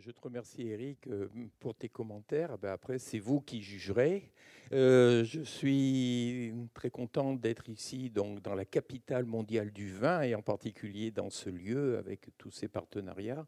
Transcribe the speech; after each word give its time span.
Je 0.00 0.12
te 0.12 0.20
remercie 0.20 0.62
Eric 0.62 1.08
euh, 1.08 1.26
pour 1.58 1.74
tes 1.74 1.88
commentaires. 1.88 2.56
Ben, 2.56 2.70
après, 2.70 3.00
c'est 3.00 3.18
vous 3.18 3.40
qui 3.40 3.62
jugerez. 3.62 4.30
Euh, 4.72 5.24
je 5.24 5.40
suis 5.40 6.54
très 6.72 6.88
content 6.88 7.34
d'être 7.34 7.68
ici, 7.68 8.08
donc 8.08 8.40
dans 8.40 8.54
la 8.54 8.64
capitale 8.64 9.24
mondiale 9.24 9.72
du 9.72 9.90
vin 9.90 10.22
et 10.22 10.36
en 10.36 10.42
particulier 10.42 11.10
dans 11.10 11.30
ce 11.30 11.50
lieu 11.50 11.98
avec 11.98 12.28
tous 12.38 12.52
ces 12.52 12.68
partenariats. 12.68 13.44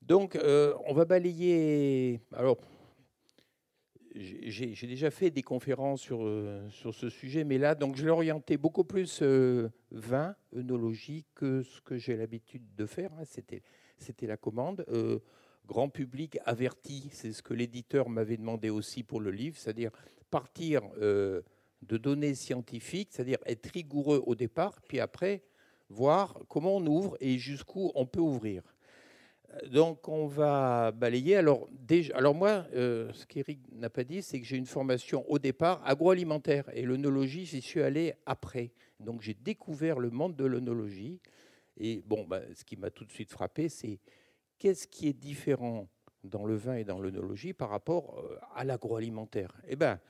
Donc, 0.00 0.36
euh, 0.36 0.74
on 0.86 0.94
va 0.94 1.04
balayer. 1.04 2.20
Alors, 2.32 2.56
j'ai 4.14 4.86
déjà 4.86 5.10
fait 5.10 5.30
des 5.30 5.42
conférences 5.42 6.00
sur, 6.00 6.26
sur 6.70 6.94
ce 6.94 7.10
sujet, 7.10 7.44
mais 7.44 7.58
là, 7.58 7.74
donc, 7.74 7.96
je 7.96 8.04
l'ai 8.04 8.10
orienté 8.10 8.56
beaucoup 8.56 8.84
plus 8.84 9.22
vin, 9.90 10.34
œnologie, 10.56 11.26
que 11.34 11.62
ce 11.62 11.82
que 11.82 11.98
j'ai 11.98 12.16
l'habitude 12.16 12.74
de 12.74 12.86
faire. 12.86 13.10
Hein. 13.18 13.24
C'était 13.98 14.26
la 14.26 14.38
commande 14.38 14.86
grand 15.68 15.90
public 15.90 16.38
averti, 16.46 17.10
c'est 17.12 17.32
ce 17.32 17.42
que 17.42 17.54
l'éditeur 17.54 18.08
m'avait 18.08 18.38
demandé 18.38 18.70
aussi 18.70 19.02
pour 19.04 19.20
le 19.20 19.30
livre, 19.30 19.56
c'est-à-dire 19.56 19.90
partir 20.30 20.82
euh, 21.00 21.42
de 21.82 21.98
données 21.98 22.34
scientifiques, 22.34 23.10
c'est-à-dire 23.12 23.38
être 23.46 23.66
rigoureux 23.66 24.22
au 24.26 24.34
départ, 24.34 24.80
puis 24.88 24.98
après 24.98 25.42
voir 25.90 26.40
comment 26.48 26.76
on 26.76 26.86
ouvre 26.86 27.16
et 27.20 27.38
jusqu'où 27.38 27.92
on 27.94 28.06
peut 28.06 28.20
ouvrir. 28.20 28.62
Donc 29.70 30.08
on 30.08 30.26
va 30.26 30.90
balayer. 30.92 31.36
Alors, 31.36 31.68
déjà, 31.70 32.16
alors 32.16 32.34
moi, 32.34 32.66
euh, 32.74 33.10
ce 33.12 33.26
qu'Éric 33.26 33.60
n'a 33.72 33.90
pas 33.90 34.04
dit, 34.04 34.22
c'est 34.22 34.40
que 34.40 34.46
j'ai 34.46 34.56
une 34.56 34.66
formation 34.66 35.24
au 35.30 35.38
départ 35.38 35.80
agroalimentaire 35.86 36.64
et 36.74 36.82
l'œnologie, 36.82 37.46
j'y 37.46 37.62
suis 37.62 37.82
allé 37.82 38.14
après. 38.26 38.72
Donc 39.00 39.22
j'ai 39.22 39.34
découvert 39.34 39.98
le 39.98 40.10
monde 40.10 40.36
de 40.36 40.44
l'œnologie. 40.44 41.20
Et 41.78 42.02
bon, 42.06 42.26
bah, 42.26 42.40
ce 42.54 42.64
qui 42.64 42.76
m'a 42.76 42.90
tout 42.90 43.04
de 43.04 43.10
suite 43.10 43.30
frappé, 43.30 43.68
c'est 43.68 44.00
qu'est-ce 44.58 44.86
qui 44.86 45.08
est 45.08 45.12
différent 45.12 45.88
dans 46.24 46.44
le 46.44 46.56
vin 46.56 46.74
et 46.74 46.84
dans 46.84 47.00
l'œnologie 47.00 47.52
par 47.52 47.70
rapport 47.70 48.18
euh, 48.18 48.38
à 48.54 48.64
l'agroalimentaire? 48.64 49.52
Eh 49.66 49.76
bien, 49.76 50.00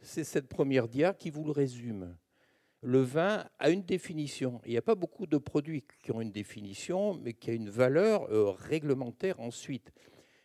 c'est 0.00 0.24
cette 0.24 0.48
première 0.48 0.88
dia 0.88 1.14
qui 1.14 1.30
vous 1.30 1.44
le 1.44 1.50
résume. 1.50 2.16
Le 2.80 3.00
vin 3.00 3.44
a 3.58 3.70
une 3.70 3.82
définition. 3.82 4.60
Il 4.64 4.70
n'y 4.70 4.76
a 4.76 4.82
pas 4.82 4.94
beaucoup 4.94 5.26
de 5.26 5.36
produits 5.36 5.84
qui 6.00 6.12
ont 6.12 6.20
une 6.20 6.30
définition, 6.30 7.14
mais 7.14 7.32
qui 7.32 7.50
a 7.50 7.54
une 7.54 7.70
valeur 7.70 8.30
euh, 8.30 8.50
réglementaire 8.50 9.40
ensuite. 9.40 9.92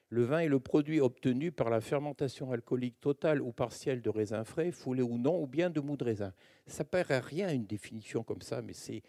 Le 0.10 0.24
vin 0.24 0.40
est 0.40 0.48
le 0.48 0.60
produit 0.60 1.00
obtenu 1.00 1.52
par 1.52 1.70
la 1.70 1.82
fermentation 1.82 2.52
alcoolique 2.52 3.00
totale 3.00 3.42
ou 3.42 3.52
partielle 3.52 4.02
de 4.02 4.10
raisin 4.10 4.44
frais, 4.44 4.72
foulé 4.72 5.02
ou 5.02 5.18
non, 5.18 5.42
ou 5.42 5.48
bien 5.48 5.70
de 5.70 5.80
mou 5.80 5.98
de 5.98 6.04
raisin. 6.04 6.34
Ça 6.68 6.84
paraît 6.84 7.20
rien 7.20 7.52
une 7.52 7.66
définition 7.66 8.24
comme 8.24 8.42
ça, 8.42 8.62
mais 8.62 8.74
c'est 8.74 9.02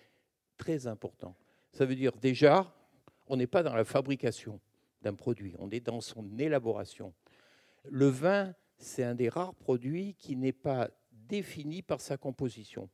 très 0.56 0.86
important. 0.86 1.34
Ça 1.72 1.84
veut 1.84 1.94
dire 1.94 2.12
déjà, 2.16 2.74
on 3.26 3.36
n'est 3.36 3.46
pas 3.46 3.62
dans 3.62 3.74
la 3.74 3.84
fabrication 3.84 4.60
d'un 5.02 5.14
produit, 5.14 5.54
on 5.58 5.70
est 5.70 5.80
dans 5.80 6.00
son 6.00 6.38
élaboration. 6.38 7.14
Le 7.84 8.06
vin, 8.06 8.54
c'est 8.78 9.04
un 9.04 9.14
des 9.14 9.28
rares 9.28 9.54
produits 9.54 10.14
qui 10.14 10.36
n'est 10.36 10.52
pas 10.52 10.90
défini 11.12 11.82
par 11.82 12.00
sa 12.00 12.16
composition. 12.16 12.88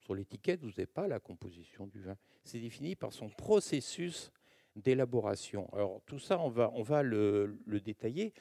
Sur 0.00 0.14
l'étiquette, 0.14 0.62
vous 0.62 0.70
n'avez 0.70 0.86
pas 0.86 1.06
la 1.06 1.20
composition 1.20 1.86
du 1.86 2.00
vin. 2.00 2.16
C'est 2.44 2.58
défini 2.58 2.96
par 2.96 3.12
son 3.12 3.28
processus 3.28 4.32
d'élaboration. 4.74 5.68
Alors 5.72 6.00
tout 6.06 6.18
ça, 6.18 6.40
on 6.40 6.48
va, 6.48 6.70
on 6.74 6.82
va 6.82 7.02
le, 7.02 7.58
le 7.66 7.80
détailler. 7.80 8.32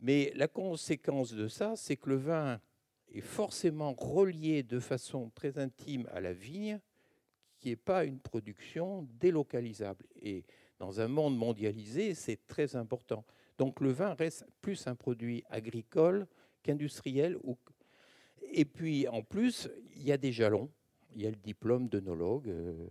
Mais 0.00 0.32
la 0.34 0.48
conséquence 0.48 1.32
de 1.34 1.48
ça, 1.48 1.76
c'est 1.76 1.96
que 1.96 2.08
le 2.08 2.16
vin 2.16 2.60
est 3.12 3.20
forcément 3.20 3.92
relié 3.92 4.62
de 4.62 4.80
façon 4.80 5.30
très 5.30 5.58
intime 5.58 6.08
à 6.12 6.20
la 6.20 6.32
vigne, 6.32 6.80
qui 7.58 7.70
n'est 7.70 7.76
pas 7.76 8.04
une 8.04 8.20
production 8.20 9.08
délocalisable. 9.18 10.04
Et 10.22 10.44
dans 10.78 11.00
un 11.00 11.08
monde 11.08 11.36
mondialisé, 11.36 12.14
c'est 12.14 12.46
très 12.46 12.76
important. 12.76 13.24
Donc 13.58 13.80
le 13.80 13.90
vin 13.90 14.14
reste 14.14 14.46
plus 14.60 14.86
un 14.86 14.94
produit 14.94 15.44
agricole 15.50 16.26
qu'industriel. 16.62 17.38
Et 18.52 18.64
puis 18.64 19.08
en 19.08 19.22
plus, 19.22 19.68
il 19.96 20.02
y 20.02 20.12
a 20.12 20.16
des 20.16 20.32
jalons. 20.32 20.70
Il 21.14 21.22
y 21.22 21.26
a 21.26 21.30
le 21.30 21.36
diplôme 21.36 21.88
d'œnologue 21.88 22.48
euh, 22.48 22.86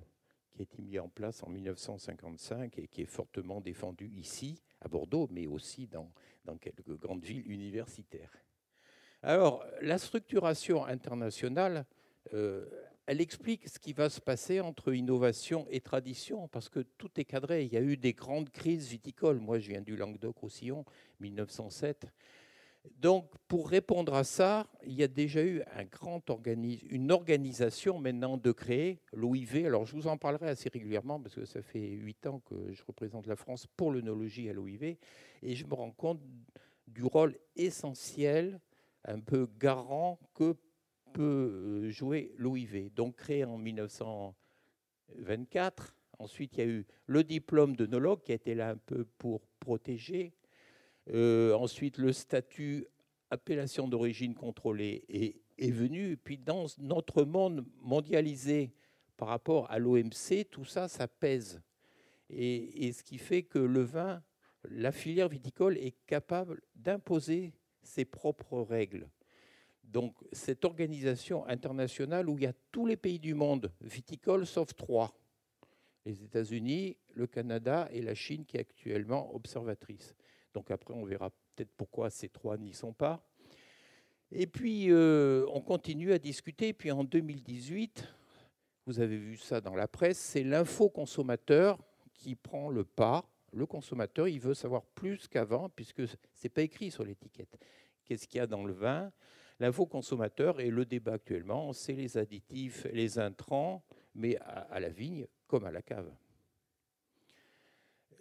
qui 0.52 0.62
a 0.62 0.64
été 0.64 0.82
mis 0.82 1.00
en 1.00 1.08
place 1.08 1.44
en 1.44 1.50
1955 1.50 2.78
et 2.80 2.88
qui 2.88 3.04
est 3.04 3.06
fortement 3.06 3.62
défendu 3.62 4.08
ici, 4.08 4.62
à 4.82 4.88
Bordeaux, 4.88 5.28
mais 5.32 5.48
aussi 5.48 5.88
dans, 5.88 6.12
quelques 6.60 6.98
grandes 6.98 7.24
villes 7.24 7.50
universitaires. 7.50 8.32
Alors, 9.22 9.64
la 9.82 9.98
structuration 9.98 10.86
internationale, 10.86 11.86
euh, 12.34 12.66
elle 13.08 13.22
explique 13.22 13.70
ce 13.70 13.80
qui 13.80 13.94
va 13.94 14.10
se 14.10 14.20
passer 14.20 14.60
entre 14.60 14.94
innovation 14.94 15.66
et 15.70 15.80
tradition, 15.80 16.50
parce 16.50 16.68
que 16.68 16.82
tout 16.82 17.10
est 17.16 17.24
cadré. 17.24 17.64
Il 17.64 17.72
y 17.72 17.78
a 17.78 17.82
eu 17.82 17.96
des 17.96 18.12
grandes 18.12 18.50
crises 18.50 18.90
viticoles. 18.90 19.40
Moi, 19.40 19.60
je 19.60 19.70
viens 19.70 19.82
du 19.82 19.96
Languedoc-Roussillon, 19.96 20.84
1907. 21.22 22.08
Donc, 23.00 23.32
pour 23.48 23.70
répondre 23.70 24.14
à 24.14 24.26
ça, 24.26 24.68
il 24.86 24.94
y 24.94 25.04
a 25.04 25.08
déjà 25.08 25.42
eu 25.42 25.64
une 26.90 27.12
organisation 27.12 27.98
maintenant 27.98 28.38
de 28.38 28.52
créer 28.52 29.00
l'OIV. 29.14 29.66
Alors, 29.66 29.86
je 29.86 29.96
vous 29.96 30.08
en 30.08 30.18
parlerai 30.18 30.50
assez 30.50 30.70
régulièrement 30.70 31.20
parce 31.20 31.36
que 31.36 31.46
ça 31.46 31.62
fait 31.62 31.88
huit 31.88 32.28
ans 32.28 32.40
que 32.40 32.74
je 32.74 32.84
représente 32.86 33.26
la 33.26 33.38
France 33.38 33.68
pour 33.78 33.92
l'œnologie 33.92 34.50
à 34.50 34.54
l'OIV 34.54 34.98
et 35.44 35.56
je 35.56 35.66
me 35.66 35.74
rends 35.74 35.92
compte 35.92 36.20
du 36.88 37.04
rôle 37.04 37.38
essentiel, 37.56 38.60
un 39.06 39.20
peu 39.20 39.48
garant 39.60 40.20
que 40.34 40.56
peut 41.18 41.82
euh, 41.84 41.90
jouer 41.90 42.32
l'OIV, 42.38 42.94
donc 42.94 43.16
créé 43.16 43.44
en 43.44 43.58
1924. 43.58 45.96
Ensuite, 46.20 46.56
il 46.56 46.60
y 46.60 46.64
a 46.64 46.68
eu 46.68 46.86
le 47.08 47.24
diplôme 47.24 47.76
de 47.76 47.88
nologue 47.88 48.22
qui 48.22 48.34
été 48.34 48.54
là 48.54 48.70
un 48.70 48.78
peu 48.78 49.04
pour 49.18 49.42
protéger. 49.60 50.36
Euh, 51.10 51.56
ensuite, 51.56 51.98
le 51.98 52.14
statut 52.14 52.86
appellation 53.32 53.88
d'origine 53.88 54.36
contrôlée 54.36 55.06
est, 55.10 55.42
venu. 55.72 56.18
puis, 56.18 56.38
dans 56.38 56.68
notre 56.78 57.24
monde 57.24 57.66
mondialisé 57.82 58.72
par 59.18 59.30
rapport 59.30 59.72
à 59.72 59.80
l'OMC, 59.80 60.46
tout 60.52 60.66
ça, 60.66 60.88
ça 60.88 61.08
pèse. 61.08 61.60
Et, 62.30 62.94
ce 62.94 63.02
qui 63.02 63.18
fait 63.18 63.42
que 63.42 63.58
le 63.58 63.82
vin, 63.82 64.22
la 64.70 64.92
filière 64.92 65.30
viticole 65.30 65.80
est 65.80 65.96
capable 66.06 66.62
d'imposer 66.76 67.56
ses 67.82 68.06
propres 68.06 68.62
règles. 68.62 69.10
Donc 69.88 70.16
cette 70.34 70.66
organisation 70.66 71.48
internationale 71.48 72.30
où 72.30 72.38
il 72.38 72.44
y 72.44 72.48
a 72.48 72.54
tous 72.72 72.86
les 72.86 72.98
pays 72.98 73.20
du 73.20 73.34
monde 73.34 73.72
viticoles 73.80 74.46
sauf 74.46 74.76
trois, 74.76 75.18
les 76.06 76.24
États-Unis, 76.24 76.98
le 77.14 77.26
Canada 77.26 77.88
et 77.92 78.02
la 78.02 78.14
Chine 78.14 78.46
qui 78.46 78.58
est 78.58 78.62
actuellement 78.62 79.34
observatrice. 79.34 80.14
Donc 80.54 80.72
après 80.72 80.94
on 80.94 81.06
verra 81.06 81.30
peut-être 81.30 81.72
pourquoi 81.78 82.10
ces 82.10 82.28
trois 82.28 82.58
n'y 82.58 82.74
sont 82.74 82.94
pas. 82.94 83.26
Et 84.32 84.46
puis 84.46 84.92
euh, 84.92 85.46
on 85.54 85.62
continue 85.62 86.12
à 86.12 86.20
discuter. 86.20 86.74
Puis 86.74 86.92
en 86.92 87.06
2018, 87.06 88.04
vous 88.86 89.00
avez 89.00 89.18
vu 89.18 89.38
ça 89.38 89.62
dans 89.62 89.76
la 89.76 89.88
presse, 89.88 90.18
c'est 90.18 90.44
l'info 90.44 90.90
consommateur 90.90 91.80
qui 92.14 92.36
prend 92.36 92.70
le 92.70 92.84
pas. 92.84 93.26
Le 93.54 93.66
consommateur, 93.66 94.28
il 94.28 94.40
veut 94.42 94.54
savoir 94.54 94.84
plus 94.84 95.28
qu'avant 95.30 95.70
puisque 95.70 96.04
c'est 96.34 96.50
pas 96.50 96.62
écrit 96.62 96.92
sur 96.92 97.06
l'étiquette. 97.06 97.58
Qu'est-ce 98.04 98.28
qu'il 98.28 98.40
y 98.40 98.42
a 98.42 98.48
dans 98.48 98.66
le 98.66 98.74
vin? 98.74 99.12
L'info 99.60 99.88
consommateur 99.88 100.60
et 100.60 100.70
le 100.70 100.86
débat 100.86 101.14
actuellement, 101.14 101.74
c'est 101.74 101.94
les 101.94 102.18
additifs, 102.18 102.86
les 102.94 103.18
intrants, 103.18 103.84
mais 104.14 104.38
à, 104.38 104.80
la 104.80 104.90
vigne 104.90 105.26
comme 105.48 105.66
à 105.66 105.72
la 105.72 105.82
cave. 105.82 106.12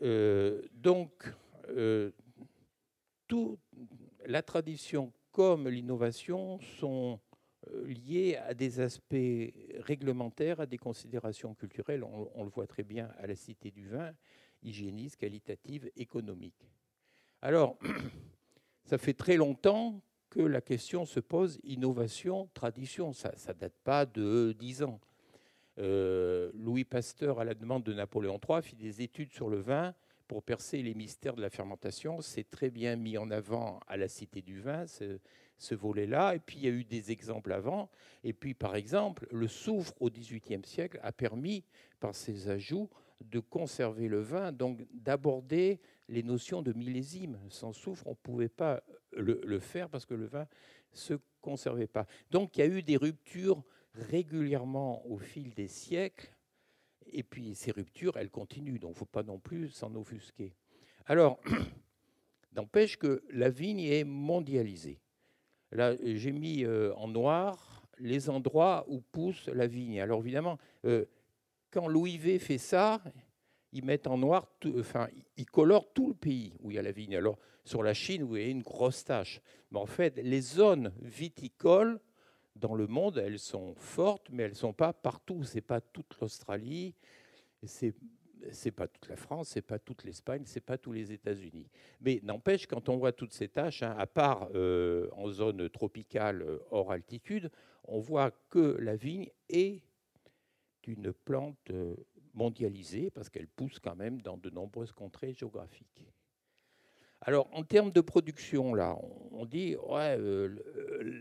Euh, 0.02 0.62
donc, 0.72 1.30
euh, 1.68 2.10
toute 3.28 3.60
la 4.24 4.42
tradition 4.42 5.12
comme 5.30 5.68
l'innovation 5.68 6.58
sont 6.78 7.20
euh, 7.68 7.86
liés 7.86 8.36
à 8.36 8.54
des 8.54 8.80
aspects 8.80 9.52
réglementaires, 9.80 10.60
à 10.60 10.66
des 10.66 10.78
considérations 10.78 11.54
culturelles. 11.54 12.02
On, 12.02 12.30
on, 12.34 12.44
le 12.44 12.50
voit 12.50 12.66
très 12.66 12.82
bien 12.82 13.10
à 13.18 13.26
la 13.26 13.34
Cité 13.34 13.70
du 13.70 13.86
vin, 13.88 14.14
hygiéniste, 14.62 15.16
qualitative, 15.16 15.90
économique. 15.96 16.70
Alors, 17.42 17.78
ça 18.84 18.96
fait 18.96 19.14
très 19.14 19.36
longtemps 19.36 20.00
que 20.36 20.42
la 20.42 20.60
question 20.60 21.06
se 21.06 21.18
pose 21.18 21.58
innovation, 21.64 22.50
tradition. 22.52 23.12
Ça 23.14 23.32
ne 23.48 23.52
date 23.54 23.78
pas 23.84 24.04
de 24.04 24.54
dix 24.58 24.82
ans. 24.82 25.00
Euh, 25.78 26.50
Louis 26.54 26.84
Pasteur, 26.84 27.40
à 27.40 27.44
la 27.44 27.54
demande 27.54 27.84
de 27.84 27.94
Napoléon 27.94 28.38
III, 28.46 28.62
fit 28.62 28.76
des 28.76 29.00
études 29.00 29.32
sur 29.32 29.48
le 29.48 29.60
vin 29.60 29.94
pour 30.28 30.42
percer 30.42 30.82
les 30.82 30.94
mystères 30.94 31.36
de 31.36 31.40
la 31.40 31.48
fermentation. 31.48 32.20
C'est 32.20 32.50
très 32.50 32.68
bien 32.68 32.96
mis 32.96 33.16
en 33.16 33.30
avant 33.30 33.80
à 33.86 33.96
la 33.96 34.08
Cité 34.08 34.42
du 34.42 34.60
vin, 34.60 34.86
ce, 34.86 35.18
ce 35.56 35.74
volet-là. 35.74 36.34
Et 36.34 36.38
puis, 36.38 36.58
il 36.58 36.64
y 36.64 36.68
a 36.68 36.70
eu 36.70 36.84
des 36.84 37.12
exemples 37.12 37.52
avant. 37.52 37.88
Et 38.22 38.34
puis, 38.34 38.52
par 38.52 38.76
exemple, 38.76 39.26
le 39.30 39.48
soufre 39.48 39.94
au 40.00 40.10
XVIIIe 40.10 40.64
siècle 40.66 41.00
a 41.02 41.12
permis, 41.12 41.64
par 41.98 42.14
ses 42.14 42.50
ajouts, 42.50 42.90
de 43.24 43.40
conserver 43.40 44.08
le 44.08 44.20
vin, 44.20 44.52
donc 44.52 44.86
d'aborder 44.92 45.80
les 46.08 46.22
notions 46.22 46.62
de 46.62 46.72
millésime. 46.72 47.38
Sans 47.48 47.72
soufre, 47.72 48.06
on 48.06 48.10
ne 48.10 48.16
pouvait 48.16 48.48
pas 48.48 48.82
le, 49.12 49.58
faire 49.58 49.88
parce 49.88 50.06
que 50.06 50.14
le 50.14 50.26
vin 50.26 50.46
se 50.92 51.14
conservait 51.40 51.86
pas. 51.86 52.06
Donc 52.30 52.56
il 52.56 52.60
y 52.60 52.62
a 52.62 52.66
eu 52.66 52.82
des 52.82 52.96
ruptures 52.96 53.62
régulièrement 53.94 55.06
au 55.06 55.18
fil 55.18 55.54
des 55.54 55.68
siècles, 55.68 56.30
et 57.06 57.22
puis 57.22 57.54
ces 57.54 57.70
ruptures, 57.70 58.16
elles 58.16 58.30
continuent, 58.30 58.78
donc 58.78 58.90
il 58.90 58.94
ne 58.94 58.98
faut 58.98 59.04
pas 59.06 59.22
non 59.22 59.38
plus 59.38 59.70
s'en 59.70 59.94
offusquer. 59.94 60.54
Alors, 61.06 61.40
N'empêche 62.56 62.96
que 62.96 63.22
la 63.30 63.50
vigne 63.50 63.80
est 63.80 64.04
mondialisée. 64.04 64.98
Là, 65.72 65.94
j'ai 66.02 66.32
mis 66.32 66.64
euh, 66.64 66.94
en 66.94 67.06
noir 67.06 67.86
les 67.98 68.30
endroits 68.30 68.86
où 68.88 69.00
pousse 69.00 69.48
la 69.48 69.66
vigne. 69.66 70.00
Alors 70.00 70.20
évidemment, 70.20 70.58
euh, 70.86 71.04
quand 71.76 71.88
l'OIV 71.88 72.38
fait 72.38 72.56
ça, 72.56 73.02
ils 73.70 73.84
mettent 73.84 74.06
en 74.06 74.16
noir, 74.16 74.48
enfin, 74.78 75.08
ils 75.36 75.44
colorent 75.44 75.92
tout 75.92 76.08
le 76.08 76.14
pays 76.14 76.54
où 76.60 76.70
il 76.70 76.76
y 76.76 76.78
a 76.78 76.82
la 76.82 76.90
vigne. 76.90 77.14
Alors 77.14 77.38
sur 77.66 77.82
la 77.82 77.92
Chine, 77.92 78.22
vous 78.22 78.28
voyez 78.28 78.48
une 78.48 78.62
grosse 78.62 79.04
tache. 79.04 79.42
Mais 79.70 79.78
en 79.78 79.84
fait, 79.84 80.16
les 80.16 80.40
zones 80.40 80.90
viticoles 81.02 82.00
dans 82.54 82.74
le 82.74 82.86
monde, 82.86 83.18
elles 83.18 83.38
sont 83.38 83.74
fortes, 83.74 84.28
mais 84.30 84.44
elles 84.44 84.52
ne 84.52 84.56
sont 84.56 84.72
pas 84.72 84.94
partout. 84.94 85.44
Ce 85.44 85.56
n'est 85.56 85.60
pas 85.60 85.82
toute 85.82 86.16
l'Australie, 86.18 86.94
c'est 87.62 87.94
c'est 88.52 88.70
pas 88.70 88.86
toute 88.86 89.08
la 89.08 89.16
France, 89.16 89.48
c'est 89.48 89.62
pas 89.62 89.78
toute 89.78 90.04
l'Espagne, 90.04 90.44
c'est 90.46 90.60
pas 90.60 90.78
tous 90.78 90.92
les 90.92 91.12
États-Unis. 91.12 91.68
Mais 92.00 92.20
n'empêche, 92.22 92.66
quand 92.66 92.88
on 92.88 92.96
voit 92.96 93.12
toutes 93.12 93.32
ces 93.32 93.48
tâches, 93.48 93.82
hein, 93.82 93.94
à 93.98 94.06
part 94.06 94.48
euh, 94.54 95.08
en 95.12 95.28
zone 95.28 95.68
tropicale 95.68 96.42
euh, 96.42 96.58
hors 96.70 96.92
altitude, 96.92 97.50
on 97.84 97.98
voit 97.98 98.30
que 98.48 98.78
la 98.80 98.94
vigne 98.94 99.28
est 99.48 99.82
une 100.86 101.12
plante 101.12 101.70
euh, 101.70 101.94
mondialisée 102.34 103.10
parce 103.10 103.28
qu'elle 103.28 103.48
pousse 103.48 103.78
quand 103.78 103.96
même 103.96 104.20
dans 104.22 104.36
de 104.36 104.50
nombreuses 104.50 104.92
contrées 104.92 105.32
géographiques. 105.32 106.04
Alors, 107.22 107.48
en 107.52 107.64
termes 107.64 107.90
de 107.90 108.02
production, 108.02 108.74
là, 108.74 108.96
on 109.32 109.46
dit 109.46 109.74
ouais, 109.76 110.18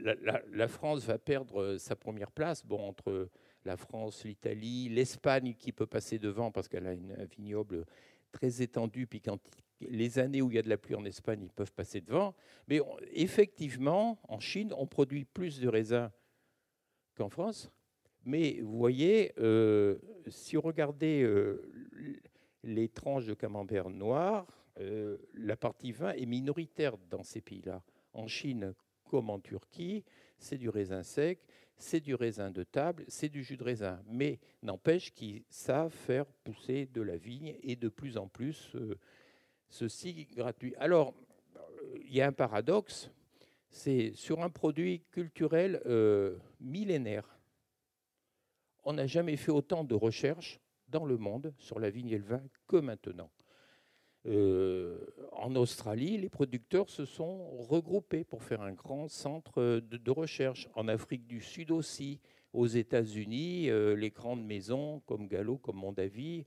la, 0.02 0.42
la, 0.52 0.68
France 0.68 1.06
va 1.06 1.18
perdre 1.18 1.78
sa 1.78 1.96
première 1.96 2.32
place. 2.32 2.66
Bon, 2.66 2.90
entre 2.90 3.30
la 3.64 3.78
France, 3.78 4.26
l'Italie, 4.26 4.90
l'Espagne 4.90 5.56
qui 5.56 5.72
peut 5.72 5.88
passer 5.88 6.20
devant 6.20 6.52
parce 6.52 6.68
qu'elle 6.68 6.86
a 6.86 6.94
une, 6.94 7.14
un 7.14 7.26
vignoble 7.26 7.86
très 8.32 8.62
étendu, 8.62 9.08
puis 9.08 9.22
quand 9.22 9.40
les 9.82 10.20
années 10.20 10.42
où 10.42 10.52
il 10.52 10.56
y 10.56 10.60
a 10.60 10.62
de 10.62 10.70
la 10.70 10.78
pluie 10.78 10.96
en 10.96 11.06
Espagne, 11.06 11.42
ils 11.44 11.52
peuvent 11.52 11.74
passer 11.74 12.02
devant. 12.02 12.36
Mais 12.68 12.82
effectivement, 13.14 14.20
en 14.28 14.40
Chine, 14.40 14.74
on 14.78 14.86
produit 14.88 15.26
plus 15.26 15.60
de 15.60 15.68
raisins 15.68 16.10
qu'en 17.16 17.30
France. 17.30 17.72
Mais 18.26 18.60
vous 18.62 18.78
voyez, 18.78 19.34
euh, 19.38 19.98
si 20.28 20.56
vous 20.56 20.64
regardez 20.64 21.22
euh, 21.22 21.62
les 22.64 22.90
tranches 22.90 23.28
de 23.28 23.36
camembert 23.36 23.90
noir, 23.90 24.48
euh, 24.80 25.18
la 25.36 25.56
partie 25.56 25.92
vin 25.92 26.12
est 26.14 26.26
minoritaire 26.26 26.98
dans 27.12 27.24
ces 27.24 27.40
pays-là. 27.40 27.84
En 28.14 28.28
Chine 28.28 28.74
comme 29.04 29.30
en 29.30 29.40
Turquie, 29.40 30.04
c'est 30.40 30.58
du 30.58 30.70
raisin 30.70 31.04
sec 31.04 31.40
c'est 31.78 32.00
du 32.00 32.16
raisin 32.16 32.52
de 32.52 32.64
table, 32.64 33.04
c'est 33.10 33.28
du 33.28 33.44
jus 33.44 33.58
de 33.58 33.64
raisin. 33.66 34.02
Mais 34.08 34.40
n'empêche 34.64 35.14
qu'ils 35.14 35.44
savent 35.50 35.92
faire 35.92 36.26
pousser 36.26 36.86
de 36.86 37.02
la 37.02 37.18
vigne 37.18 37.58
et 37.64 37.76
de 37.76 37.90
plus 37.90 38.16
en 38.16 38.30
plus 38.30 38.74
ceci 39.68 40.26
gratuit. 40.38 40.74
Alors, 40.78 41.14
il 42.06 42.16
y 42.16 42.22
a 42.22 42.28
un 42.28 42.32
paradoxe, 42.32 43.12
c'est 43.70 44.14
sur 44.16 44.42
un 44.42 44.50
produit 44.50 45.02
culturel 45.12 45.82
millénaire, 46.62 47.35
on 48.86 48.94
n'a 48.94 49.08
jamais 49.08 49.36
fait 49.36 49.52
autant 49.52 49.84
de 49.84 49.96
recherches 49.96 50.60
dans 50.88 51.06
le 51.06 51.18
monde 51.18 51.54
sur 51.58 51.80
la 51.80 51.90
vigne 51.90 52.12
et 52.12 52.18
le 52.18 52.24
vin 52.24 52.44
que 52.68 52.78
maintenant. 52.78 53.32
Euh, 54.28 54.98
en 55.34 55.56
Australie, 55.56 56.18
les 56.18 56.30
producteurs 56.30 56.90
se 56.90 57.06
sont 57.06 57.46
regroupés 57.64 58.24
pour 58.24 58.44
faire 58.44 58.62
un 58.62 58.72
grand 58.72 59.08
centre 59.08 59.80
de, 59.80 60.12
recherche. 60.12 60.68
En 60.76 60.88
Afrique 60.88 61.28
du 61.28 61.42
Sud 61.42 61.72
aussi, 61.72 62.20
aux 62.54 62.66
États-Unis, 62.66 63.70
euh, 63.70 63.96
les 63.96 64.10
grandes 64.10 64.44
maisons 64.44 65.02
comme 65.06 65.28
Gallo, 65.28 65.58
comme 65.58 65.78
Mondavi, 65.78 66.46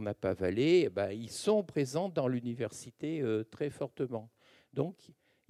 Napa 0.00 0.34
Valley, 0.34 0.82
eh 0.86 0.88
ben, 0.88 1.10
ils 1.10 1.30
sont 1.30 1.62
présents 1.62 2.08
dans 2.08 2.28
l'université 2.28 3.22
euh, 3.22 3.44
très 3.44 3.70
fortement. 3.70 4.30
Donc, 4.72 4.96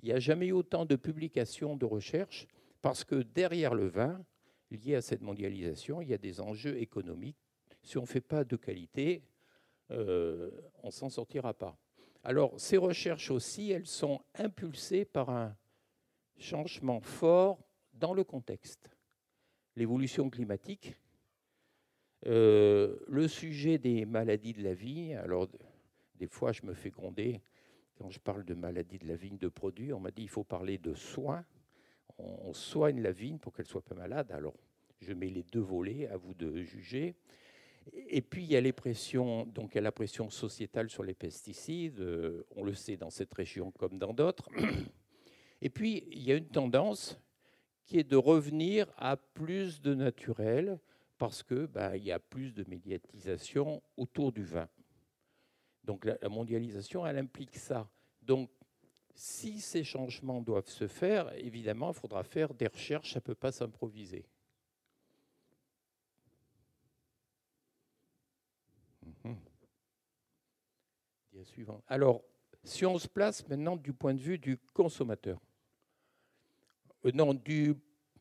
il 0.03 0.07
n'y 0.07 0.13
a 0.13 0.21
jamais 0.21 0.49
eu 0.49 0.53
autant 0.53 0.85
de 0.85 0.97
publications 0.97 1.77
de 1.77 1.85
recherche 1.85 2.47
parce 2.83 3.05
que 3.05 3.17
derrière 3.17 3.75
le 3.75 3.89
vin, 3.89 4.23
lié 4.71 4.97
à 4.97 5.03
cette 5.03 5.23
mondialisation, 5.23 6.01
il 6.01 6.09
y 6.09 6.15
a 6.15 6.19
des 6.19 6.41
enjeux 6.41 6.79
économiques. 6.79 7.39
Si 7.83 7.99
on 7.99 8.03
ne 8.03 8.07
fait 8.07 8.21
pas 8.21 8.45
de 8.45 8.57
qualité, 8.57 9.23
euh, 9.91 10.51
on 10.83 10.91
s'en 10.91 11.09
sortira 11.09 11.55
pas. 11.55 11.79
Alors, 12.25 12.59
ces 12.59 12.77
recherches 12.77 13.31
aussi, 13.31 13.71
elles 13.71 13.87
sont 13.87 14.21
impulsées 14.35 15.05
par 15.05 15.31
un 15.31 15.57
changement 16.39 17.01
fort 17.01 17.59
dans 17.95 18.13
le 18.13 18.25
contexte. 18.25 18.91
L'évolution 19.77 20.29
climatique, 20.29 20.97
euh, 22.27 22.97
le 23.07 23.29
sujet 23.29 23.79
des 23.79 24.05
maladies 24.05 24.55
de 24.55 24.63
la 24.63 24.75
vigne. 24.75 25.17
Alors, 25.17 25.49
des 26.17 26.27
fois, 26.27 26.51
je 26.53 26.65
me 26.65 26.75
fais 26.75 26.91
gronder 26.91 27.41
quand 27.97 28.11
je 28.11 28.19
parle 28.19 28.45
de 28.45 28.55
maladies 28.55 28.99
de 28.99 29.07
la 29.07 29.17
vigne 29.17 29.39
de 29.39 29.49
produits. 29.49 29.93
On 29.93 30.01
m'a 30.01 30.11
dit 30.11 30.23
qu'il 30.23 30.31
faut 30.31 30.45
parler 30.45 30.79
de 30.79 30.95
soins. 30.95 31.45
On 32.19 32.53
soigne 32.53 33.03
la 33.03 33.13
vigne 33.13 33.39
pour 33.39 33.53
qu'elle 33.53 33.67
soit 33.67 33.85
pas 33.85 33.95
malade. 33.95 34.31
Alors, 34.33 34.55
je 35.01 35.13
mets 35.13 35.29
les 35.29 35.43
deux 35.43 35.61
volets, 35.61 36.07
à 36.09 36.17
vous 36.17 36.35
de 36.35 36.63
juger. 36.63 37.15
Et 38.09 38.21
puis 38.21 38.43
il 38.43 38.51
y 38.51 38.57
a 38.57 38.61
les 38.61 38.73
pressions, 38.73 39.47
donc 39.47 39.75
la 39.75 39.93
pression 39.93 40.29
sociétale 40.31 40.91
sur 40.91 41.05
les 41.05 41.15
pesticides, 41.15 42.01
euh, 42.01 42.45
on 42.57 42.65
le 42.65 42.75
sait 42.75 42.97
dans 42.97 43.11
cette 43.11 43.33
région 43.33 43.71
comme 43.71 43.99
dans 43.99 44.13
d'autres. 44.13 44.49
Et 45.63 45.71
puis 45.71 46.05
il 46.11 46.23
y 46.23 46.33
a 46.33 46.37
une 46.37 46.49
tendance 46.49 47.21
qui 47.85 47.99
est 47.99 48.05
de 48.05 48.17
revenir 48.17 48.93
à 48.97 49.17
plus 49.17 49.81
de 49.81 49.95
naturel 49.95 50.81
parce 51.19 51.43
que 51.43 51.67
bah, 51.67 51.97
il 51.97 52.05
y 52.05 52.13
a 52.13 52.19
plus 52.19 52.53
de 52.53 52.65
médiatisation 52.69 53.81
autour 53.97 54.33
du 54.33 54.43
vin. 54.43 54.69
Donc 55.85 56.05
la 56.05 56.29
mondialisation, 56.29 57.07
elle 57.07 57.19
implique 57.19 57.57
ça. 57.57 57.89
Donc 58.23 58.51
si 59.17 59.61
ces 59.61 59.83
changements 59.83 60.43
doivent 60.43 60.69
se 60.69 60.87
faire, 60.87 61.33
évidemment, 61.37 61.91
il 61.91 61.99
faudra 61.99 62.23
faire 62.23 62.53
des 62.53 62.67
recherches, 62.67 63.15
ça 63.15 63.19
ne 63.19 63.25
peut 63.25 63.35
pas 63.35 63.51
s'improviser. 63.51 64.27
suivant. 71.45 71.83
Alors, 71.87 72.23
si 72.65 72.85
on 72.87 72.99
se 72.99 73.09
place 73.09 73.47
maintenant 73.49 73.77
du 73.77 73.93
point 73.93 74.15
de 74.15 74.21
vue 74.21 74.39
du 74.39 74.59
consommateur, 74.73 75.39
euh, 77.05 77.13
non, 77.13 77.35
du, 77.35 77.75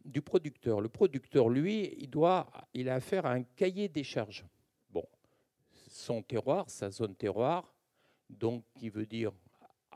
du, 0.03 0.21
producteur. 0.21 0.81
Le 0.81 0.89
producteur, 0.89 1.49
lui, 1.49 1.95
il, 1.97 2.09
doit, 2.09 2.51
il 2.73 2.89
a 2.89 2.95
affaire 2.95 3.25
à 3.25 3.31
un 3.31 3.43
cahier 3.43 3.87
des 3.87 4.03
charges. 4.03 4.45
Bon, 4.89 5.05
son 5.87 6.21
terroir, 6.21 6.69
sa 6.69 6.91
zone 6.91 7.15
terroir, 7.15 7.73
donc 8.29 8.63
qui 8.75 8.89
veut 8.89 9.05
dire, 9.05 9.31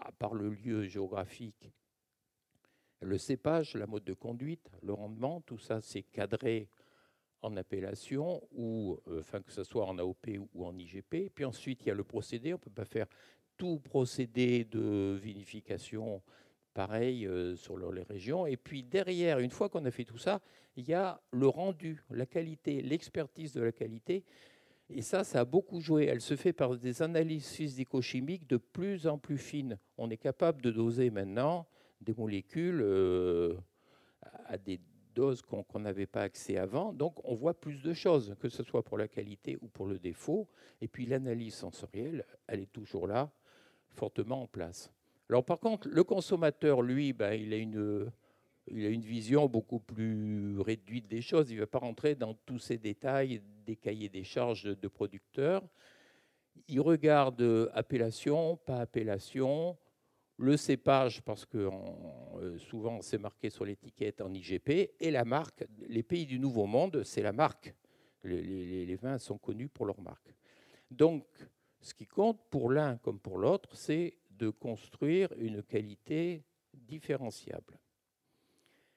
à 0.02 0.12
part 0.12 0.34
le 0.34 0.50
lieu 0.50 0.84
géographique, 0.84 1.72
le 3.02 3.18
cépage, 3.18 3.76
la 3.76 3.88
mode 3.88 4.04
de 4.04 4.14
conduite, 4.14 4.70
le 4.84 4.94
rendement, 4.94 5.42
tout 5.42 5.58
ça, 5.58 5.82
c'est 5.82 6.04
cadré 6.04 6.70
en 7.42 7.56
appellation, 7.56 8.42
ou 8.52 9.00
euh, 9.08 9.22
que 9.22 9.52
ce 9.52 9.64
soit 9.64 9.86
en 9.86 9.98
AOP 9.98 10.28
ou 10.54 10.66
en 10.66 10.78
IGP. 10.78 11.32
Puis 11.34 11.46
ensuite, 11.46 11.86
il 11.86 11.90
y 11.90 11.92
a 11.92 11.96
le 11.96 12.04
procédé. 12.04 12.54
On 12.54 12.58
ne 12.58 12.62
peut 12.62 12.70
pas 12.70 12.86
faire 12.86 13.08
tout 13.58 13.80
procédé 13.80 14.66
de 14.66 15.18
vinification 15.22 16.22
pareil 16.74 17.26
euh, 17.26 17.56
sur 17.56 17.78
les 17.92 18.04
régions. 18.04 18.46
Et 18.46 18.58
puis 18.58 18.84
derrière, 18.84 19.40
une 19.40 19.52
fois 19.52 19.70
qu'on 19.70 19.86
a 19.86 19.92
fait 19.92 20.06
tout 20.06 20.18
ça, 20.18 20.42
il 20.76 20.88
y 20.88 20.94
a 20.94 21.22
le 21.32 21.48
rendu, 21.48 22.04
la 22.10 22.26
qualité, 22.26 22.82
l'expertise 22.82 23.54
de 23.54 23.62
la 23.62 23.72
qualité. 23.72 24.24
Et 24.90 25.02
ça, 25.02 25.24
ça 25.24 25.42
a 25.42 25.46
beaucoup 25.46 25.82
joué. 25.82 26.06
Elle 26.06 26.22
se 26.22 26.36
fait 26.36 26.54
par 26.54 26.76
des 26.76 27.02
analyses 27.02 27.50
physico-chimiques 27.50 28.48
de 28.48 28.58
plus 28.58 29.08
en 29.08 29.18
plus 29.18 29.38
fines. 29.38 29.78
On 29.98 30.10
est 30.10 30.18
capable 30.18 30.62
de 30.62 30.72
doser 30.72 31.10
maintenant 31.10 31.68
des 32.02 32.14
molécules 32.14 32.82
euh, 32.82 33.56
à 34.46 34.58
des 34.58 34.80
doses 35.14 35.42
qu'on 35.42 35.80
n'avait 35.80 36.08
pas 36.08 36.22
accès 36.22 36.58
avant. 36.58 36.94
Donc 36.94 37.20
on 37.24 37.36
voit 37.36 37.54
plus 37.54 37.82
de 37.84 37.94
choses, 37.94 38.36
que 38.40 38.50
ce 38.50 38.64
soit 38.64 38.84
pour 38.84 38.98
la 38.98 39.08
qualité 39.08 39.58
ou 39.62 39.68
pour 39.68 39.86
le 39.86 40.00
défaut. 40.00 40.48
Et 40.82 40.88
puis 40.88 41.06
l'analyse 41.06 41.56
sensorielle, 41.56 42.26
elle 42.48 42.62
est 42.62 42.72
toujours 42.72 43.06
là, 43.06 43.32
fortement 43.90 44.44
en 44.44 44.48
place. 44.48 44.92
Alors 45.30 45.44
par 45.46 45.60
contre, 45.60 45.88
le 45.88 46.04
consommateur, 46.04 46.82
lui, 46.82 47.14
ben, 47.14 47.34
il, 47.34 47.54
a 47.54 47.58
une, 47.58 48.12
il 48.72 48.86
a 48.86 48.90
une 48.90 49.02
vision 49.02 49.48
beaucoup 49.48 49.80
plus 49.80 50.60
réduite 50.60 51.08
des 51.08 51.22
choses. 51.22 51.50
Il 51.52 51.56
ne 51.56 51.62
va 51.62 51.68
pas 51.68 51.80
rentrer 51.80 52.16
dans 52.16 52.34
tous 52.34 52.60
ces 52.60 52.78
détails 52.78 53.42
des 53.66 53.76
cahiers 53.76 54.10
des 54.10 54.24
charges 54.24 54.64
de, 54.64 54.88
producteurs. 54.88 55.64
Il 56.68 56.82
regarde 56.82 57.70
appellation, 57.74 58.58
pas 58.58 58.82
appellation, 58.82 59.78
le 60.38 60.56
cépage, 60.58 61.22
parce 61.22 61.46
que 61.46 61.70
euh, 62.38 62.58
souvent 62.58 63.02
c'est 63.02 63.18
marqué 63.18 63.50
sur 63.50 63.66
l'étiquette 63.66 64.22
en 64.22 64.34
IGP, 64.34 64.92
et 65.00 65.12
la 65.12 65.26
marque. 65.26 65.66
Les 65.88 66.04
pays 66.04 66.26
du 66.26 66.40
Nouveau 66.40 66.66
Monde, 66.66 67.04
c'est 67.04 67.22
la 67.22 67.34
marque. 67.34 67.74
Les, 68.24 68.96
vins 68.96 69.18
sont 69.18 69.38
connus 69.38 69.70
pour 69.70 69.86
leur 69.86 70.02
marque. 70.02 70.34
Donc, 70.92 71.26
ce 71.82 71.94
qui 71.94 72.06
compte 72.06 72.40
pour 72.50 72.70
l'un 72.70 72.98
comme 72.98 73.20
pour 73.20 73.38
l'autre, 73.38 73.76
c'est 73.76 74.18
de 74.32 74.50
construire 74.50 75.30
une 75.38 75.64
qualité 75.64 76.44
différenciable. 76.74 77.80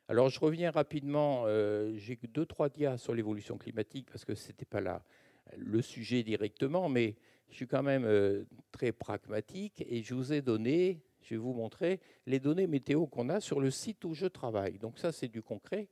Alors, 0.09 0.29
je 0.29 0.41
reviens 0.41 0.71
rapidement. 0.71 1.45
Euh, 1.47 1.97
j'ai 1.97 2.19
deux, 2.29 2.47
trois 2.47 2.69
dias 2.69 2.99
sur 2.99 3.15
l'évolution 3.15 3.57
climatique 3.59 4.09
parce 4.11 4.25
que 4.25 4.35
ce 4.35 4.49
n'était 4.49 4.65
pas 4.65 4.81
là 4.81 5.03
le 5.57 5.83
sujet 5.83 6.23
directement, 6.23 6.89
mais 6.89 7.17
je 7.49 7.57
suis 7.57 7.67
quand 7.67 7.83
même 7.83 8.05
euh, 8.05 8.45
très 8.71 8.93
pragmatique 8.93 9.85
et 9.87 10.03
je 10.03 10.15
vous 10.15 10.33
ai 10.33 10.41
donné 10.41 11.03
je 11.23 11.35
vais 11.35 11.39
vous 11.39 11.53
montrer 11.53 12.01
les 12.27 12.41
données 12.41 12.67
météo 12.67 13.07
qu'on 13.07 13.29
a 13.29 13.41
sur 13.41 13.61
le 13.61 13.71
site 13.71 14.05
où 14.05 14.15
je 14.15 14.27
travaille. 14.27 14.79
Donc 14.79 14.99
ça, 14.99 15.13
c'est 15.13 15.29
du 15.29 15.43
concret. 15.43 15.89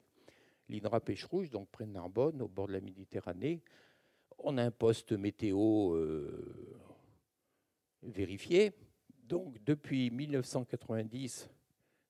L'INRA 0.68 1.00
Pêche 1.00 1.24
Rouge, 1.24 1.50
donc 1.50 1.68
près 1.70 1.86
de 1.86 1.92
Narbonne, 1.92 2.42
au 2.42 2.48
bord 2.48 2.68
de 2.68 2.72
la 2.72 2.80
Méditerranée. 2.80 3.62
On 4.38 4.58
a 4.58 4.64
un 4.64 4.70
poste 4.70 5.12
météo 5.12 5.94
euh, 5.94 6.76
vérifié. 8.02 8.72
Donc 9.24 9.62
depuis 9.64 10.10
1990, 10.10 11.48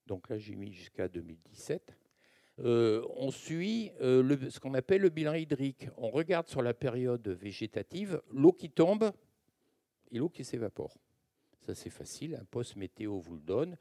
donc 0.06 0.28
là 0.28 0.38
j'ai 0.38 0.56
mis 0.56 0.72
jusqu'à 0.72 1.08
2017, 1.08 1.96
euh, 2.62 3.06
on 3.16 3.30
suit 3.30 3.92
euh, 4.00 4.50
ce 4.50 4.60
qu'on 4.60 4.74
appelle 4.74 5.00
le 5.00 5.08
bilan 5.08 5.34
hydrique. 5.34 5.88
On 5.96 6.10
regarde 6.10 6.46
sur 6.48 6.62
la 6.62 6.74
période 6.74 7.26
végétative 7.26 8.20
l'eau 8.30 8.52
qui 8.52 8.70
tombe 8.70 9.10
et 10.10 10.18
l'eau 10.18 10.28
qui 10.28 10.44
s'évapore. 10.44 10.94
Ça, 11.66 11.74
c'est 11.74 11.90
facile, 11.90 12.34
un 12.34 12.44
poste 12.44 12.76
météo 12.76 13.18
vous 13.18 13.34
le 13.34 13.40
donne. 13.40 13.78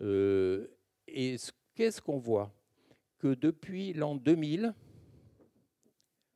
Euh, 0.00 0.66
et 1.06 1.36
qu'est-ce 1.74 2.00
qu'on 2.00 2.18
voit? 2.18 2.52
Que 3.18 3.34
depuis 3.34 3.92
l'an 3.92 4.16
2000, 4.16 4.74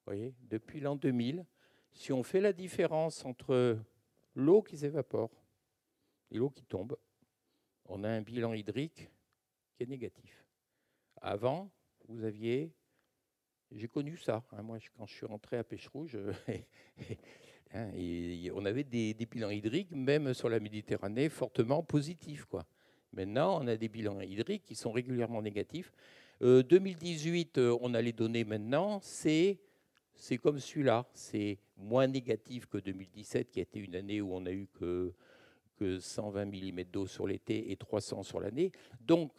voyez, 0.04 0.34
depuis 0.50 0.80
l'an 0.80 0.96
2000, 0.96 1.44
si 1.92 2.12
on 2.12 2.22
fait 2.22 2.40
la 2.40 2.52
différence 2.52 3.24
entre 3.24 3.78
l'eau 4.34 4.62
qui 4.62 4.76
s'évapore 4.76 5.30
et 6.30 6.36
l'eau 6.36 6.50
qui 6.50 6.64
tombe, 6.64 6.96
on 7.86 8.04
a 8.04 8.08
un 8.08 8.22
bilan 8.22 8.52
hydrique 8.52 9.10
qui 9.74 9.82
est 9.82 9.86
négatif. 9.86 10.44
Avant, 11.20 11.70
vous 12.08 12.24
aviez, 12.24 12.72
j'ai 13.70 13.88
connu 13.88 14.16
ça, 14.16 14.44
hein, 14.52 14.62
moi 14.62 14.78
quand 14.96 15.06
je 15.06 15.14
suis 15.14 15.26
rentré 15.26 15.56
à 15.56 15.64
Pêche 15.64 15.88
Rouge, 15.88 16.18
Hein, 17.74 17.90
on 18.54 18.64
avait 18.66 18.84
des, 18.84 19.14
bilans 19.28 19.50
hydriques, 19.50 19.90
même 19.90 20.32
sur 20.32 20.48
la 20.48 20.60
Méditerranée, 20.60 21.28
fortement 21.28 21.82
positifs. 21.82 22.46
Maintenant, 23.12 23.60
on 23.60 23.66
a 23.66 23.76
des 23.76 23.88
bilans 23.88 24.20
hydriques 24.20 24.64
qui 24.64 24.76
sont 24.76 24.92
régulièrement 24.92 25.42
négatifs. 25.42 25.92
2018, 26.40 27.58
euh, 27.58 27.70
euh, 27.70 27.78
on 27.80 27.94
a 27.94 28.00
les 28.00 28.12
données 28.12 28.44
maintenant, 28.44 29.00
c'est, 29.02 29.58
c'est 30.14 30.36
comme 30.36 30.60
celui-là. 30.60 31.06
C'est 31.14 31.58
moins 31.76 32.06
négatif 32.06 32.66
que 32.66 32.78
2017, 32.78 33.50
qui 33.50 33.58
a 33.58 33.62
été 33.62 33.80
une 33.80 33.96
année 33.96 34.20
où 34.20 34.32
on 34.32 34.46
a 34.46 34.52
eu 34.52 34.68
que, 34.74 35.12
que 35.74 35.98
120 35.98 36.46
mm 36.46 36.84
d'eau 36.84 37.06
sur 37.06 37.26
l'été 37.26 37.70
et 37.70 37.76
300 37.76 38.22
sur 38.22 38.40
l'année. 38.40 38.72
Donc, 39.00 39.32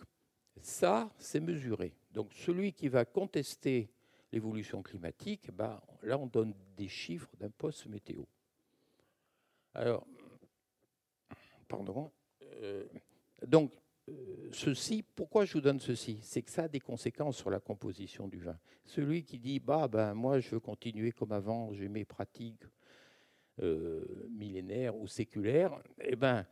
ça, 0.61 1.09
c'est 1.17 1.39
mesuré. 1.39 1.93
Donc, 2.11 2.33
celui 2.33 2.73
qui 2.73 2.87
va 2.87 3.05
contester 3.05 3.89
l'évolution 4.31 4.81
climatique, 4.81 5.51
bah, 5.51 5.81
là, 6.03 6.17
on 6.17 6.27
donne 6.27 6.53
des 6.75 6.87
chiffres 6.87 7.29
d'un 7.39 7.49
poste 7.49 7.87
météo. 7.87 8.23
Alors, 9.73 10.05
pardon. 11.67 12.11
Euh, 12.61 12.85
donc, 13.45 13.71
euh, 14.07 14.49
ceci, 14.51 15.03
pourquoi 15.03 15.45
je 15.45 15.53
vous 15.53 15.61
donne 15.61 15.79
ceci? 15.79 16.19
C'est 16.21 16.41
que 16.41 16.51
ça 16.51 16.63
a 16.63 16.67
des 16.67 16.79
conséquences 16.79 17.37
sur 17.37 17.49
la 17.49 17.59
composition 17.59 18.27
du 18.27 18.39
vin. 18.39 18.57
Celui 18.85 19.23
qui 19.23 19.39
dit, 19.39 19.59
bah, 19.59 19.87
ben, 19.87 20.13
moi, 20.13 20.39
je 20.39 20.49
veux 20.51 20.59
continuer 20.59 21.11
comme 21.11 21.31
avant, 21.31 21.73
j'ai 21.73 21.89
mes 21.89 22.05
pratiques 22.05 22.63
euh, 23.61 24.27
millénaires 24.29 24.95
ou 24.95 25.07
séculaires, 25.07 25.77
eh 26.01 26.15
ben, 26.15 26.45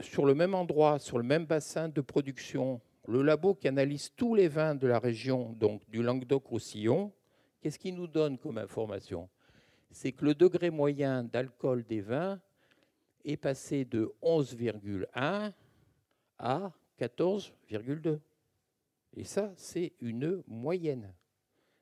sur 0.00 0.24
le 0.24 0.34
même 0.34 0.54
endroit, 0.54 0.98
sur 0.98 1.18
le 1.18 1.24
même 1.24 1.44
bassin 1.44 1.88
de 1.88 2.00
production, 2.00 2.80
le 3.06 3.22
labo 3.22 3.54
qui 3.54 3.68
analyse 3.68 4.12
tous 4.14 4.34
les 4.34 4.48
vins 4.48 4.74
de 4.74 4.86
la 4.86 4.98
région, 4.98 5.52
donc 5.52 5.88
du 5.88 6.02
Languedoc-Roussillon, 6.02 7.12
qu'est-ce 7.60 7.78
qu'il 7.78 7.94
nous 7.94 8.06
donne 8.06 8.38
comme 8.38 8.58
information? 8.58 9.28
C'est 9.90 10.12
que 10.12 10.24
le 10.24 10.34
degré 10.34 10.70
moyen 10.70 11.22
d'alcool 11.22 11.84
des 11.84 12.00
vins 12.00 12.40
est 13.24 13.36
passé 13.36 13.84
de 13.84 14.12
11,1 14.22 15.52
à 16.38 16.72
14,2. 16.98 18.18
Et 19.16 19.24
ça, 19.24 19.52
c'est 19.56 19.92
une 20.00 20.42
moyenne. 20.46 21.12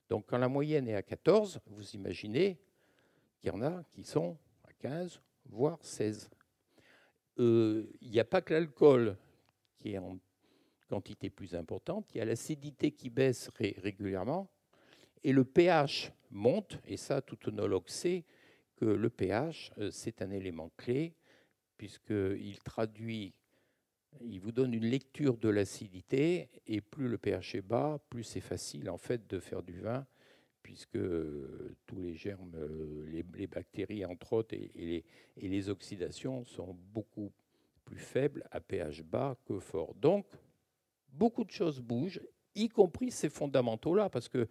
Donc 0.08 0.26
quand 0.26 0.38
la 0.38 0.48
moyenne 0.48 0.88
est 0.88 0.94
à 0.94 1.02
14, 1.02 1.60
vous 1.66 1.90
imaginez 1.92 2.58
qu'il 3.44 3.52
y 3.52 3.56
en 3.56 3.62
a 3.62 3.84
qui 3.90 4.04
sont 4.04 4.38
à 4.66 4.72
15, 4.72 5.20
voire 5.50 5.78
16. 5.82 6.30
Euh, 7.40 7.84
il 8.00 8.10
n'y 8.10 8.20
a 8.20 8.24
pas 8.24 8.40
que 8.40 8.54
l'alcool 8.54 9.18
qui 9.78 9.92
est 9.92 9.98
en 9.98 10.18
quantité 10.88 11.28
plus 11.28 11.54
importante, 11.54 12.08
il 12.14 12.18
y 12.18 12.20
a 12.22 12.24
l'acidité 12.24 12.92
qui 12.92 13.10
baisse 13.10 13.50
régulièrement, 13.58 14.48
et 15.22 15.32
le 15.32 15.44
pH 15.44 16.10
monte, 16.30 16.78
et 16.86 16.96
ça, 16.96 17.20
tout 17.20 17.48
onologue 17.48 17.88
sait 17.88 18.24
que 18.76 18.86
le 18.86 19.10
pH, 19.10 19.72
euh, 19.76 19.90
c'est 19.90 20.22
un 20.22 20.30
élément 20.30 20.70
clé, 20.78 21.14
puisqu'il 21.76 22.58
traduit, 22.64 23.34
il 24.22 24.40
vous 24.40 24.52
donne 24.52 24.72
une 24.72 24.86
lecture 24.86 25.36
de 25.36 25.50
l'acidité, 25.50 26.48
et 26.66 26.80
plus 26.80 27.08
le 27.08 27.18
pH 27.18 27.56
est 27.56 27.62
bas, 27.62 27.98
plus 28.08 28.24
c'est 28.24 28.40
facile 28.40 28.88
en 28.88 28.98
fait 28.98 29.28
de 29.28 29.38
faire 29.38 29.62
du 29.62 29.80
vin, 29.80 30.06
puisque 30.64 30.96
euh, 30.96 31.76
tous 31.86 32.00
les 32.00 32.14
germes, 32.14 32.54
euh, 32.56 33.22
les, 33.34 33.46
bactéries 33.46 34.04
entre 34.04 34.32
autres, 34.32 34.54
et, 34.54 35.04
les, 35.36 35.68
oxydations 35.68 36.42
sont 36.46 36.74
beaucoup 36.92 37.30
plus 37.84 37.98
faibles 37.98 38.48
à 38.50 38.60
pH 38.60 39.02
bas 39.02 39.36
que 39.44 39.60
fort. 39.60 39.94
Donc, 39.94 40.26
beaucoup 41.12 41.44
de 41.44 41.50
choses 41.50 41.80
bougent, 41.80 42.22
y 42.54 42.70
compris 42.70 43.10
ces 43.10 43.28
fondamentaux-là, 43.28 44.08
parce 44.08 44.28
que 44.28 44.48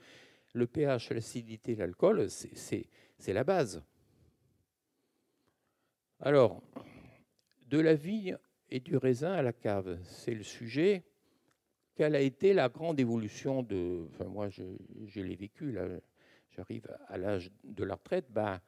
le 0.53 0.67
pH, 0.67 1.09
l'acidité, 1.09 1.75
l'alcool, 1.75 2.29
c'est 2.29 2.87
la 3.33 3.43
base. 3.43 3.83
Alors, 6.19 6.61
de 7.65 7.79
la 7.79 7.95
vigne 7.95 8.37
et 8.69 8.79
du 8.79 8.97
raisin 8.97 9.33
à 9.33 9.41
la 9.41 9.51
cave, 9.51 9.97
c'est 10.03 10.35
le 10.35 10.43
sujet. 10.43 11.03
Quelle 11.95 12.15
a 12.15 12.21
été 12.21 12.53
la 12.53 12.69
grande 12.69 12.99
évolution 12.99 13.61
de. 13.61 14.07
Enfin, 14.09 14.25
moi, 14.25 14.49
je, 14.49 14.63
l'ai 15.19 15.35
vécu, 15.35 15.71
là, 15.71 15.87
j'arrive 16.51 16.87
à 17.07 17.17
l'âge 17.17 17.51
de 17.63 17.83
la 17.83 17.95
retraite. 17.95 18.25
Ben, 18.31 18.59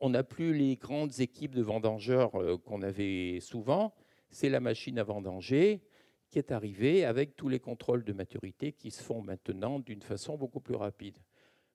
on 0.00 0.10
n'a 0.10 0.22
plus 0.22 0.54
les 0.54 0.76
grandes 0.76 1.18
équipes 1.20 1.54
de 1.54 1.62
vendangeurs 1.62 2.36
euh, 2.36 2.56
qu'on 2.56 2.82
avait 2.82 3.40
souvent. 3.40 3.94
C'est 4.30 4.48
la 4.48 4.60
machine 4.60 4.98
à 4.98 5.02
vendanger 5.02 5.82
qui 6.30 6.38
est 6.38 6.52
arrivé 6.52 7.04
avec 7.04 7.36
tous 7.36 7.48
les 7.48 7.58
contrôles 7.58 8.04
de 8.04 8.12
maturité 8.12 8.72
qui 8.72 8.90
se 8.90 9.02
font 9.02 9.22
maintenant 9.22 9.78
d'une 9.80 10.02
façon 10.02 10.36
beaucoup 10.36 10.60
plus 10.60 10.76
rapide. 10.76 11.16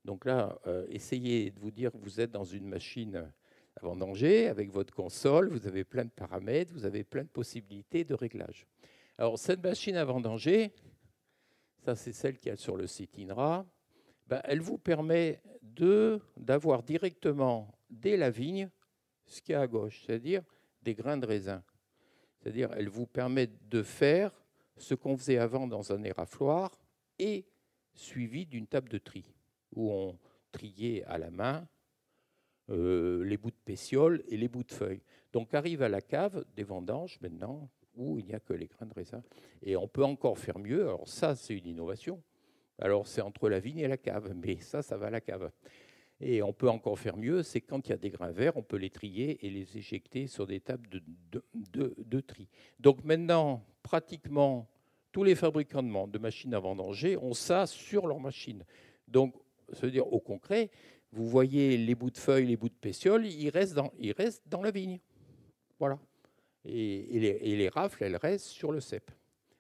Donc 0.06 0.26
là, 0.26 0.60
euh, 0.68 0.86
essayez 0.90 1.50
de 1.50 1.60
vous 1.60 1.72
dire 1.72 1.92
que 1.92 1.98
vous 1.98 2.22
êtes 2.22 2.32
dans 2.32 2.44
une 2.44 2.68
machine 2.68 3.32
à 3.76 3.86
vendanger 3.86 4.48
avec 4.48 4.70
votre 4.70 4.94
console, 4.94 5.50
vous 5.50 5.68
avez 5.68 5.84
plein 5.84 6.06
de 6.06 6.12
paramètres, 6.12 6.72
vous 6.74 6.86
avez 6.86 7.04
plein 7.04 7.24
de 7.24 7.30
possibilités 7.30 8.04
de 8.04 8.14
réglage. 8.14 8.68
Alors 9.18 9.40
cette 9.40 9.64
machine 9.64 9.96
à 9.96 10.06
vendanger, 10.06 10.72
ça 11.84 11.96
c'est 11.96 12.14
celle 12.14 12.38
qui 12.38 12.50
est 12.50 12.56
sur 12.56 12.78
le 12.78 12.88
site 12.88 13.18
INRA, 13.20 13.66
ben, 14.28 14.42
elle 14.46 14.62
vous 14.62 14.78
permet 14.78 15.42
d'avoir 16.38 16.84
directement 16.84 17.74
dès 17.90 18.16
la 18.16 18.30
vigne 18.30 18.70
ce 19.26 19.42
qu'il 19.42 19.54
y 19.54 19.56
a 19.56 19.62
à 19.62 19.68
gauche, 19.68 20.04
c'est-à-dire 20.06 20.44
des 20.82 20.94
grains 20.94 21.18
de 21.18 21.26
raisin. 21.26 21.64
C'est-à-dire 22.40 22.72
elle 22.74 22.90
vous 22.90 23.06
permet 23.06 23.50
de 23.70 23.84
faire 23.84 24.32
ce 24.78 24.96
qu'on 24.96 25.18
faisait 25.18 25.38
avant 25.38 25.68
dans 25.68 25.92
un 25.92 26.04
érafloir 26.04 26.72
et 27.20 27.46
suivi 27.94 28.46
d'une 28.46 28.68
table 28.68 28.90
de 28.90 28.98
tri 28.98 29.26
où 29.76 29.92
on 29.92 30.18
triait 30.52 31.04
à 31.06 31.18
la 31.18 31.32
main 31.32 31.68
euh, 32.70 33.24
les 33.26 33.38
bouts 33.38 33.52
de 33.52 33.56
pétiole 33.66 34.24
et 34.28 34.38
les 34.38 34.48
bouts 34.48 34.64
de 34.64 34.72
feuilles. 34.72 35.04
Donc 35.34 35.54
arrive 35.54 35.82
à 35.82 35.90
la 35.90 36.02
cave 36.02 36.46
des 36.56 36.64
vendanges 36.64 37.20
maintenant 37.22 37.70
où 37.96 38.20
il 38.20 38.26
n'y 38.26 38.34
a 38.34 38.40
que 38.40 38.54
les 38.54 38.68
grains 38.68 38.86
de 38.86 38.94
raisin. 38.94 39.24
Et 39.62 39.76
on 39.76 39.88
peut 39.88 40.04
encore 40.04 40.38
faire 40.38 40.60
mieux. 40.60 40.84
Alors 40.84 41.08
ça, 41.08 41.36
c'est 41.36 41.54
une 41.54 41.68
innovation. 41.68 42.22
Alors 42.80 43.08
c'est 43.08 43.22
entre 43.22 43.50
la 43.50 43.60
vigne 43.60 43.80
et 43.80 43.88
la 43.88 43.98
cave, 43.98 44.34
mais 44.36 44.58
ça, 44.60 44.82
ça 44.82 44.98
va 44.98 45.08
à 45.08 45.10
la 45.10 45.22
cave. 45.22 45.52
Et 46.20 46.42
on 46.42 46.54
peut 46.54 46.70
encore 46.70 46.98
faire 46.98 47.18
mieux, 47.18 47.44
c'est 47.44 47.60
quand 47.60 47.88
il 47.88 47.90
y 47.90 47.94
a 47.94 47.98
des 47.98 48.10
grains 48.10 48.32
verts, 48.32 48.56
on 48.56 48.64
peut 48.64 48.78
les 48.78 48.90
trier 48.90 49.46
et 49.46 49.50
les 49.50 49.78
éjecter 49.78 50.28
sur 50.28 50.48
des 50.48 50.60
tables 50.60 50.88
de, 50.90 52.20
tri. 52.22 52.48
Donc 52.80 53.04
maintenant, 53.04 53.66
pratiquement 53.82 54.70
tous 55.12 55.24
les 55.24 55.36
fabricants 55.36 55.84
de 55.84 56.18
machines 56.20 56.54
à 56.54 56.60
vendanger 56.60 57.18
ont 57.18 57.34
ça 57.34 57.68
sur 57.68 58.08
leur 58.08 58.20
machine. 58.20 58.64
Donc, 59.08 59.36
veut 59.82 59.92
dire 59.92 60.12
au 60.12 60.20
concret, 60.20 60.72
vous 61.12 61.28
voyez 61.28 61.78
les 61.78 61.96
bouts 61.96 62.10
de 62.10 62.18
feuilles, 62.18 62.48
les 62.48 62.58
bouts 62.58 62.70
de 62.70 62.74
pétiole, 62.74 63.26
ils 63.28 63.50
restent 63.50 63.76
dans, 63.76 63.92
ils 64.00 64.14
restent 64.14 64.44
dans 64.48 64.62
la 64.62 64.72
vigne. 64.72 65.00
Voilà. 65.78 66.00
Et, 66.66 67.20
les, 67.20 67.70
rafles, 67.70 68.04
elles 68.04 68.16
restent 68.16 68.46
sur 68.46 68.72
le 68.72 68.80
cep. 68.80 69.12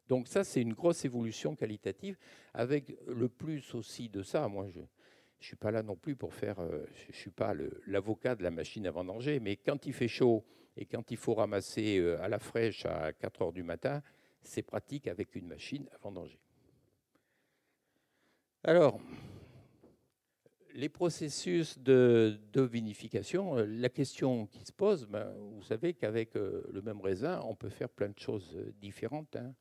Donc 0.07 0.27
ça, 0.27 0.43
c'est 0.43 0.61
une 0.61 0.73
grosse 0.73 1.05
évolution 1.05 1.55
qualitative, 1.55 2.17
avec 2.53 2.97
le 3.07 3.29
plus 3.29 3.73
aussi 3.75 4.09
de 4.09 4.21
ça. 4.21 4.47
Moi, 4.47 4.67
je, 4.69 4.79
je 5.43 5.47
ne 5.47 5.49
suis 5.49 5.55
pas 5.57 5.71
là 5.71 5.83
non 5.83 5.97
plus 5.97 6.15
pour 6.15 6.33
faire, 6.33 6.59
euh, 6.61 6.85
je 6.95 7.07
ne 7.07 7.13
suis 7.13 7.29
pas 7.29 7.53
l'avocat 7.87 8.35
de 8.35 8.43
la 8.43 8.51
machine 8.51 8.87
à 8.87 8.91
vendanger, 8.91 9.41
mais 9.41 9.57
quand 9.57 9.85
il 9.85 9.93
fait 9.93 10.07
chaud 10.07 10.45
et 10.77 10.85
quand 10.85 11.11
il 11.11 11.17
faut 11.17 11.33
ramasser 11.33 11.99
euh, 11.99 12.21
à 12.21 12.29
la 12.29 12.39
fraîche 12.39 12.85
à 12.85 13.11
4 13.11 13.41
heures 13.41 13.51
du 13.51 13.63
matin, 13.63 14.01
c'est 14.41 14.61
pratique 14.61 15.07
avec 15.07 15.35
une 15.35 15.47
machine 15.47 15.85
à 15.93 15.97
vendanger. 15.97 16.39
Alors, 18.63 19.01
les 20.73 20.89
processus 20.89 21.77
de, 21.79 22.37
vinification, 22.55 23.57
euh, 23.57 23.65
la 23.65 23.89
question 23.89 24.47
qui 24.47 24.65
se 24.65 24.71
pose, 24.71 25.05
ben, 25.05 25.33
vous 25.37 25.63
savez 25.63 25.93
qu'avec 25.93 26.35
euh, 26.35 26.63
le 26.71 26.81
même 26.81 27.01
raisin, 27.01 27.41
on 27.45 27.55
peut 27.55 27.69
faire 27.69 27.89
plein 27.89 28.09
de 28.09 28.19
choses 28.19 28.57
différentes. 28.81 29.35
Hein. 29.35 29.53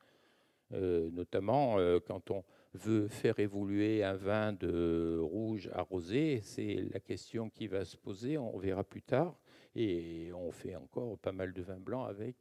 notamment 1.13 1.77
quand 2.07 2.31
on 2.31 2.43
veut 2.73 3.07
faire 3.09 3.39
évoluer 3.39 4.03
un 4.03 4.15
vin 4.15 4.55
de 4.55 5.19
rouge 5.21 5.69
à 5.75 5.83
rosé, 5.83 6.41
c'est 6.43 6.87
la 6.91 7.01
question 7.01 7.51
qui 7.51 7.67
va 7.67 7.85
se 7.85 7.97
poser, 7.97 8.39
on 8.39 8.59
verra 8.59 8.83
plus 8.83 9.03
tard. 9.03 9.37
Et 9.75 10.31
on 10.35 10.51
fait 10.51 10.77
encore 10.77 11.19
pas 11.19 11.33
mal 11.33 11.53
de 11.53 11.63
vins 11.63 11.81
blancs 11.81 12.09
avec 12.09 12.37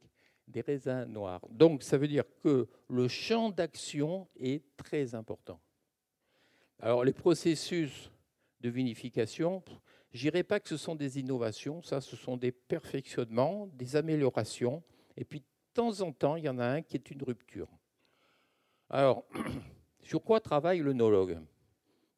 des 0.48 0.60
raisins 0.60 1.04
noirs. 1.04 1.46
Donc 1.50 1.82
ça 1.82 1.98
veut 1.98 2.08
dire 2.08 2.24
que 2.42 2.68
le 2.88 3.08
champ 3.08 3.50
d'action 3.50 4.28
est 4.36 4.62
très 4.76 5.14
important. 5.14 5.60
Alors 6.78 7.04
les 7.04 7.12
processus 7.12 8.11
de 8.62 8.70
vinification, 8.70 9.62
je 10.12 10.20
dirais 10.20 10.42
pas 10.42 10.60
que 10.60 10.68
ce 10.68 10.76
sont 10.76 10.94
des 10.94 11.18
innovations, 11.18 11.82
ça 11.82 12.00
ce 12.00 12.16
sont 12.16 12.36
des 12.36 12.52
perfectionnements, 12.52 13.66
des 13.74 13.96
améliorations, 13.96 14.82
et 15.16 15.24
puis 15.24 15.40
de 15.40 15.46
temps 15.74 16.00
en 16.00 16.12
temps, 16.12 16.36
il 16.36 16.44
y 16.44 16.48
en 16.48 16.58
a 16.58 16.66
un 16.66 16.82
qui 16.82 16.96
est 16.96 17.10
une 17.10 17.22
rupture. 17.22 17.68
Alors, 18.88 19.24
sur 20.02 20.22
quoi 20.22 20.40
travaille 20.40 20.80
le 20.80 20.92
nologue 20.92 21.38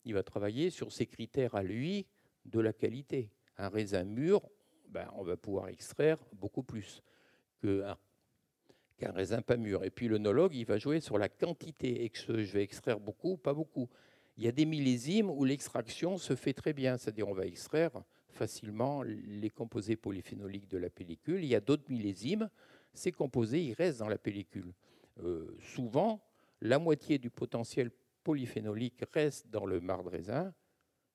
Il 0.04 0.14
va 0.14 0.22
travailler 0.22 0.70
sur 0.70 0.92
ses 0.92 1.06
critères 1.06 1.54
à 1.54 1.62
lui 1.62 2.06
de 2.44 2.60
la 2.60 2.72
qualité. 2.72 3.30
Un 3.56 3.68
raisin 3.68 4.04
mûr, 4.04 4.42
ben, 4.88 5.08
on 5.14 5.22
va 5.22 5.36
pouvoir 5.36 5.68
extraire 5.68 6.18
beaucoup 6.32 6.62
plus 6.62 7.02
qu'un 7.60 9.12
raisin 9.12 9.40
pas 9.40 9.56
mûr. 9.56 9.84
Et 9.84 9.90
puis 9.90 10.08
le 10.08 10.18
nologue, 10.18 10.54
il 10.54 10.66
va 10.66 10.78
jouer 10.78 11.00
sur 11.00 11.16
la 11.16 11.28
quantité. 11.28 12.10
Que 12.10 12.42
je 12.42 12.52
vais 12.52 12.62
extraire 12.62 12.98
beaucoup, 12.98 13.36
pas 13.36 13.54
beaucoup? 13.54 13.88
Il 14.36 14.44
y 14.44 14.48
a 14.48 14.52
des 14.52 14.64
millésimes 14.64 15.30
où 15.30 15.44
l'extraction 15.44 16.18
se 16.18 16.34
fait 16.34 16.52
très 16.52 16.72
bien, 16.72 16.96
c'est-à-dire 16.96 17.28
on 17.28 17.34
va 17.34 17.46
extraire 17.46 17.92
facilement 18.28 19.02
les 19.02 19.50
composés 19.50 19.96
polyphénoliques 19.96 20.68
de 20.68 20.78
la 20.78 20.90
pellicule. 20.90 21.44
Il 21.44 21.48
y 21.48 21.54
a 21.54 21.60
d'autres 21.60 21.88
millésimes, 21.88 22.50
ces 22.92 23.12
composés, 23.12 23.62
ils 23.62 23.74
restent 23.74 24.00
dans 24.00 24.08
la 24.08 24.18
pellicule. 24.18 24.72
Euh, 25.22 25.56
souvent, 25.60 26.20
la 26.60 26.78
moitié 26.78 27.18
du 27.18 27.30
potentiel 27.30 27.90
polyphénolique 28.24 29.04
reste 29.12 29.48
dans 29.48 29.66
le 29.66 29.80
marc 29.80 30.04
de 30.04 30.08
raisin. 30.08 30.54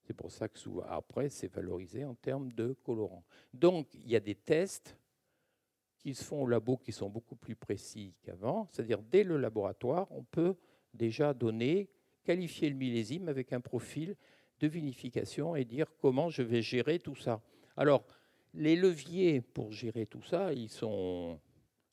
C'est 0.03 0.13
pour 0.13 0.31
ça 0.31 0.47
que 0.47 0.57
souvent, 0.57 0.85
après, 0.88 1.29
c'est 1.29 1.53
valorisé 1.53 2.05
en 2.05 2.15
termes 2.15 2.51
de 2.53 2.73
colorant. 2.83 3.23
Donc, 3.53 3.93
il 3.93 4.09
y 4.09 4.15
a 4.15 4.19
des 4.19 4.35
tests 4.35 4.97
qui 5.97 6.15
se 6.15 6.23
font 6.23 6.43
au 6.43 6.47
labo 6.47 6.77
qui 6.77 6.93
sont 6.93 7.09
beaucoup 7.09 7.35
plus 7.35 7.55
précis 7.55 8.15
qu'avant. 8.23 8.67
C'est-à-dire, 8.71 9.01
dès 9.01 9.23
le 9.23 9.38
laboratoire, 9.38 10.07
on 10.11 10.23
peut 10.23 10.55
déjà 10.93 11.33
donner 11.33 11.89
qualifier 12.29 12.69
le 12.69 12.75
millésime 12.75 13.27
avec 13.27 13.53
un 13.53 13.59
profil 13.59 14.15
de 14.59 14.67
vinification 14.67 15.55
et 15.55 15.65
dire 15.65 15.88
comment 16.00 16.29
je 16.29 16.43
vais 16.43 16.62
gérer 16.62 17.00
tout 17.00 17.15
ça. 17.15 17.41
Alors, 17.75 18.05
les 18.53 18.75
leviers 18.75 19.41
pour 19.41 19.71
gérer 19.71 20.05
tout 20.05 20.21
ça, 20.21 20.53
ils 20.53 20.69
sont 20.69 21.39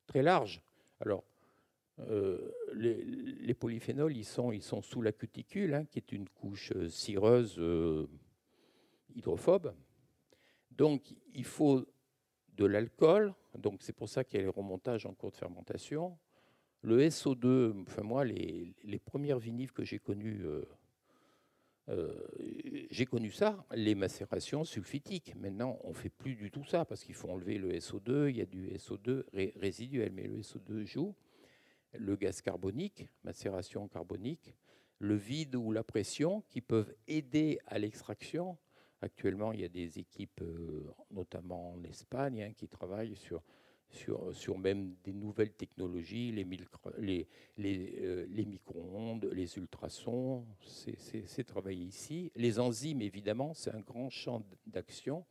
très 0.07 0.23
larges. 0.23 0.61
Alors, 1.00 1.25
euh, 2.00 2.52
les, 2.75 3.55
polyphénols, 3.55 4.14
ils 4.14 4.26
sont, 4.26 4.83
sous 4.83 5.00
la 5.00 5.12
cuticule, 5.12 5.73
hein, 5.73 5.87
qui 5.87 5.99
est 5.99 6.12
une 6.12 6.28
couche 6.28 6.71
euh, 6.76 6.90
cireuse 6.90 7.55
euh, 7.59 8.07
hydrophobe. 9.14 9.75
Donc, 10.71 11.14
il 11.33 11.45
faut 11.45 11.87
de 12.59 12.66
l'alcool. 12.66 13.33
Donc, 13.57 13.81
c'est 13.81 13.95
pour 13.95 14.11
ça 14.11 14.23
qu'il 14.23 14.40
y 14.40 14.43
a 14.43 14.45
les 14.45 14.52
remontages 14.52 15.07
en 15.07 15.14
cours 15.14 15.31
de 15.31 15.37
fermentation. 15.38 16.19
Le 16.83 17.00
SO2, 17.09 17.83
enfin 17.83 18.02
moi, 18.02 18.25
les, 18.25 19.00
premières 19.04 19.38
vinives 19.38 19.73
que 19.73 19.85
j'ai 19.85 19.99
connues, 19.99 20.45
euh, 20.45 20.64
euh, 21.88 22.14
j'ai 22.90 23.06
connu 23.06 23.30
ça, 23.30 23.64
les 23.75 23.95
macérations 23.95 24.64
sulfitiques. 24.64 25.35
Maintenant, 25.37 25.78
on 25.85 25.92
fait 25.92 26.11
plus 26.11 26.35
du 26.35 26.50
tout 26.50 26.64
ça 26.64 26.85
parce 26.85 27.04
qu'il 27.04 27.14
faut 27.14 27.28
enlever 27.28 27.59
le 27.59 27.73
SO2, 27.73 28.30
il 28.30 28.37
y 28.37 28.40
a 28.40 28.47
du 28.47 28.68
SO2 28.71 29.25
résiduel, 29.59 30.12
mais 30.12 30.25
le 30.25 30.40
SO2 30.42 30.85
joue. 30.85 31.14
Le 31.99 32.16
gaz 32.16 32.42
carbonique, 32.42 33.09
macération 33.25 33.88
carbonique, 33.88 34.54
le 34.99 35.15
vide 35.15 35.54
ou 35.56 35.73
la 35.73 35.84
pression 35.84 36.43
qui 36.50 36.60
peuvent 36.60 36.95
aider 37.06 37.58
à 37.67 37.78
l'extraction. 37.78 38.58
Actuellement, 39.00 39.52
il 39.52 39.60
y 39.60 39.65
a 39.65 39.69
des 39.69 39.99
équipes, 39.99 40.41
euh, 40.43 40.93
notamment 41.10 41.73
en 41.73 41.82
Espagne, 41.84 42.43
hein, 42.43 42.52
qui 42.54 42.69
travaillent 42.69 43.17
sur 43.17 43.43
sur, 43.90 44.58
même 44.58 44.94
des 45.04 45.12
nouvelles 45.12 45.52
technologies, 45.52 46.32
les, 46.32 46.44
les, 46.99 47.28
les, 47.56 47.99
euh, 48.00 48.26
les 48.28 48.44
micro-ondes, 48.44 49.28
les 49.32 49.56
ultrasons, 49.56 50.44
c'est 50.60 51.44
travaillé 51.44 51.84
ici. 51.84 52.30
Les 52.36 52.58
enzymes, 52.58 53.02
évidemment, 53.02 53.54
c'est 53.54 53.75
un 53.75 53.80
grand 53.80 54.10
champ 54.10 54.42
d'action. 54.66 55.25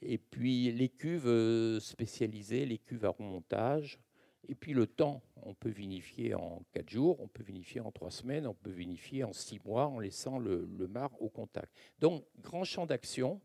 Et 0.00 0.18
puis 0.18 0.72
les 0.72 0.88
cuves 0.88 1.28
euh, 1.28 1.78
spécialisées, 1.78 2.66
les 2.66 2.78
cuves 2.78 3.04
à 3.04 3.10
remontage. 3.10 4.00
Et 4.48 4.54
puis 4.54 4.72
le 4.72 4.86
temps, 4.86 5.22
on 5.42 5.54
peut 5.54 5.70
vinifier 5.70 6.34
en 6.34 6.62
4 6.72 6.90
jours, 6.90 7.20
on 7.20 7.28
peut 7.28 7.44
vinifier 7.44 7.80
en 7.80 7.92
3 7.92 8.10
semaines, 8.10 8.46
on 8.46 8.54
peut 8.54 8.70
vinifier 8.70 9.22
en 9.22 9.32
6 9.32 9.60
mois 9.64 9.86
en 9.86 10.00
laissant 10.00 10.38
le, 10.38 10.68
le 10.76 10.88
mar 10.88 11.10
au 11.20 11.28
contact. 11.28 11.72
Donc, 12.00 12.24
grand 12.40 12.64
champ 12.64 12.86
d'action 12.86 13.40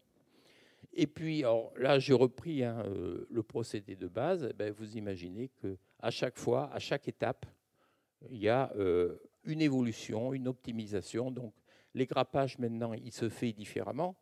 et 0.99 1.05
puis, 1.05 1.43
là, 1.75 1.99
j'ai 1.99 2.15
repris 2.15 2.63
hein, 2.63 2.83
euh, 2.87 3.27
le 3.29 3.43
procédé 3.43 3.95
de 3.95 4.07
base. 4.07 4.47
Eh 4.49 4.53
ben, 4.53 4.73
vous 4.73 4.97
imaginez 4.97 5.49
qu'à 5.49 6.09
chaque 6.09 6.39
fois, 6.39 6.73
à 6.73 6.79
chaque 6.79 7.07
étape, 7.07 7.45
il 8.31 8.39
y 8.39 8.49
a 8.49 8.73
euh, 8.75 9.19
une 9.43 9.61
évolution, 9.61 10.33
une 10.33 10.47
optimisation. 10.47 11.29
Donc, 11.29 11.53
les 11.93 12.07
grappages, 12.07 12.57
maintenant, 12.57 12.93
il 12.93 13.13
se 13.13 13.29
fait 13.29 13.53
différemment. 13.53 14.17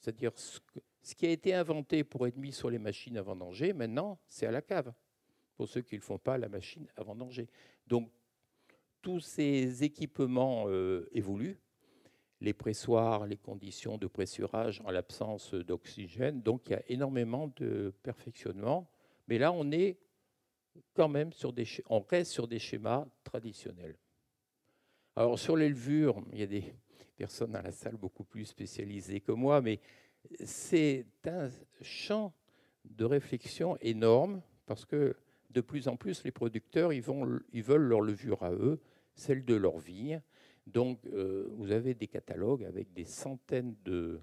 C'est-à-dire, 0.00 0.32
ce, 0.34 0.58
ce, 1.00 1.14
qui 1.14 1.26
a 1.26 1.30
été 1.30 1.54
inventé 1.54 2.02
pour 2.02 2.26
être 2.26 2.36
mis 2.36 2.50
sur 2.50 2.70
les 2.70 2.80
machines 2.80 3.16
à 3.16 3.22
vendanger, 3.22 3.72
maintenant, 3.72 4.18
c'est 4.26 4.46
à 4.46 4.50
la 4.50 4.62
cave, 4.62 4.92
pour 5.56 5.68
ceux 5.68 5.82
qui 5.82 5.94
ne 5.94 6.00
font 6.00 6.18
pas 6.18 6.34
à 6.34 6.38
la 6.38 6.48
machine 6.48 6.88
à 6.96 7.04
vendanger. 7.04 7.48
Donc, 7.86 8.10
tous 9.00 9.20
ces 9.20 9.84
équipements 9.84 10.64
euh, 10.66 11.08
évoluent 11.12 11.60
les 12.40 12.52
pressoirs, 12.52 13.26
les 13.26 13.36
conditions 13.36 13.98
de 13.98 14.06
pressurage 14.06 14.82
en 14.84 14.90
l'absence 14.90 15.54
d'oxygène. 15.54 16.42
Donc 16.42 16.62
il 16.66 16.72
y 16.72 16.74
a 16.74 16.82
énormément 16.88 17.52
de 17.56 17.94
perfectionnement. 18.02 18.90
Mais 19.28 19.38
là, 19.38 19.52
on 19.52 19.70
est 19.70 19.98
quand 20.94 21.08
même 21.08 21.32
sur 21.32 21.52
des, 21.52 21.66
on 21.88 22.00
reste 22.00 22.32
sur 22.32 22.46
des 22.46 22.58
schémas 22.58 23.06
traditionnels. 23.24 23.96
Alors 25.14 25.38
sur 25.38 25.56
les 25.56 25.68
levures, 25.68 26.22
il 26.32 26.40
y 26.40 26.42
a 26.42 26.46
des 26.46 26.74
personnes 27.16 27.52
dans 27.52 27.62
la 27.62 27.72
salle 27.72 27.96
beaucoup 27.96 28.24
plus 28.24 28.44
spécialisées 28.44 29.20
que 29.20 29.32
moi, 29.32 29.62
mais 29.62 29.80
c'est 30.44 31.06
un 31.24 31.48
champ 31.80 32.34
de 32.84 33.04
réflexion 33.04 33.76
énorme 33.80 34.42
parce 34.66 34.84
que 34.84 35.16
de 35.50 35.60
plus 35.60 35.88
en 35.88 35.96
plus 35.96 36.22
les 36.24 36.30
producteurs 36.30 36.92
ils, 36.92 37.02
vont, 37.02 37.40
ils 37.52 37.62
veulent 37.62 37.82
leur 37.82 38.00
levure 38.02 38.42
à 38.42 38.52
eux, 38.52 38.78
celle 39.14 39.44
de 39.44 39.54
leur 39.54 39.78
vigne. 39.78 40.20
Donc, 40.66 41.06
euh, 41.06 41.48
vous 41.52 41.70
avez 41.70 41.94
des 41.94 42.08
catalogues 42.08 42.64
avec 42.64 42.92
des 42.92 43.04
centaines 43.04 43.76
de, 43.84 44.20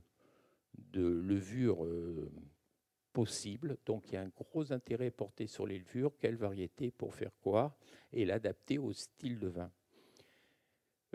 levures 0.94 1.86
euh, 1.86 2.30
possibles. 3.14 3.78
Donc, 3.86 4.10
il 4.10 4.16
y 4.16 4.18
a 4.18 4.22
un 4.22 4.30
gros 4.30 4.72
intérêt 4.74 5.10
porté 5.10 5.48
sur 5.48 5.66
les 5.66 5.80
levures, 5.80 6.12
quelle 6.20 6.36
variété 6.36 6.92
pour 6.92 7.14
faire 7.14 7.32
quoi, 7.42 7.78
et 8.12 8.26
l'adapter 8.26 8.78
au 8.78 8.92
style 8.92 9.40
de 9.40 9.48
vin. 9.48 9.72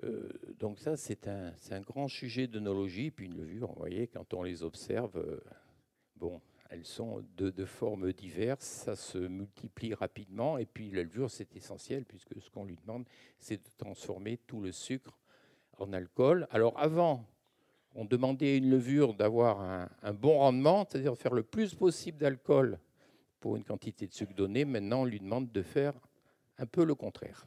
Euh, 0.04 0.28
donc 0.58 0.78
ça, 0.78 0.96
c'est 0.96 1.26
un, 1.28 1.80
grand 1.80 2.08
sujet 2.08 2.46
d'œnologie. 2.46 3.10
Puis 3.10 3.26
une 3.26 3.36
levure, 3.36 3.68
vous 3.68 3.78
voyez, 3.78 4.06
quand 4.06 4.32
on 4.32 4.42
les 4.42 4.62
observe, 4.62 5.22
bon, 6.16 6.40
elles 6.70 6.84
sont 6.84 7.24
de, 7.36 7.64
formes 7.64 8.12
diverses, 8.12 8.66
ça 8.66 8.96
se 8.96 9.18
multiplie 9.18 9.94
rapidement, 9.94 10.58
et 10.58 10.66
puis 10.66 10.90
la 10.90 11.02
levure, 11.02 11.30
c'est 11.30 11.56
essentiel, 11.56 12.04
puisque 12.04 12.40
ce 12.40 12.50
qu'on 12.50 12.64
lui 12.64 12.76
demande, 12.76 13.06
c'est 13.38 13.56
de 13.56 13.70
transformer 13.78 14.38
tout 14.46 14.60
le 14.60 14.72
sucre 14.72 15.17
en 15.78 15.92
alcool. 15.92 16.46
Alors 16.50 16.78
avant, 16.78 17.24
on 17.94 18.04
demandait 18.04 18.52
à 18.52 18.56
une 18.56 18.70
levure 18.70 19.14
d'avoir 19.14 19.88
un, 20.02 20.12
bon 20.12 20.38
rendement, 20.38 20.86
c'est-à-dire 20.88 21.16
faire 21.16 21.34
le 21.34 21.42
plus 21.42 21.74
possible 21.74 22.18
d'alcool 22.18 22.78
pour 23.40 23.56
une 23.56 23.64
quantité 23.64 24.06
de 24.06 24.12
sucre 24.12 24.34
donnée. 24.34 24.64
Maintenant, 24.64 25.02
on 25.02 25.04
lui 25.04 25.20
demande 25.20 25.50
de 25.50 25.62
faire 25.62 25.94
un 26.58 26.66
peu 26.66 26.84
le 26.84 26.94
contraire, 26.94 27.46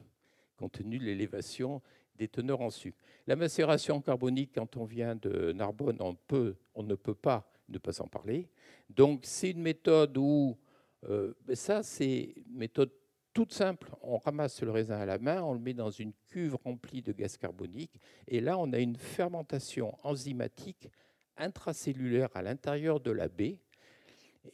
compte 0.56 0.72
tenu 0.72 0.98
de 0.98 1.04
l'élévation 1.04 1.80
des 2.16 2.28
teneurs 2.28 2.60
en 2.60 2.70
sucre. 2.70 2.98
La 3.26 3.36
macération 3.36 4.00
carbonique, 4.00 4.52
quand 4.54 4.76
on 4.76 4.84
vient 4.84 5.14
de 5.16 5.52
Narbonne, 5.52 5.98
on, 6.00 6.12
ne 6.82 6.94
peut 6.94 7.14
pas 7.14 7.50
ne 7.68 7.78
pas 7.78 8.02
en 8.02 8.06
parler. 8.06 8.48
Donc 8.90 9.20
c'est 9.22 9.50
une 9.50 9.62
méthode 9.62 10.16
où, 10.18 10.56
euh, 11.08 11.32
ben 11.46 11.56
ça 11.56 11.82
c'est 11.82 12.34
une 12.36 12.56
méthode 12.56 12.90
toute 13.32 13.52
simple. 13.52 13.90
On 14.02 14.18
ramasse 14.18 14.62
le 14.62 14.70
raisin 14.70 14.98
à 14.98 15.06
la 15.06 15.18
main, 15.18 15.42
on 15.42 15.54
le 15.54 15.60
met 15.60 15.74
dans 15.74 15.90
une 15.90 16.12
cuve 16.28 16.56
remplie 16.64 17.02
de 17.02 17.12
gaz 17.12 17.36
carbonique, 17.36 17.98
et 18.28 18.40
là 18.40 18.58
on 18.58 18.72
a 18.72 18.78
une 18.78 18.96
fermentation 18.96 19.96
enzymatique 20.02 20.90
intracellulaire 21.36 22.28
à 22.34 22.42
l'intérieur 22.42 23.00
de 23.00 23.10
la 23.10 23.28
baie. 23.28 23.58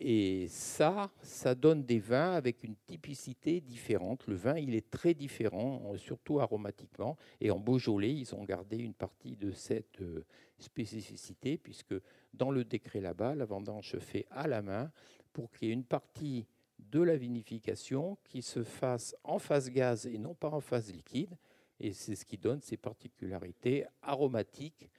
Et 0.01 0.49
ça, 0.49 1.11
ça 1.23 1.55
donne 1.55 1.83
des 1.83 1.99
vins 1.99 2.33
avec 2.33 2.63
une 2.63 2.77
typicité 2.77 3.61
différente. 3.63 4.27
Le 4.27 4.35
vin, 4.35 4.59
il 4.59 4.75
est 4.75 4.91
très 4.91 5.15
différent, 5.15 5.97
surtout 5.97 6.41
aromatiquement. 6.41 7.17
Et 7.41 7.51
en 7.51 7.59
Beaujolais, 7.59 8.15
ils 8.15 8.35
ont 8.35 8.45
gardé 8.45 8.77
une 8.77 8.93
partie 8.93 9.35
de 9.35 9.51
cette 9.51 10.03
euh, 10.03 10.27
spécificité, 10.59 11.57
puisque 11.57 11.95
dans 12.35 12.51
le 12.51 12.65
décret 12.65 13.01
là-bas, 13.01 13.35
la 13.35 13.47
vendange 13.47 13.91
se 13.91 13.99
fait 13.99 14.27
à 14.31 14.47
la 14.47 14.61
main 14.61 14.91
pour 15.33 15.51
qu'il 15.51 15.69
y 15.69 15.71
ait 15.71 15.75
une 15.75 15.85
partie 15.85 16.47
de 16.79 17.01
la 17.01 17.17
vinification 17.17 18.17
qui 18.25 18.43
se 18.43 18.63
fasse 18.63 19.17
en 19.25 19.39
phase 19.39 19.71
gaz 19.71 20.07
et 20.07 20.19
non 20.19 20.35
pas 20.35 20.51
en 20.51 20.61
phase 20.61 20.93
liquide. 20.93 21.37
Et 21.81 21.93
c'est 21.93 22.15
ce 22.15 22.25
qui 22.25 22.39
donne 22.39 22.61
ces 22.61 22.77
particularités 22.77 23.85
aromatiques 24.03 24.91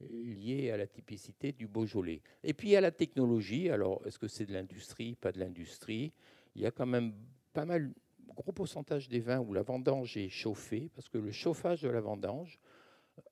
liées 0.00 0.70
à 0.70 0.76
la 0.76 0.86
typicité 0.86 1.52
du 1.52 1.68
Beaujolais. 1.68 2.22
Et 2.42 2.54
puis 2.54 2.74
a 2.76 2.80
la 2.80 2.90
technologie. 2.90 3.70
Alors, 3.70 4.04
est-ce 4.06 4.18
que 4.18 4.28
c'est 4.28 4.46
de 4.46 4.52
l'industrie, 4.52 5.14
pas 5.14 5.32
de 5.32 5.38
l'industrie? 5.38 6.12
Il 6.54 6.62
y 6.62 6.66
a 6.66 6.70
quand 6.70 6.86
même 6.86 7.14
pas 7.52 7.64
mal, 7.64 7.92
gros 8.34 8.52
pourcentage 8.52 9.08
des 9.08 9.20
vins 9.20 9.40
où 9.40 9.52
la 9.52 9.62
vendange 9.62 10.16
est 10.16 10.28
chauffée, 10.28 10.90
parce 10.94 11.08
que 11.08 11.18
le 11.18 11.30
chauffage 11.30 11.82
de 11.82 11.88
la 11.88 12.00
vendange, 12.00 12.58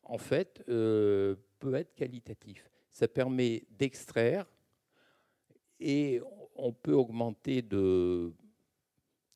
en 0.05 0.19
fait, 0.19 0.62
euh, 0.69 1.37
peut 1.59 1.75
être 1.75 1.95
qualitatif. 1.95 2.71
Ça 2.91 3.09
permet 3.09 3.65
d'extraire 3.71 4.47
et 5.81 6.21
on 6.57 6.73
peut 6.73 6.95
augmenter 6.95 7.62
de 7.62 8.33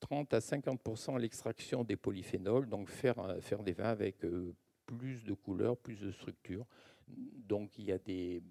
30 0.00 0.34
à 0.34 0.38
50% 0.38 1.18
l'extraction 1.18 1.84
des 1.84 1.96
polyphénols, 1.96 2.68
donc 2.68 2.88
faire, 2.90 3.16
des 3.62 3.72
vins 3.72 3.84
avec 3.84 4.24
euh, 4.24 4.54
plus 4.84 5.24
de 5.24 5.34
couleurs, 5.34 5.76
plus 5.76 6.00
de 6.00 6.10
structure. 6.10 6.66
Donc 7.08 7.78
il 7.78 7.86
y 7.86 7.92
a 7.92 7.98
des, 7.98 8.42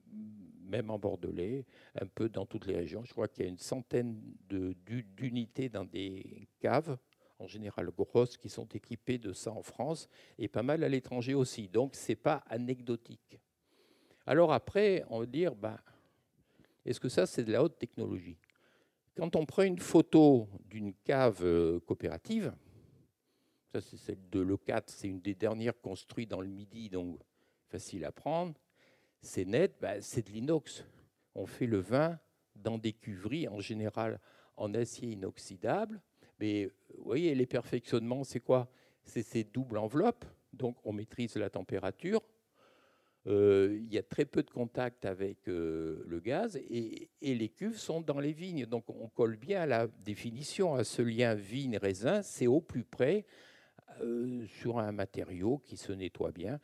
même 0.63 0.89
en 0.89 0.97
Bordelais, 0.97 1.65
un 1.99 2.08
peu 2.08 2.30
dans 2.30 2.45
toutes 2.45 2.65
les 2.65 2.75
régions, 2.75 3.04
je 3.04 3.12
crois 3.12 3.28
qu'il 3.28 3.43
y 3.43 3.47
a 3.47 3.49
une 3.49 3.58
centaine 3.58 4.19
d'unités 4.49 5.69
dans 5.69 5.86
des 5.86 6.47
caves, 6.60 6.97
en 7.38 7.47
général 7.47 7.89
grosses, 7.91 8.38
qui 8.38 8.47
sont 8.47 8.67
équipées 8.67 9.17
de 9.17 9.34
ça 9.34 9.51
en 9.51 9.62
France, 9.62 10.10
et 10.38 10.47
pas 10.47 10.63
mal 10.63 10.84
à 10.84 10.89
l'étranger 10.89 11.34
aussi. 11.34 11.67
Donc 11.67 11.95
ce 11.95 12.12
n'est 12.12 12.15
pas 12.15 12.43
anecdotique. 12.47 13.39
Alors 14.25 14.54
après, 14.54 15.04
on 15.10 15.19
va 15.19 15.25
dire, 15.25 15.54
bah, 15.54 15.82
est-ce 16.86 16.99
que 16.99 17.10
ça 17.10 17.25
c'est 17.25 17.43
de 17.43 17.51
la 17.51 17.62
haute 17.62 17.78
technologie? 17.78 18.38
Quand 19.15 19.36
on 19.38 19.45
prend 19.45 19.63
une 19.63 19.80
photo 19.80 20.49
d'une 20.65 20.93
cave 20.93 21.39
euh, 21.43 21.80
coopérative, 21.80 22.54
c'est 23.73 23.97
celle 23.97 24.30
de 24.30 24.39
l'E4, 24.39 24.84
c'est 24.88 25.08
une 25.08 25.21
des 25.21 25.36
dernières 25.36 25.80
construites 25.80 26.30
dans 26.30 26.41
le 26.41 26.47
Midi, 26.47 26.89
donc 26.89 27.19
facile 27.67 28.06
à 28.06 28.12
prendre, 28.12 28.54
c'est 29.21 29.45
net, 29.45 29.75
bah, 29.82 30.01
c'est 30.01 30.28
de 30.28 30.32
l'inox. 30.32 30.86
On 31.34 31.45
fait 31.45 31.65
le 31.65 31.80
vin 31.80 32.19
dans 32.56 32.78
des 32.78 32.93
cuveries, 32.93 33.47
en 33.47 33.60
général 33.60 34.19
en 34.58 34.73
acier 34.73 35.10
inoxydable. 35.10 36.01
Mais 36.39 36.65
vous 36.97 37.04
voyez, 37.04 37.34
les 37.36 37.45
perfectionnements, 37.45 38.23
c'est 38.23 38.39
quoi? 38.39 38.69
C'est 39.04 39.23
ces 39.23 39.43
doubles 39.43 39.78
enveloppes, 39.78 40.25
donc 40.54 40.78
on 40.84 40.93
maîtrise 40.93 41.36
la 41.36 41.49
température. 41.49 42.21
Euh, 43.27 43.79
il 43.81 43.91
y 43.91 43.97
a 43.97 44.03
très 44.03 44.25
peu 44.25 44.43
de 44.43 44.51
contact 44.51 45.03
avec 45.05 45.47
euh, 45.47 46.03
le 46.05 46.19
gaz 46.19 46.57
et, 46.57 47.09
les 47.21 47.49
cuves 47.49 47.77
sont 47.77 48.01
dans 48.01 48.19
les 48.19 48.33
vignes. 48.33 48.65
Donc 48.65 48.89
on 48.89 49.07
colle 49.07 49.35
bien 49.35 49.61
à 49.61 49.65
la 49.65 49.88
définition, 49.88 50.75
à 50.75 50.83
ce 50.83 51.01
lien 51.01 51.33
vigne-raisin, 51.33 52.21
c'est 52.21 52.45
au 52.45 52.61
plus 52.61 52.83
près 52.83 53.25
euh, 54.01 54.45
sur 54.45 54.77
un 54.77 54.91
matériau 54.91 55.57
qui 55.57 55.75
se 55.75 55.91
nettoie 55.91 56.31
bien. 56.31 56.59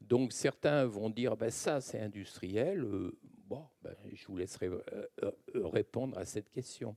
Donc 0.00 0.32
certains 0.32 0.86
vont 0.86 1.10
dire 1.10 1.36
ben, 1.36 1.50
ça 1.50 1.82
c'est 1.82 2.00
industriel. 2.00 2.86
Bon, 3.46 3.66
ben, 3.82 3.94
je 4.14 4.26
vous 4.26 4.38
laisserai 4.38 4.70
répondre 5.54 6.16
à 6.16 6.24
cette 6.24 6.50
question. 6.50 6.96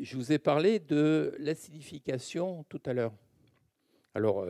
Je 0.00 0.16
vous 0.16 0.32
ai 0.32 0.38
parlé 0.38 0.78
de 0.78 1.34
l'acidification 1.38 2.64
tout 2.70 2.82
à 2.86 2.94
l'heure. 2.94 3.12
Alors, 4.14 4.46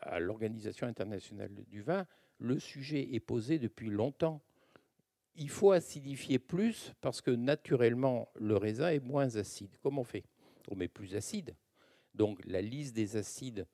à 0.00 0.18
l'Organisation 0.18 0.86
internationale 0.86 1.50
du 1.68 1.82
vin, 1.82 2.06
le 2.40 2.58
sujet 2.58 3.14
est 3.14 3.20
posé 3.20 3.58
depuis 3.58 3.90
longtemps. 3.90 4.42
Il 5.36 5.48
faut 5.48 5.70
acidifier 5.70 6.38
plus 6.38 6.92
parce 7.00 7.20
que 7.20 7.30
naturellement, 7.30 8.28
le 8.34 8.56
raisin 8.56 8.88
est 8.88 9.04
moins 9.04 9.36
acide. 9.36 9.70
Comment 9.82 10.02
on 10.02 10.04
fait? 10.04 10.24
On 10.68 10.74
met 10.74 10.88
plus 10.88 11.14
acide. 11.14 11.54
Donc, 12.14 12.40
la 12.44 12.60
liste 12.60 12.94
des 12.94 13.16
acides 13.16 13.66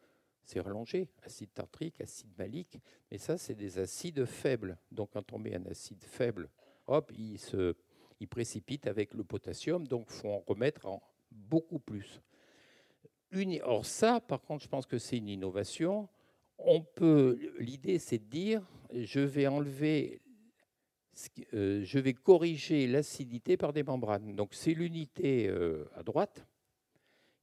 c'est 0.46 0.60
rallongé, 0.60 1.08
acide 1.24 1.52
tartrique, 1.52 2.00
acide 2.00 2.30
malique, 2.38 2.78
mais 3.10 3.18
ça, 3.18 3.36
c'est 3.36 3.56
des 3.56 3.80
acides 3.80 4.24
faibles. 4.24 4.78
Donc, 4.92 5.10
quand 5.12 5.32
on 5.32 5.38
met 5.38 5.56
un 5.56 5.66
acide 5.66 6.04
faible, 6.04 6.48
hop, 6.86 7.10
il 7.18 7.38
se 7.38 7.74
il 8.20 8.28
précipite 8.28 8.86
avec 8.86 9.12
le 9.12 9.24
potassium, 9.24 9.86
donc 9.86 10.08
faut 10.08 10.30
en 10.30 10.42
remettre 10.46 10.88
beaucoup 11.30 11.78
plus. 11.78 12.22
Une, 13.30 13.60
or, 13.62 13.84
ça, 13.84 14.20
par 14.20 14.40
contre, 14.40 14.64
je 14.64 14.68
pense 14.68 14.86
que 14.86 14.96
c'est 14.96 15.18
une 15.18 15.28
innovation. 15.28 16.08
On 16.58 16.82
peut, 16.82 17.38
l'idée, 17.58 17.98
c'est 17.98 18.18
de 18.18 18.24
dire, 18.24 18.62
je 18.92 19.20
vais 19.20 19.46
enlever, 19.46 20.20
euh, 21.54 21.82
je 21.84 21.98
vais 21.98 22.14
corriger 22.14 22.86
l'acidité 22.86 23.56
par 23.56 23.72
des 23.72 23.82
membranes. 23.82 24.34
Donc, 24.34 24.54
c'est 24.54 24.74
l'unité 24.74 25.48
euh, 25.48 25.84
à 25.94 26.02
droite 26.02 26.46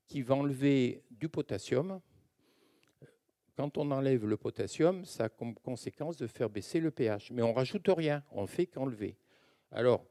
qui 0.08 0.22
va 0.22 0.36
enlever 0.36 1.04
du 1.12 1.30
potassium, 1.30 2.02
quand 3.56 3.78
on 3.78 3.92
enlève 3.92 4.26
le 4.26 4.38
potassium, 4.38 5.06
ça 5.06 5.26
a 5.26 5.30
comme 5.30 5.54
conséquence 5.56 6.18
de 6.18 6.28
faire 6.28 6.50
baisser 6.50 6.80
le 6.80 6.90
pH. 6.90 7.32
Mais 7.32 7.44
on 7.44 7.54
rajoute 7.54 7.88
rien, 7.88 8.24
on 8.32 8.48
fait 8.48 8.66
qu'enlever. 8.66 9.16
Alors, 9.72 10.06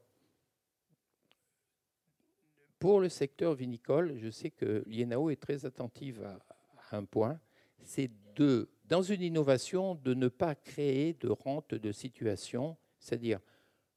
pour 2.79 3.01
le 3.01 3.09
secteur 3.09 3.55
vinicole, 3.55 4.17
je 4.17 4.31
sais 4.31 4.51
que 4.51 4.85
l'INAO 4.87 5.31
est 5.31 5.41
très 5.41 5.67
attentive 5.67 6.23
à, 6.25 6.97
un 6.97 7.05
point, 7.05 7.41
c'est 7.83 8.11
de, 8.37 8.69
dans 8.93 9.01
une 9.01 9.23
innovation, 9.23 9.95
de 9.95 10.13
ne 10.13 10.29
pas 10.29 10.55
créer 10.55 11.15
de 11.15 11.31
rente 11.31 11.75
de 11.75 11.93
situation, 11.93 12.77
c'est-à-dire 12.99 13.41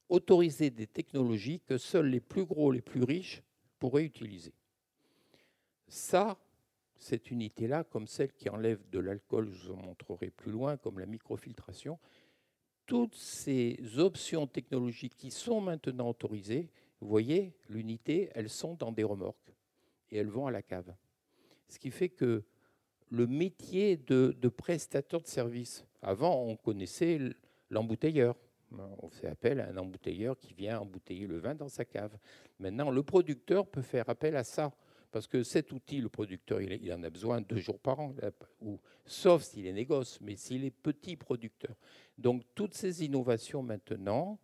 autoriser 0.08 0.70
des 0.70 0.86
technologies 0.86 1.60
que 1.60 1.76
seuls 1.76 2.06
les 2.06 2.20
plus 2.20 2.46
gros, 2.46 2.72
les 2.72 2.80
plus 2.80 3.02
riches 3.02 3.42
pourraient 3.78 4.06
utiliser. 4.06 4.54
Ça, 5.86 6.38
cette 6.94 7.30
unité-là, 7.30 7.84
comme 7.84 8.06
celle 8.06 8.32
qui 8.32 8.48
enlève 8.48 8.88
de 8.88 8.98
l'alcool, 8.98 9.50
je 9.52 9.66
vous 9.66 9.74
en 9.74 9.82
montrerai 9.82 10.30
plus 10.30 10.50
loin, 10.50 10.78
comme 10.78 10.98
la 10.98 11.04
microfiltration, 11.04 11.98
toutes 12.86 13.16
ces 13.16 13.78
options 13.98 14.46
technologiques 14.46 15.18
qui 15.18 15.30
sont 15.30 15.60
maintenant 15.60 16.08
autorisées, 16.08 16.70
vous 17.02 17.08
voyez, 17.08 17.52
l'unité, 17.68 18.30
elles 18.34 18.48
sont 18.48 18.72
dans 18.72 18.92
des 18.92 19.04
remorques 19.04 19.52
et 20.10 20.16
elles 20.16 20.30
vont 20.30 20.46
à 20.46 20.50
la 20.50 20.62
cave. 20.62 20.94
Ce 21.68 21.78
qui 21.78 21.90
fait 21.90 22.08
que 22.08 22.44
le 23.10 23.26
métier 23.26 23.96
de, 23.96 24.48
prestateur 24.48 25.20
de 25.20 25.26
service, 25.26 25.84
avant 26.02 26.42
on 26.42 26.56
connaissait 26.56 27.18
l'embouteilleur. 27.70 28.36
On 29.00 29.08
fait 29.08 29.28
appel 29.28 29.60
à 29.60 29.68
un 29.68 29.76
embouteilleur 29.76 30.38
qui 30.38 30.52
vient 30.52 30.80
embouteiller 30.80 31.26
le 31.26 31.38
vin 31.38 31.54
dans 31.54 31.68
sa 31.68 31.84
cave. 31.84 32.16
Maintenant, 32.58 32.90
le 32.90 33.02
producteur 33.02 33.66
peut 33.66 33.82
faire 33.82 34.08
appel 34.08 34.36
à 34.36 34.42
ça 34.42 34.72
parce 35.12 35.26
que 35.26 35.42
cet 35.44 35.72
outil, 35.72 36.00
le 36.00 36.08
producteur, 36.08 36.60
il, 36.60 36.92
en 36.92 37.02
a 37.02 37.08
besoin 37.08 37.40
deux 37.40 37.58
jours 37.58 37.78
par 37.78 38.00
an, 38.00 38.14
ou, 38.60 38.78
sauf 39.06 39.42
s'il 39.42 39.66
est 39.66 39.72
négoce, 39.72 40.18
mais 40.20 40.36
s'il 40.36 40.64
est 40.64 40.70
petit 40.70 41.16
producteur. 41.16 41.74
Donc 42.18 42.42
toutes 42.54 42.74
ces 42.74 43.04
innovations 43.04 43.62
maintenant, 43.62 44.38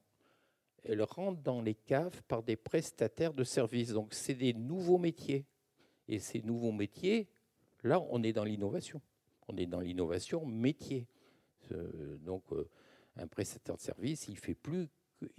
elles 0.85 1.03
rentrent 1.03 1.42
dans 1.42 1.61
les 1.61 1.75
caves 1.75 2.22
par 2.27 2.42
des 2.42 2.57
prestataires 2.57 3.35
de 3.35 3.44
services. 3.44 3.92
Donc 3.92 4.14
c'est 4.14 4.35
des 4.35 4.55
nouveaux 4.55 4.98
métiers. 4.98 5.44
Et 6.09 6.18
ces 6.18 6.42
nouveaux 6.42 6.72
métiers, 6.72 7.29
là, 7.83 8.01
on 8.11 8.23
est 8.23 8.33
dans 8.33 8.45
l'innovation. 8.45 9.01
On 9.49 9.57
est 9.57 9.66
dans 9.66 9.81
l'innovation 9.81 10.45
métier. 10.47 11.07
donc 12.21 12.45
euh, 12.53 12.68
un 13.16 13.27
prestataire 13.27 13.77
de 13.77 13.81
service, 13.81 14.29
il 14.29 14.38
fait 14.38 14.57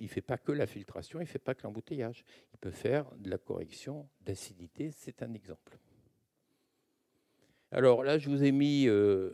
fait 0.08 0.22
pas 0.22 0.38
que 0.38 0.52
la 0.52 0.68
filtration, 0.68 1.20
il 1.20 1.24
ne 1.24 1.28
fait 1.28 1.40
pas 1.40 1.56
que 1.56 1.64
l'embouteillage. 1.64 2.24
Il 2.54 2.60
peut 2.60 2.72
faire 2.72 3.06
de 3.18 3.30
la 3.30 3.38
correction 3.38 4.08
d'acidité, 4.22 4.92
c'est 4.92 5.24
un 5.24 5.34
exemple. 5.34 5.80
Alors 7.72 8.04
là, 8.04 8.20
je 8.20 8.30
vous 8.30 8.44
ai 8.44 8.52
mis 8.52 8.88
euh, 8.88 9.32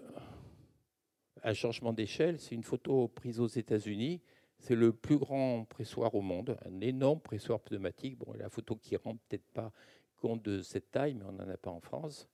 un 1.43 1.54
changement 1.54 1.91
d'échelle. 1.91 2.39
C'est 2.39 2.56
une 2.56 2.63
photo 2.63 3.10
prise 3.10 3.39
aux 3.41 3.48
États-Unis. 3.48 4.22
C'est 4.60 4.76
le 4.76 4.93
plus 4.93 5.17
grand 5.17 5.65
pressoir 5.65 6.15
au 6.15 6.22
monde, 6.22 6.58
un 6.65 6.80
énorme 6.82 7.19
pressoir 7.19 7.60
pneumatique. 7.60 8.17
Bon, 8.17 8.34
la 8.34 8.50
photo 8.50 8.76
qui 8.76 8.95
rend 8.95 9.15
peut-être 9.15 9.48
pas 9.54 9.72
compte 10.17 10.43
de 10.43 10.62
cette 10.62 10.91
taille, 10.91 11.15
mais 11.15 11.26
on 11.26 11.34
n'en 11.34 11.50
a 11.50 11.58
pas 11.58 11.69
en 11.69 11.80
France. 11.80 12.30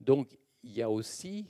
Donc, 0.00 0.38
il 0.62 0.72
y 0.72 0.82
a 0.82 0.90
aussi, 0.90 1.46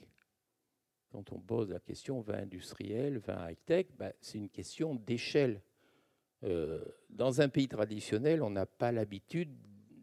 quand 1.10 1.32
on 1.32 1.40
pose 1.40 1.70
la 1.70 1.80
question 1.80 2.20
vin 2.20 2.42
industriel, 2.42 3.18
vin 3.18 3.50
high-tech, 3.50 3.86
bah, 3.96 4.12
c'est 4.20 4.38
une 4.38 4.50
question 4.50 4.94
d'échelle. 4.94 5.62
Euh, 6.42 6.84
dans 7.08 7.40
un 7.40 7.48
pays 7.48 7.68
traditionnel, 7.68 8.42
on 8.42 8.50
n'a 8.50 8.66
pas 8.66 8.92
l'habitude 8.92 9.50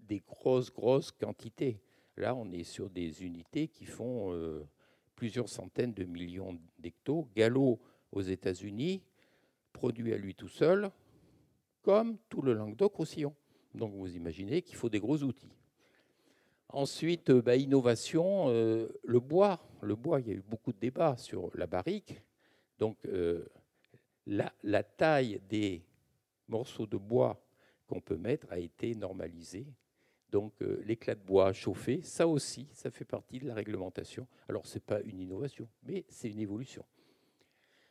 des 0.08 0.20
grosses, 0.20 0.72
grosses 0.72 1.12
quantités. 1.12 1.82
Là, 2.18 2.36
on 2.36 2.52
est 2.52 2.64
sur 2.64 2.90
des 2.90 3.24
unités 3.24 3.68
qui 3.68 3.86
font 3.86 4.34
euh, 4.34 4.68
plusieurs 5.16 5.50
centaines 5.50 5.94
de 5.94 6.04
millions 6.04 6.60
d'hectos. 6.80 7.28
Gallo 7.36 7.80
aux 8.12 8.22
États-Unis 8.22 9.04
produit 9.72 10.14
à 10.14 10.18
lui 10.18 10.36
tout 10.36 10.50
seul, 10.50 10.92
comme 11.82 12.18
tout 12.30 12.42
le 12.42 12.54
Languedoc-Roussillon. 12.54 13.34
Donc 13.74 13.94
vous 13.94 14.16
imaginez 14.16 14.62
qu'il 14.62 14.76
faut 14.76 14.90
des 14.90 15.00
gros 15.00 15.24
outils. 15.24 15.54
Ensuite, 16.74 17.30
euh, 17.30 17.42
bah, 17.42 17.56
innovation, 17.56 18.46
euh, 18.48 18.88
le 19.04 19.20
bois. 19.20 19.60
Le 19.82 19.96
bois, 19.96 20.22
il 20.22 20.28
y 20.28 20.32
a 20.32 20.34
eu 20.34 20.44
beaucoup 20.48 20.72
de 20.72 20.80
débats 20.80 21.18
sur 21.18 21.50
la 21.56 21.68
barrique. 21.68 22.22
Donc 22.80 22.98
euh, 23.06 23.46
la, 24.26 24.84
taille 24.84 25.42
des 25.50 25.84
morceaux 26.48 26.86
de 26.86 26.98
bois 26.98 27.42
qu'on 27.88 28.00
peut 28.00 28.18
mettre 28.18 28.48
a 28.52 28.60
été 28.60 28.96
normalisée. 28.96 29.66
Donc 30.32 30.54
l'éclat 30.86 31.16
de 31.16 31.20
bois 31.20 31.52
chauffé, 31.52 32.02
ça 32.04 32.26
aussi, 32.26 32.70
ça 32.74 32.90
fait 32.90 33.04
partie 33.04 33.40
de 33.40 33.48
la 33.48 33.54
réglementation. 33.54 34.26
Alors 34.48 34.66
ce 34.66 34.76
n'est 34.76 34.82
pas 34.82 35.02
une 35.02 35.20
innovation, 35.20 35.68
mais 35.84 36.06
c'est 36.08 36.30
une 36.30 36.40
évolution. 36.40 36.86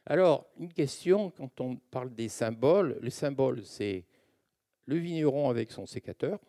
Alors, 0.06 0.46
une 0.58 0.72
question, 0.72 1.30
quand 1.30 1.60
on 1.60 1.76
parle 1.76 2.14
des 2.14 2.28
symboles, 2.28 2.98
le 3.02 3.10
symbole, 3.10 3.64
c'est 3.64 4.06
le 4.86 4.96
vigneron 4.96 5.50
avec 5.50 5.70
son 5.70 5.86
sécateur, 5.86 6.40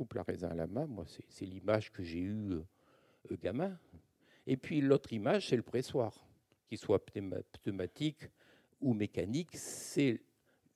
coupe 0.00 0.14
la 0.14 0.22
raisin 0.22 0.48
à 0.48 0.54
la 0.54 0.66
main, 0.66 0.86
moi 0.86 1.04
c'est 1.28 1.44
l'image 1.44 1.92
que 1.92 2.02
j'ai 2.02 2.20
eue 2.20 2.52
euh, 2.52 3.36
gamin. 3.42 3.78
Et 4.46 4.56
puis 4.56 4.80
l'autre 4.80 5.12
image, 5.12 5.50
c'est 5.50 5.56
le 5.56 5.62
pressoir, 5.62 6.26
qu'il 6.66 6.78
soit 6.78 7.04
pneumatique 7.04 8.30
ou 8.80 8.94
mécanique, 8.94 9.50
c'est 9.52 10.22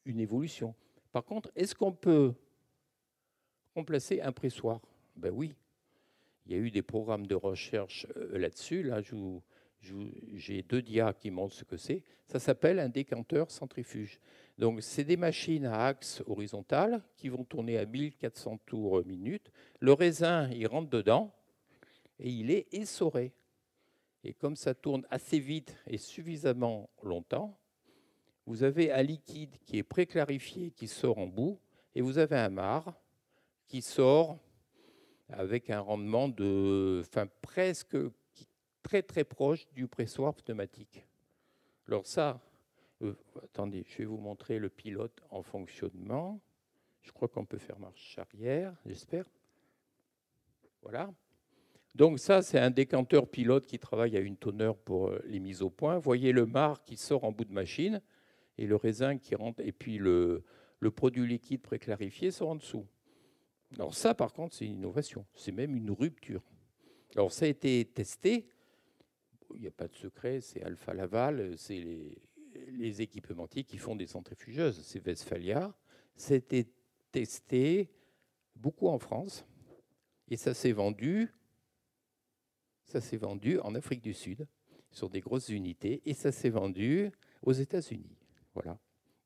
une 0.04 0.20
évolution. 0.20 0.74
Par 1.10 1.24
contre, 1.24 1.50
est-ce 1.56 1.74
qu'on 1.74 1.94
peut 1.94 2.34
remplacer 3.74 4.20
un 4.20 4.30
pressoir? 4.30 4.82
Ben 5.16 5.30
oui. 5.30 5.54
Il 6.44 6.52
y 6.52 6.54
a 6.54 6.58
eu 6.58 6.70
des 6.70 6.82
programmes 6.82 7.26
de 7.26 7.34
recherche 7.34 8.06
euh, 8.18 8.36
là-dessus. 8.36 8.82
Là, 8.82 9.00
j'ai 10.34 10.62
deux 10.64 10.82
dias 10.82 11.14
qui 11.14 11.30
montrent 11.30 11.54
ce 11.54 11.64
que 11.64 11.78
c'est. 11.78 12.02
Ça 12.26 12.38
s'appelle 12.38 12.78
un 12.78 12.90
décanteur 12.90 13.50
centrifuge. 13.50 14.20
Donc, 14.58 14.82
c'est 14.82 15.04
des 15.04 15.16
machines 15.16 15.66
à 15.66 15.86
axe 15.86 16.22
horizontal 16.26 17.02
qui 17.16 17.28
vont 17.28 17.44
tourner 17.44 17.78
à 17.78 17.86
1400 17.86 18.58
tours 18.66 19.04
minute. 19.04 19.50
Le 19.80 19.92
raisin, 19.92 20.48
il 20.50 20.66
rentre 20.66 20.90
dedans 20.90 21.34
et 22.20 22.30
il 22.30 22.50
est 22.50 22.72
essoré. 22.72 23.32
Et 24.22 24.32
comme 24.32 24.56
ça 24.56 24.74
tourne 24.74 25.06
assez 25.10 25.38
vite 25.38 25.76
et 25.86 25.98
suffisamment 25.98 26.88
longtemps, 27.02 27.58
vous 28.46 28.62
avez 28.62 28.92
un 28.92 29.02
liquide 29.02 29.56
qui 29.64 29.78
est 29.78 29.82
préclarifié 29.82 30.70
qui 30.70 30.86
sort 30.86 31.18
en 31.18 31.26
bout 31.26 31.58
et 31.94 32.00
vous 32.00 32.18
avez 32.18 32.36
un 32.36 32.50
marc 32.50 32.88
qui 33.66 33.82
sort 33.82 34.38
avec 35.30 35.70
un 35.70 35.80
rendement 35.80 36.28
de 36.28 37.02
enfin, 37.04 37.26
presque 37.42 37.96
très 38.82 39.02
très 39.02 39.24
proche 39.24 39.66
du 39.72 39.88
pressoir 39.88 40.34
pneumatique. 40.34 41.06
Alors 41.88 42.06
ça, 42.06 42.40
euh, 43.02 43.16
attendez, 43.42 43.84
je 43.88 43.98
vais 43.98 44.04
vous 44.04 44.18
montrer 44.18 44.58
le 44.58 44.68
pilote 44.68 45.20
en 45.30 45.42
fonctionnement. 45.42 46.40
Je 47.02 47.12
crois 47.12 47.28
qu'on 47.28 47.44
peut 47.44 47.58
faire 47.58 47.78
marche 47.78 48.18
arrière, 48.18 48.74
j'espère. 48.86 49.26
Voilà. 50.82 51.12
Donc 51.94 52.18
ça, 52.18 52.42
c'est 52.42 52.58
un 52.58 52.70
décanteur 52.70 53.28
pilote 53.28 53.66
qui 53.66 53.78
travaille 53.78 54.16
à 54.16 54.20
une 54.20 54.36
tonneur 54.36 54.76
pour 54.76 55.08
euh, 55.08 55.20
les 55.26 55.38
mises 55.38 55.62
au 55.62 55.70
point. 55.70 55.98
Voyez 55.98 56.32
le 56.32 56.46
marc 56.46 56.84
qui 56.84 56.96
sort 56.96 57.24
en 57.24 57.32
bout 57.32 57.44
de 57.44 57.52
machine 57.52 58.00
et 58.58 58.66
le 58.66 58.76
raisin 58.76 59.18
qui 59.18 59.34
rentre, 59.34 59.60
et 59.60 59.72
puis 59.72 59.98
le, 59.98 60.44
le 60.80 60.90
produit 60.90 61.26
liquide 61.26 61.62
préclarifié 61.62 62.30
sort 62.30 62.50
en 62.50 62.56
dessous. 62.56 62.86
Alors 63.74 63.94
ça, 63.94 64.14
par 64.14 64.32
contre, 64.32 64.54
c'est 64.54 64.66
une 64.66 64.74
innovation. 64.74 65.24
C'est 65.34 65.52
même 65.52 65.76
une 65.76 65.90
rupture. 65.90 66.42
Alors 67.14 67.32
ça 67.32 67.44
a 67.44 67.48
été 67.48 67.84
testé 67.84 68.46
il 69.54 69.60
n'y 69.60 69.66
a 69.66 69.72
pas 69.72 69.88
de 69.88 69.94
secret, 69.94 70.40
c'est 70.40 70.62
Alpha 70.62 70.94
Laval, 70.94 71.54
c'est 71.56 71.78
les, 71.78 72.18
les, 72.68 73.02
équipementiers 73.02 73.64
qui 73.64 73.78
font 73.78 73.96
des 73.96 74.06
centrifugeuses, 74.06 74.80
c'est 74.82 75.04
Westphalia. 75.04 75.74
C'était 76.16 76.66
testé 77.12 77.90
beaucoup 78.56 78.88
en 78.88 78.98
France 78.98 79.44
et 80.28 80.36
ça 80.36 80.54
s'est 80.54 80.72
vendu, 80.72 81.32
ça 82.84 83.00
s'est 83.00 83.16
vendu 83.16 83.58
en 83.60 83.74
Afrique 83.74 84.02
du 84.02 84.14
Sud 84.14 84.46
sur 84.90 85.10
des 85.10 85.20
grosses 85.20 85.48
unités 85.48 86.02
et 86.04 86.14
ça 86.14 86.32
s'est 86.32 86.50
vendu 86.50 87.10
aux 87.42 87.52
États-Unis. 87.52 88.16
Voilà, 88.54 88.78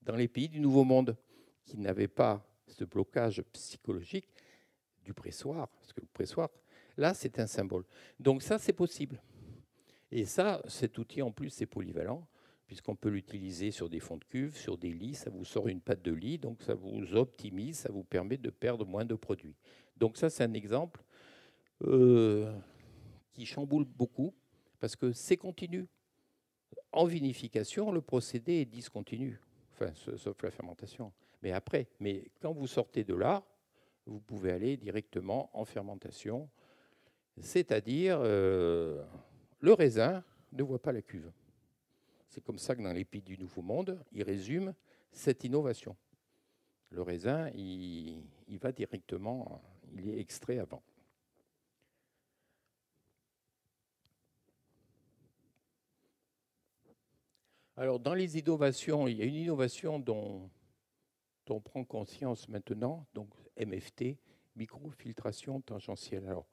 dans 0.03 0.17
les 0.17 0.29
pays 0.29 0.49
du 0.49 0.61
Nouveau 0.61 0.85
Monde 0.85 1.17
qui 1.65 1.77
n'avaient 1.79 2.09
pas 2.09 2.47
ce 2.67 2.85
blocage 2.85 3.43
psychologique 3.53 4.29
du 5.05 5.13
pressoir, 5.15 5.69
parce 5.69 5.93
que 5.93 6.01
le 6.01 6.07
pressoir, 6.07 6.51
là, 6.97 7.15
c'est 7.15 7.39
un 7.39 7.47
symbole. 7.47 7.85
Donc 8.19 8.43
ça, 8.43 8.59
c'est 8.59 8.73
possible. 8.73 9.23
Et 10.11 10.25
ça, 10.25 10.63
cet 10.67 10.99
outil 10.99 11.23
en 11.23 11.31
plus, 11.31 11.51
c'est 11.51 11.67
polyvalent, 11.67 12.27
puisqu'on 12.69 12.95
peut 12.95 13.09
l'utiliser 13.09 13.73
sur 13.73 13.89
des 13.89 13.99
fonds 13.99 14.17
de 14.19 14.25
cuve, 14.25 14.57
sur 14.57 14.79
des 14.79 14.93
lits, 14.93 15.15
ça 15.15 15.31
vous 15.31 15.45
sort 15.45 15.67
une 15.67 15.81
pâte 15.81 16.03
de 16.03 16.13
lit, 16.13 16.39
donc 16.39 16.63
ça 16.63 16.75
vous 16.75 17.15
optimise, 17.17 17.79
ça 17.79 17.91
vous 17.91 18.05
permet 18.05 18.37
de 18.37 18.51
perdre 18.51 18.87
moins 18.87 19.05
de 19.05 19.17
produits. 19.17 19.57
Donc 19.97 20.17
ça, 20.17 20.31
c'est 20.31 20.45
un 20.45 20.55
exemple 20.55 21.03
euh, 21.83 22.55
qui 23.33 23.45
chamboule 23.45 23.85
beaucoup, 23.85 24.33
parce 24.79 24.95
que 24.95 25.13
c'est 25.13 25.37
continu. 25.37 25.89
En 26.93 27.07
vinification, 27.07 27.91
le 27.91 28.01
procédé 28.01 28.61
est 28.61 28.67
discontinu, 28.67 29.41
sauf 30.17 30.41
la 30.43 30.51
fermentation. 30.51 31.13
Mais 31.43 31.51
après, 31.51 31.89
mais 31.99 32.31
quand 32.41 32.53
vous 32.53 32.69
sortez 32.69 33.03
de 33.03 33.15
là, 33.15 33.43
vous 34.07 34.21
pouvez 34.21 34.53
aller 34.53 34.77
directement 34.77 35.51
en 35.53 35.65
fermentation, 35.65 36.49
c'est-à-dire... 37.41 38.19
Euh, 38.23 39.05
le 39.61 39.73
raisin 39.73 40.25
ne 40.53 40.63
voit 40.63 40.81
pas 40.81 40.93
la 40.93 41.03
cuve. 41.03 41.31
C'est 42.29 42.45
comme 42.45 42.59
ça 42.59 42.77
que 42.77 42.83
dans 42.83 42.93
les 42.93 43.05
pays 43.05 43.23
du 43.23 43.39
Nouveau 43.39 43.63
Monde, 43.63 43.99
il 44.13 44.23
résume 44.23 44.75
cette 45.13 45.45
innovation. 45.45 45.97
Le 46.91 47.03
raisin, 47.03 47.51
il, 47.55 48.23
va 48.61 48.73
directement, 48.73 49.63
il 49.95 50.09
est 50.09 50.21
extrait 50.21 50.59
avant. 50.59 50.83
Alors, 57.77 58.01
dans 58.01 58.15
les 58.15 58.39
innovations, 58.39 59.07
il 59.07 59.19
y 59.19 59.23
a 59.23 59.25
une 59.25 59.37
innovation 59.37 59.99
dont, 59.99 60.51
on 61.49 61.61
prend 61.61 61.85
conscience 61.85 62.49
maintenant, 62.49 63.07
donc 63.15 63.29
MFT, 63.59 64.19
microfiltration 64.57 65.61
tangentielle. 65.61 66.27
Alors, 66.27 66.47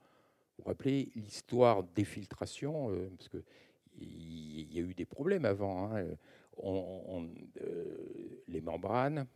vous 0.57 0.63
vous 0.63 0.69
rappelez 0.69 1.11
l'histoire 1.15 1.83
des 1.83 2.05
filtrations, 2.05 2.91
euh, 2.91 3.09
parce 3.17 3.29
qu'il 3.97 4.73
y 4.73 4.79
a 4.79 4.81
eu 4.81 4.93
des 4.93 5.05
problèmes 5.05 5.45
avant. 5.45 5.91
Hein. 5.91 6.05
Euh, 6.63 8.43
les 8.47 8.61
membranes, 8.61 9.27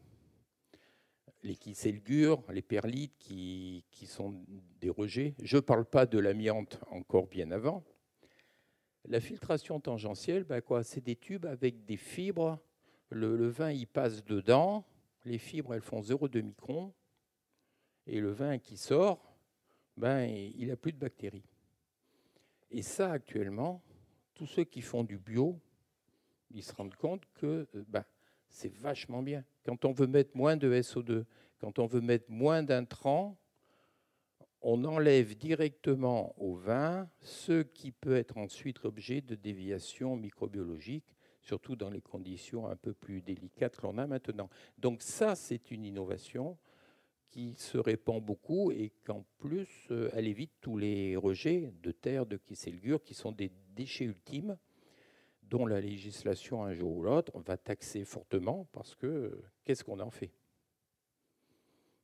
les 1.43 1.55
kyselgures, 1.55 2.43
les 2.51 2.61
perlites 2.61 3.17
qui, 3.19 3.83
sont 4.05 4.41
des 4.79 4.89
rejets. 4.89 5.35
Je 5.41 5.57
ne 5.57 5.61
parle 5.61 5.85
pas 5.85 6.05
de 6.05 6.17
l'amiante 6.19 6.79
encore 6.91 7.27
bien 7.27 7.51
avant. 7.51 7.83
La 9.05 9.19
filtration 9.19 9.79
tangentielle, 9.79 10.43
ben 10.43 10.61
quoi, 10.61 10.83
c'est 10.83 11.03
des 11.03 11.15
tubes 11.15 11.45
avec 11.45 11.85
des 11.85 11.97
fibres. 11.97 12.59
Le, 13.09 13.47
vin, 13.47 13.71
il 13.71 13.87
passe 13.87 14.23
dedans. 14.23 14.85
Les 15.25 15.37
fibres, 15.37 15.73
elles 15.73 15.81
font 15.81 16.01
0,2 16.01 16.41
microns. 16.41 16.93
Et 18.07 18.19
le 18.19 18.31
vin 18.31 18.57
qui 18.57 18.77
sort, 18.77 19.37
ben, 19.97 20.23
il 20.23 20.67
n'a 20.67 20.75
plus 20.75 20.91
de 20.91 20.97
bactéries. 20.97 21.47
Et 22.71 22.81
ça, 22.81 23.11
actuellement, 23.11 23.81
tous 24.39 24.45
ceux 24.45 24.63
qui 24.63 24.81
font 24.81 25.03
du 25.03 25.17
bio, 25.17 25.59
ils 26.51 26.63
se 26.63 26.73
rendent 26.73 26.95
compte 26.95 27.23
que 27.33 27.67
euh, 27.75 27.83
ben, 27.89 28.05
c'est 28.47 28.73
vachement 28.73 29.21
bien. 29.21 29.43
Quand 29.65 29.83
on 29.83 29.91
veut 29.91 30.07
mettre 30.07 30.31
moins 30.33 30.55
de 30.55 30.73
SO2, 30.81 31.25
quand 31.59 31.77
on 31.77 31.85
veut 31.87 31.99
mettre 31.99 32.31
moins 32.31 32.63
d'intrants, 32.63 33.37
on 34.61 34.85
enlève 34.85 35.37
directement 35.37 36.41
au 36.41 36.55
vin 36.55 37.09
ce 37.19 37.63
qui 37.63 37.91
peut 37.91 38.15
être 38.15 38.37
ensuite 38.37 38.81
l'objet 38.83 39.19
de 39.19 39.35
déviations 39.35 40.15
microbiologiques, 40.15 41.17
surtout 41.41 41.75
dans 41.75 41.89
les 41.89 42.01
conditions 42.01 42.69
un 42.69 42.77
peu 42.77 42.93
plus 42.93 43.21
délicates 43.21 43.75
que 43.75 43.81
l'on 43.81 43.97
a 43.97 44.07
maintenant. 44.07 44.49
Donc 44.77 45.01
ça, 45.01 45.35
c'est 45.35 45.69
une 45.69 45.83
innovation 45.83 46.57
qui 47.29 47.55
se 47.57 47.77
répand 47.77 48.23
beaucoup 48.23 48.71
et 48.71 48.91
qu'en 49.05 49.25
plus, 49.37 49.87
euh, 49.91 50.09
elle 50.13 50.27
évite 50.27 50.51
tous 50.61 50.77
les 50.77 51.15
rejets 51.15 51.71
de 51.83 51.91
terre, 51.91 52.25
de 52.25 52.37
kyselgure, 52.37 53.03
qui 53.03 53.13
sont 53.13 53.31
des 53.31 53.51
déchets 53.75 54.05
ultimes 54.05 54.57
dont 55.43 55.65
la 55.65 55.81
législation, 55.81 56.63
un 56.63 56.73
jour 56.73 56.97
ou 56.97 57.03
l'autre, 57.03 57.39
va 57.39 57.57
taxer 57.57 58.05
fortement 58.05 58.67
parce 58.71 58.95
que 58.95 59.41
qu'est-ce 59.65 59.83
qu'on 59.83 59.99
en 59.99 60.11
fait? 60.11 60.31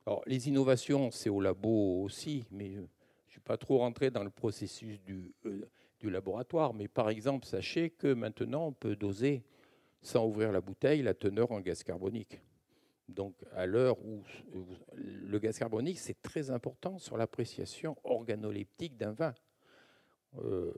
Alors, 0.04 0.22
les 0.26 0.48
innovations, 0.48 1.10
c'est 1.10 1.30
au 1.30 1.40
labo 1.40 2.02
aussi, 2.02 2.44
mais 2.50 2.72
je 2.72 2.80
ne 2.80 2.86
suis 3.28 3.40
pas 3.40 3.56
trop 3.56 3.78
rentré 3.78 4.10
dans 4.10 4.22
le 4.22 4.30
processus 4.30 5.00
du, 5.02 5.32
euh, 5.46 5.68
du 5.98 6.10
laboratoire. 6.10 6.74
Mais 6.74 6.86
par 6.86 7.10
exemple, 7.10 7.46
sachez 7.46 7.90
que 7.90 8.12
maintenant, 8.14 8.68
on 8.68 8.72
peut 8.72 8.94
doser, 8.94 9.42
sans 10.02 10.24
ouvrir 10.26 10.52
la 10.52 10.60
bouteille, 10.60 11.02
la 11.02 11.14
teneur 11.14 11.50
en 11.50 11.60
gaz 11.60 11.82
carbonique. 11.82 12.40
Donc, 13.08 13.34
à 13.52 13.66
l'heure 13.66 13.98
où 14.04 14.24
le 14.94 15.38
gaz 15.38 15.58
carbonique, 15.58 15.98
c'est 15.98 16.20
très 16.22 16.50
important 16.50 16.98
sur 16.98 17.16
l'appréciation 17.16 17.96
organoleptique 18.02 18.96
d'un 18.96 19.12
vin. 19.12 19.34
Euh, 20.38 20.72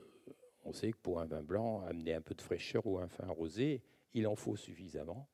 on 0.63 0.73
sait 0.73 0.91
que 0.91 0.97
pour 0.97 1.19
un 1.19 1.25
vin 1.25 1.41
blanc, 1.41 1.81
amener 1.85 2.13
un 2.13 2.21
peu 2.21 2.35
de 2.35 2.41
fraîcheur 2.41 2.85
ou 2.85 2.99
un 2.99 3.07
vin 3.07 3.27
rosé, 3.29 3.81
il 4.13 4.27
en 4.27 4.35
faut 4.35 4.55
suffisamment. 4.55 5.27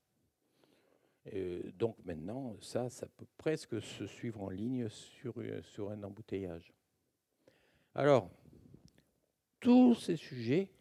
donc 1.78 1.98
maintenant, 2.06 2.56
ça, 2.62 2.90
ça 2.90 3.08
peut 3.08 3.26
presque 3.38 3.82
se 3.82 4.06
suivre 4.06 4.42
en 4.42 4.50
ligne 4.50 4.88
sur, 4.90 5.36
un 5.90 6.04
embouteillage. 6.04 6.74
Alors, 7.94 8.30
tous 9.60 9.96
ces 9.96 10.16
sujets, 10.16 10.72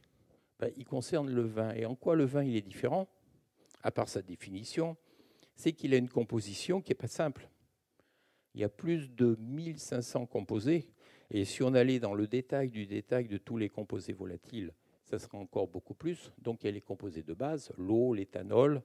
ben, 0.59 0.71
ils 0.77 0.85
concernent 0.85 1.31
le 1.31 1.43
vin. 1.43 1.73
Et 1.75 1.87
en 1.87 1.95
quoi 1.95 2.15
le 2.15 2.25
vin 2.25 2.45
il 2.45 2.57
est 2.57 2.63
différent, 2.63 3.09
à 3.83 3.91
part 3.91 4.09
sa 4.09 4.23
définition, 4.23 4.97
c'est 5.55 5.73
qu'il 5.73 5.95
a 5.95 5.97
une 5.97 6.09
composition 6.09 6.81
qui 6.81 6.91
n'est 6.91 6.97
pas 6.97 7.09
simple. 7.09 7.49
Il 8.55 8.61
y 8.61 8.65
a 8.65 8.69
plus 8.69 9.11
de 9.11 9.37
1500 9.41 10.27
composés. 10.27 10.87
Et 11.31 11.45
si 11.45 11.63
on 11.63 11.75
allait 11.75 11.99
dans 11.99 12.15
le 12.15 12.27
détail 12.27 12.71
du 12.71 12.87
détail 12.87 13.29
de 13.29 13.39
tous 13.39 13.57
les 13.57 13.69
composés 13.69 14.13
volatiles, 14.13 14.73
ça 15.05 15.19
serait 15.19 15.39
encore 15.39 15.69
beaucoup 15.69 15.95
plus. 15.95 16.33
Donc 16.39 16.63
il 16.63 16.67
y 16.67 16.69
a 16.69 16.73
les 16.73 16.81
composés 16.81 17.23
de 17.23 17.35
base, 17.35 17.73
l'eau, 17.77 18.15
l'éthanol, 18.15 18.83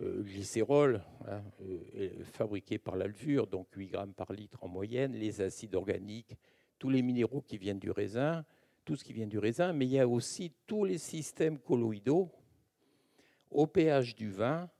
euh, 0.00 0.22
glycérol, 0.22 1.02
hein, 1.26 1.42
euh, 1.62 2.10
fabriqué 2.24 2.78
par 2.78 2.96
la 2.96 3.06
levure, 3.06 3.46
donc 3.46 3.66
8 3.74 3.88
grammes 3.88 4.14
par 4.14 4.32
litre 4.32 4.62
en 4.62 4.68
moyenne, 4.68 5.12
les 5.12 5.40
acides 5.40 5.74
organiques, 5.74 6.36
tous 6.78 6.88
les 6.88 7.02
minéraux 7.02 7.40
qui 7.40 7.58
viennent 7.58 7.80
du 7.80 7.90
raisin, 7.90 8.44
tout 8.84 8.96
ce 8.96 9.04
qui 9.04 9.12
vient 9.12 9.26
du 9.26 9.38
raisin, 9.38 9.72
mais 9.72 9.86
il 9.86 9.92
y 9.92 9.98
a 9.98 10.08
aussi 10.08 10.52
tous 10.66 10.84
les 10.84 10.98
systèmes 10.98 11.58
colloïdaux 11.58 12.30
au 13.50 13.66
pH 13.66 14.14
du 14.14 14.30
vin, 14.30 14.70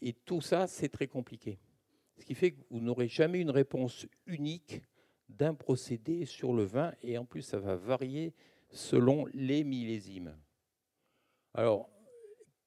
et 0.00 0.12
tout 0.12 0.40
ça, 0.40 0.66
c'est 0.66 0.88
très 0.88 1.06
compliqué. 1.06 1.58
Ce 2.18 2.24
qui 2.24 2.34
fait 2.34 2.52
que 2.52 2.62
vous 2.70 2.80
n'aurez 2.80 3.08
jamais 3.08 3.40
une 3.40 3.50
réponse 3.50 4.06
unique 4.26 4.80
d'un 5.28 5.54
procédé 5.54 6.24
sur 6.24 6.52
le 6.52 6.64
vin, 6.64 6.92
et 7.02 7.18
en 7.18 7.24
plus, 7.24 7.42
ça 7.42 7.58
va 7.58 7.76
varier 7.76 8.32
selon 8.70 9.26
les 9.34 9.64
millésimes. 9.64 10.36
Alors, 11.54 11.90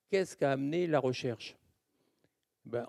qu'est-ce 0.10 0.36
qu'a 0.36 0.52
amené 0.52 0.88
la 0.88 1.00
recherche? 1.00 1.58
Ben, 2.65 2.88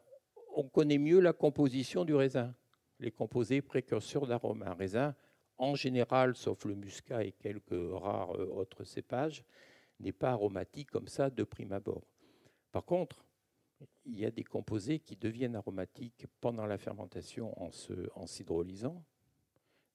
On 0.56 0.68
connaît 0.68 0.98
mieux 0.98 1.20
la 1.20 1.32
composition 1.32 2.04
du 2.04 2.14
raisin, 2.14 2.54
les 2.98 3.12
composés 3.12 3.62
précurseurs 3.62 4.26
d'arômes. 4.26 4.62
Un 4.62 4.74
raisin, 4.74 5.14
en 5.56 5.74
général, 5.74 6.34
sauf 6.34 6.64
le 6.64 6.74
muscat 6.74 7.24
et 7.24 7.32
quelques 7.32 7.92
rares 7.92 8.34
euh, 8.36 8.46
autres 8.46 8.84
cépages, 8.84 9.44
n'est 10.00 10.12
pas 10.12 10.30
aromatique 10.30 10.90
comme 10.90 11.08
ça 11.08 11.30
de 11.30 11.44
prime 11.44 11.72
abord. 11.72 12.06
Par 12.72 12.84
contre, 12.84 13.24
il 14.04 14.18
y 14.18 14.24
a 14.24 14.30
des 14.30 14.44
composés 14.44 14.98
qui 14.98 15.16
deviennent 15.16 15.56
aromatiques 15.56 16.26
pendant 16.40 16.66
la 16.66 16.78
fermentation 16.78 17.52
en, 17.62 17.70
en 18.14 18.26
s'hydrolysant. 18.26 19.02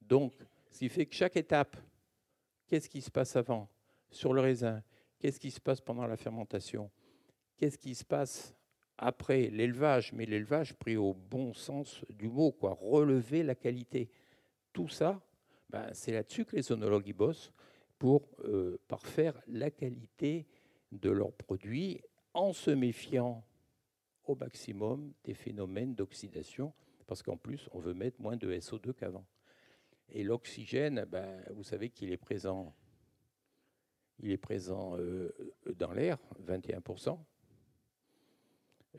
Donc, 0.01 0.33
ce 0.71 0.79
qui 0.79 0.89
fait 0.89 1.05
que 1.05 1.15
chaque 1.15 1.37
étape, 1.37 1.77
qu'est-ce 2.67 2.89
qui 2.89 3.01
se 3.01 3.11
passe 3.11 3.35
avant 3.35 3.69
sur 4.09 4.33
le 4.33 4.41
raisin? 4.41 4.83
Qu'est-ce 5.19 5.39
qui 5.39 5.51
se 5.51 5.59
passe 5.59 5.81
pendant 5.81 6.05
la 6.05 6.17
fermentation? 6.17 6.91
Qu'est-ce 7.57 7.77
qui 7.77 7.95
se 7.95 8.03
passe 8.03 8.55
après 8.97 9.49
l'élevage? 9.49 10.13
Mais 10.13 10.25
l'élevage 10.25 10.73
pris 10.73 10.97
au 10.97 11.13
bon 11.13 11.53
sens 11.53 12.03
du 12.09 12.27
mot, 12.27 12.51
quoi, 12.51 12.77
relever 12.79 13.43
la 13.43 13.55
qualité. 13.55 14.09
Tout 14.73 14.89
ça, 14.89 15.21
ben, 15.69 15.89
c'est 15.93 16.11
là-dessus 16.11 16.45
que 16.45 16.55
les 16.55 16.71
onologues 16.71 17.13
bossent 17.13 17.51
pour 17.97 18.27
euh, 18.43 18.77
parfaire 18.87 19.41
la 19.47 19.71
qualité 19.71 20.45
de 20.91 21.09
leurs 21.09 21.31
produits 21.31 22.01
en 22.33 22.53
se 22.53 22.71
méfiant 22.71 23.43
au 24.29 24.35
maximum 24.35 25.13
des 25.23 25.33
phénomènes 25.33 25.95
d'oxydation, 25.95 26.73
parce 27.07 27.21
qu'en 27.21 27.37
plus, 27.37 27.69
on 27.71 27.79
veut 27.79 27.93
mettre 27.93 28.21
moins 28.21 28.37
de 28.37 28.51
SO2 28.53 28.93
qu'avant. 28.93 29.25
Et 30.09 30.23
l'oxygène, 30.23 31.05
ben, 31.05 31.43
vous 31.51 31.63
savez 31.63 31.89
qu'il 31.89 32.11
est 32.11 32.17
présent, 32.17 32.75
il 34.19 34.31
est 34.31 34.37
présent 34.37 34.97
euh, 34.97 35.33
dans 35.77 35.91
l'air, 35.91 36.17
21%. 36.45 37.19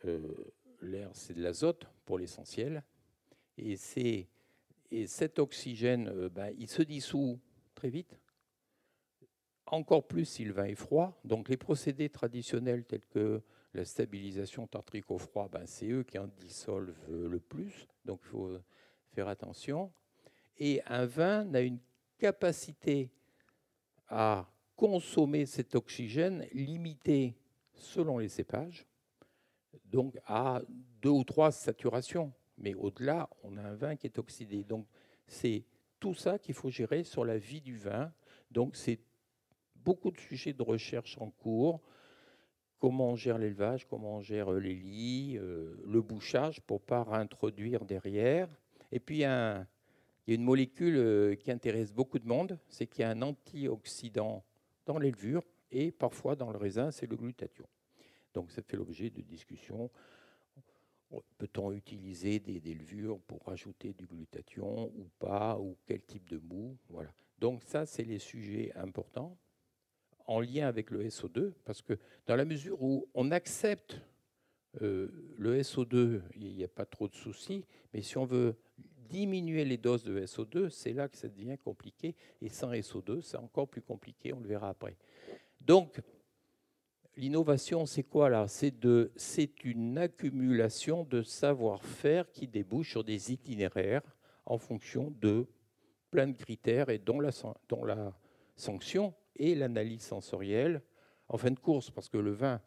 Euh, 0.04 0.34
l'air, 0.82 1.10
c'est 1.14 1.34
de 1.34 1.42
l'azote 1.42 1.86
pour 2.04 2.18
l'essentiel. 2.18 2.82
Et 3.56 3.76
et 4.90 5.06
cet 5.06 5.38
oxygène, 5.38 6.08
euh, 6.08 6.28
ben, 6.28 6.54
il 6.58 6.68
se 6.68 6.82
dissout 6.82 7.40
très 7.74 7.88
vite, 7.88 8.18
encore 9.66 10.06
plus 10.06 10.24
si 10.24 10.44
le 10.44 10.52
vin 10.52 10.64
est 10.64 10.74
froid. 10.74 11.18
Donc 11.24 11.48
les 11.48 11.56
procédés 11.56 12.08
traditionnels 12.08 12.84
tels 12.84 13.06
que 13.06 13.42
la 13.76 13.84
stabilisation 13.84 14.66
tartrique 14.66 15.10
au 15.10 15.18
froid, 15.18 15.48
ben, 15.48 15.66
c'est 15.66 15.88
eux 15.88 16.02
qui 16.02 16.18
en 16.18 16.26
dissolvent 16.26 16.96
le 17.08 17.38
plus. 17.38 17.86
Donc 18.04 18.20
il 18.24 18.28
faut 18.28 18.58
faire 19.12 19.28
attention. 19.28 19.92
Et 20.58 20.82
un 20.86 21.06
vin 21.06 21.52
a 21.54 21.60
une 21.60 21.78
capacité 22.18 23.10
à 24.08 24.48
consommer 24.74 25.46
cet 25.46 25.74
oxygène 25.74 26.46
limitée 26.52 27.34
selon 27.74 28.18
les 28.18 28.28
cépages, 28.28 28.86
donc 29.84 30.18
à 30.26 30.62
deux 31.00 31.10
ou 31.10 31.24
trois 31.24 31.52
saturations. 31.52 32.32
Mais 32.58 32.74
au-delà, 32.74 33.28
on 33.42 33.56
a 33.56 33.62
un 33.62 33.74
vin 33.74 33.96
qui 33.96 34.06
est 34.06 34.18
oxydé. 34.18 34.64
Donc 34.64 34.86
c'est 35.26 35.64
tout 36.00 36.14
ça 36.14 36.38
qu'il 36.38 36.54
faut 36.54 36.70
gérer 36.70 37.04
sur 37.04 37.24
la 37.24 37.36
vie 37.36 37.60
du 37.60 37.76
vin. 37.76 38.12
Donc 38.50 38.76
c'est 38.76 39.00
beaucoup 39.74 40.10
de 40.10 40.18
sujets 40.18 40.52
de 40.52 40.62
recherche 40.62 41.18
en 41.20 41.30
cours. 41.30 41.82
Comment 42.78 43.10
on 43.10 43.16
gère 43.16 43.38
l'élevage, 43.38 43.86
comment 43.86 44.16
on 44.16 44.20
gère 44.20 44.52
euh, 44.52 44.60
les 44.60 44.74
lits, 44.74 45.38
euh, 45.38 45.74
le 45.86 46.02
bouchage 46.02 46.60
pour 46.60 46.80
ne 46.80 46.86
pas 46.86 47.04
réintroduire 47.04 47.84
derrière. 47.84 48.48
Et 48.92 49.00
puis 49.00 49.16
il 49.16 49.20
y, 49.20 49.24
a 49.24 49.66
une 50.26 50.42
molécule 50.42 50.96
euh, 50.96 51.34
qui 51.36 51.50
intéresse 51.50 51.92
beaucoup 51.92 52.18
de 52.18 52.26
monde, 52.26 52.58
c'est 52.68 52.86
qu'il 52.86 53.02
y 53.02 53.04
a 53.04 53.10
un 53.10 53.22
antioxydant 53.22 54.44
dans 54.84 54.98
les 54.98 55.10
levures 55.10 55.42
et 55.70 55.90
parfois 55.90 56.36
dans 56.36 56.50
le 56.50 56.58
raisin, 56.58 56.90
c'est 56.90 57.06
le 57.06 57.16
glutathion. 57.16 57.66
Donc 58.34 58.50
ça 58.50 58.62
fait 58.62 58.76
l'objet 58.76 59.10
de 59.10 59.22
discussions 59.22 59.90
Peut-on 61.38 61.72
utiliser 61.72 62.40
des, 62.40 62.74
levures 62.74 63.20
pour 63.20 63.44
rajouter 63.44 63.92
du 63.92 64.06
glutathion 64.06 64.92
ou 64.96 65.08
pas, 65.18 65.56
ou 65.58 65.76
quel 65.86 66.02
type 66.02 66.28
de 66.28 66.38
mou? 66.38 66.76
Voilà. 66.88 67.12
Donc 67.38 67.62
ça, 67.62 67.86
c'est 67.86 68.02
les 68.02 68.18
sujets 68.18 68.72
importants 68.74 69.36
en 70.26 70.40
lien 70.40 70.66
avec 70.66 70.90
le 70.90 71.04
SO2, 71.04 71.52
parce 71.64 71.82
que 71.82 71.98
dans 72.26 72.36
la 72.36 72.44
mesure 72.44 72.82
où 72.82 73.08
on 73.14 73.30
accepte 73.30 74.00
euh, 74.82 75.08
le 75.38 75.60
SO2, 75.60 76.20
il 76.36 76.54
n'y 76.54 76.64
a 76.64 76.68
pas 76.68 76.86
trop 76.86 77.08
de 77.08 77.14
soucis, 77.14 77.64
mais 77.92 78.02
si 78.02 78.18
on 78.18 78.24
veut 78.24 78.56
diminuer 79.08 79.64
les 79.64 79.76
doses 79.76 80.04
de 80.04 80.20
SO2, 80.20 80.68
c'est 80.68 80.92
là 80.92 81.08
que 81.08 81.16
ça 81.16 81.28
devient 81.28 81.56
compliqué, 81.62 82.14
et 82.42 82.48
sans 82.48 82.72
SO2, 82.72 83.22
c'est 83.22 83.36
encore 83.36 83.68
plus 83.68 83.82
compliqué, 83.82 84.32
on 84.32 84.40
le 84.40 84.48
verra 84.48 84.68
après. 84.68 84.96
Donc, 85.60 86.00
L'innovation, 87.18 87.86
c'est 87.86 88.02
quoi 88.02 88.28
là? 88.28 88.46
C'est 88.46 89.64
une 89.64 89.96
accumulation 89.96 91.04
de 91.04 91.22
savoir-faire 91.22 92.30
qui 92.30 92.46
débouche 92.46 92.90
sur 92.90 93.04
des 93.04 93.32
itinéraires 93.32 94.02
en 94.44 94.58
fonction 94.58 95.10
de 95.18 95.46
plein 96.10 96.26
de 96.26 96.36
critères 96.36 96.90
et 96.90 96.98
dont 96.98 97.18
la, 97.18 97.30
la 97.86 98.12
sanction 98.54 99.14
et 99.38 99.54
l'analyse 99.54 100.02
sensorielle 100.02 100.82
en 101.28 101.38
fin 101.38 101.50
de 101.50 101.58
course, 101.58 101.90
parce 101.90 102.08
que 102.08 102.18
le 102.18 102.32
vin, 102.32 102.60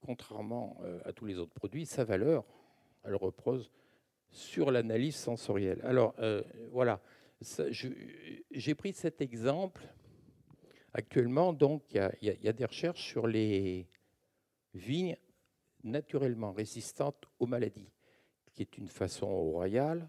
contrairement 0.00 0.78
euh, 0.82 1.00
à 1.04 1.12
tous 1.12 1.26
les 1.26 1.38
autres 1.38 1.54
produits, 1.54 1.86
sa 1.86 2.04
valeur, 2.04 2.44
elle 3.04 3.16
repose 3.16 3.70
sur 4.30 4.70
l'analyse 4.70 5.16
sensorielle. 5.16 5.80
Alors 5.84 6.14
euh, 6.18 6.42
voilà, 6.70 7.00
j'ai 7.70 8.74
pris 8.74 8.92
cet 8.92 9.20
exemple 9.20 9.82
Actuellement, 10.96 11.52
donc, 11.52 11.82
il 11.92 12.10
y, 12.22 12.48
a 12.48 12.52
des 12.54 12.64
recherches 12.64 13.06
sur 13.06 13.26
les 13.26 13.86
vignes 14.72 15.14
naturellement 15.84 16.54
résistantes 16.54 17.22
aux 17.38 17.44
maladies, 17.44 17.90
qui 18.54 18.62
est 18.62 18.78
une 18.78 18.88
façon 18.88 19.26
royale 19.28 20.08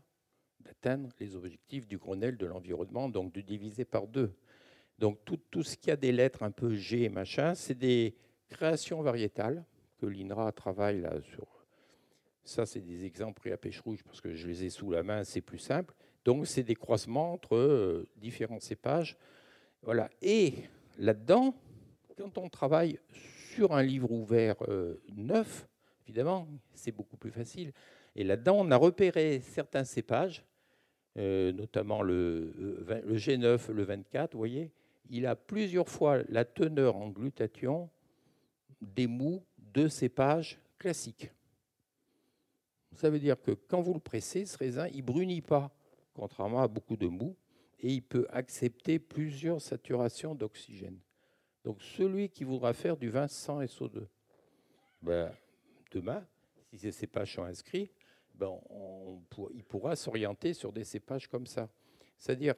d'atteindre 0.61 1.09
les 1.19 1.35
objectifs 1.35 1.89
du 1.89 1.97
Grenelle 1.97 2.37
de 2.37 2.45
l'environnement, 2.45 3.09
donc 3.09 3.33
de 3.33 3.41
diviser 3.41 3.83
par 3.83 4.07
deux. 4.07 4.33
Donc 4.99 5.19
tout, 5.25 5.63
ce 5.63 5.77
qui 5.77 5.91
a 5.91 5.95
des 5.95 6.11
lettres 6.11 6.43
un 6.43 6.51
peu 6.51 6.73
G 6.73 7.09
machin, 7.09 7.53
c'est 7.53 7.77
des 7.77 8.15
créations 8.49 9.01
variétales 9.01 9.63
que 9.99 10.05
l'INRA 10.05 10.51
travaille 10.51 11.01
là 11.01 11.13
sur. 11.21 11.45
Ça, 12.43 12.65
c'est 12.65 12.79
des 12.79 13.05
exemples 13.05 13.41
pris 13.41 13.51
à 13.51 13.57
pêche 13.57 13.81
rouge 13.81 14.03
parce 14.03 14.21
que 14.21 14.33
je 14.33 14.47
les 14.47 14.63
ai 14.63 14.69
sous 14.69 14.89
la 14.89 15.03
main, 15.03 15.23
c'est 15.23 15.41
plus 15.41 15.59
simple. 15.59 15.93
Donc 16.23 16.47
c'est 16.47 16.63
des 16.63 16.75
croisements 16.75 17.33
entre 17.33 17.55
euh, 17.55 18.07
différents 18.15 18.59
cépages. 18.59 19.17
Voilà. 19.81 20.09
Et 20.21 20.53
là-dedans, 20.97 21.53
quand 22.17 22.37
on 22.37 22.49
travaille 22.49 22.99
sur 23.53 23.73
un 23.73 23.83
livre 23.83 24.11
ouvert 24.11 24.55
euh, 24.67 24.95
neuf, 25.15 25.67
évidemment, 26.07 26.47
c'est 26.73 26.91
beaucoup 26.91 27.17
plus 27.17 27.31
facile. 27.31 27.71
Et 28.15 28.23
là-dedans, 28.23 28.57
on 28.59 28.71
a 28.71 28.75
repéré 28.77 29.41
certains 29.41 29.83
cépages, 29.83 30.43
euh, 31.17 31.51
notamment 31.51 32.01
le, 32.01 32.53
le, 32.57 33.17
G9, 33.17 33.71
le 33.71 33.83
24, 33.83 34.33
vous 34.33 34.37
voyez, 34.37 34.71
il 35.09 35.25
a 35.25 35.35
plusieurs 35.35 35.89
fois 35.89 36.23
la 36.29 36.45
teneur 36.45 36.95
en 36.95 37.09
glutathion 37.09 37.89
des 38.81 39.07
mous 39.07 39.43
de 39.57 39.87
cépages 39.87 40.59
classiques. 40.77 41.31
Ça 42.93 43.09
veut 43.09 43.19
dire 43.19 43.41
que 43.41 43.51
quand 43.51 43.81
vous 43.81 43.93
le 43.93 43.99
pressez, 43.99 44.45
ce 44.45 44.57
raisin, 44.57 44.87
il 44.87 45.03
brunit 45.03 45.41
pas, 45.41 45.71
contrairement 46.13 46.61
à 46.61 46.67
beaucoup 46.67 46.97
de 46.97 47.07
mous 47.07 47.35
et 47.79 47.93
il 47.93 48.01
peut 48.01 48.25
accepter 48.31 48.97
plusieurs 48.97 49.61
saturations 49.61 50.33
d'oxygène. 50.33 50.99
Donc 51.63 51.81
celui 51.81 52.29
qui 52.29 52.43
voudra 52.43 52.73
faire 52.73 52.97
du 52.97 53.09
vin 53.09 53.27
sans 53.27 53.61
SO2, 53.61 54.07
ben, 55.01 55.31
demain, 55.91 56.25
si 56.69 56.79
ces 56.79 56.91
cépages 56.91 57.35
sont 57.35 57.43
inscrits, 57.43 57.91
ben 58.33 58.59
il 59.53 59.63
pourra 59.63 59.95
s'orienter 59.95 60.53
sur 60.53 60.71
des 60.71 60.83
cépages 60.83 61.27
comme 61.27 61.45
ça. 61.45 61.69
C'est-à-dire 62.17 62.55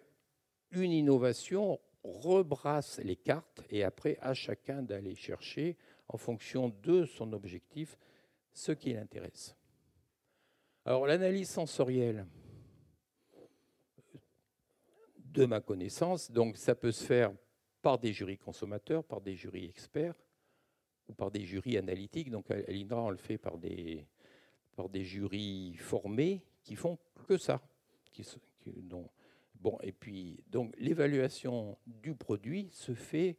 une 0.71 0.91
innovation 0.91 1.79
rebrasse 2.03 2.99
les 2.99 3.15
cartes 3.15 3.63
et 3.69 3.83
après 3.83 4.17
à 4.21 4.33
chacun 4.33 4.81
d'aller 4.81 5.15
chercher 5.15 5.77
en 6.07 6.17
fonction 6.17 6.69
de 6.81 7.05
son 7.05 7.33
objectif 7.33 7.97
ce 8.51 8.71
qui 8.71 8.93
l'intéresse. 8.93 9.55
Alors 10.85 11.05
l'analyse 11.05 11.49
sensorielle, 11.49 12.25
de 15.33 15.45
ma 15.45 15.61
connaissance, 15.61 16.31
donc 16.31 16.57
ça 16.57 16.75
peut 16.75 16.91
se 16.91 17.03
faire 17.03 17.31
par 17.81 17.99
des 17.99 18.13
jurys 18.13 18.37
consommateurs, 18.37 19.03
par 19.03 19.21
des 19.21 19.35
jurys 19.35 19.65
experts 19.65 20.15
ou 21.07 21.13
par 21.13 21.31
des 21.31 21.43
jurys 21.43 21.77
analytiques. 21.77 22.29
Donc 22.29 22.49
à 22.51 22.57
l'INRA, 22.67 23.03
on 23.03 23.09
le 23.09 23.17
fait 23.17 23.37
par 23.37 23.57
des, 23.57 24.05
par 24.75 24.89
des 24.89 25.03
jurys 25.03 25.75
formés 25.77 26.43
qui 26.63 26.75
font 26.75 26.97
que 27.27 27.37
ça. 27.37 27.61
Qui, 28.11 28.25
bon, 29.59 29.77
et 29.81 29.91
puis, 29.91 30.43
donc 30.47 30.73
l'évaluation 30.77 31.77
du 31.85 32.15
produit 32.15 32.69
se 32.71 32.93
fait 32.93 33.37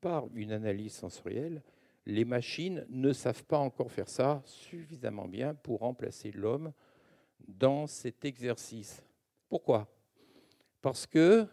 par 0.00 0.26
une 0.34 0.52
analyse 0.52 0.94
sensorielle. 0.94 1.62
Les 2.06 2.24
machines 2.24 2.86
ne 2.88 3.12
savent 3.12 3.44
pas 3.44 3.58
encore 3.58 3.92
faire 3.92 4.08
ça 4.08 4.42
suffisamment 4.44 5.28
bien 5.28 5.54
pour 5.54 5.80
remplacer 5.80 6.32
l'homme 6.32 6.72
dans 7.46 7.86
cet 7.86 8.24
exercice. 8.24 9.02
Pourquoi? 9.48 9.88
Parce 10.80 11.06
que, 11.06 11.46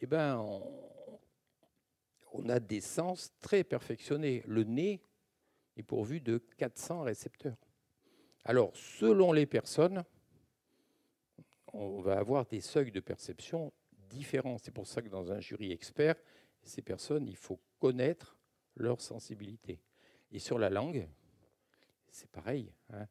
eh 0.00 0.06
ben, 0.06 0.38
on, 2.32 2.48
a 2.48 2.60
des 2.60 2.80
sens 2.80 3.32
très 3.40 3.64
perfectionnés. 3.64 4.42
Le 4.46 4.64
nez 4.64 5.02
est 5.76 5.82
pourvu 5.82 6.20
de 6.20 6.38
400 6.56 7.02
récepteurs. 7.02 7.56
Alors, 8.44 8.70
selon 8.74 9.32
les 9.32 9.44
personnes, 9.44 10.04
on 11.72 12.00
va 12.00 12.18
avoir 12.18 12.46
des 12.46 12.60
seuils 12.60 12.92
de 12.92 13.00
perception 13.00 13.72
différents. 14.08 14.58
C'est 14.58 14.72
pour 14.72 14.86
ça 14.86 15.02
que 15.02 15.08
dans 15.08 15.32
un 15.32 15.40
jury 15.40 15.72
expert, 15.72 16.16
ces 16.62 16.82
personnes, 16.82 17.26
il 17.26 17.36
faut 17.36 17.60
connaître 17.78 18.36
leur 18.76 19.00
sensibilité. 19.00 19.80
Et 20.32 20.38
sur 20.38 20.58
la 20.58 20.70
langue, 20.70 21.08
c'est 22.10 22.30
pareil. 22.30 22.72
Hein 22.92 23.06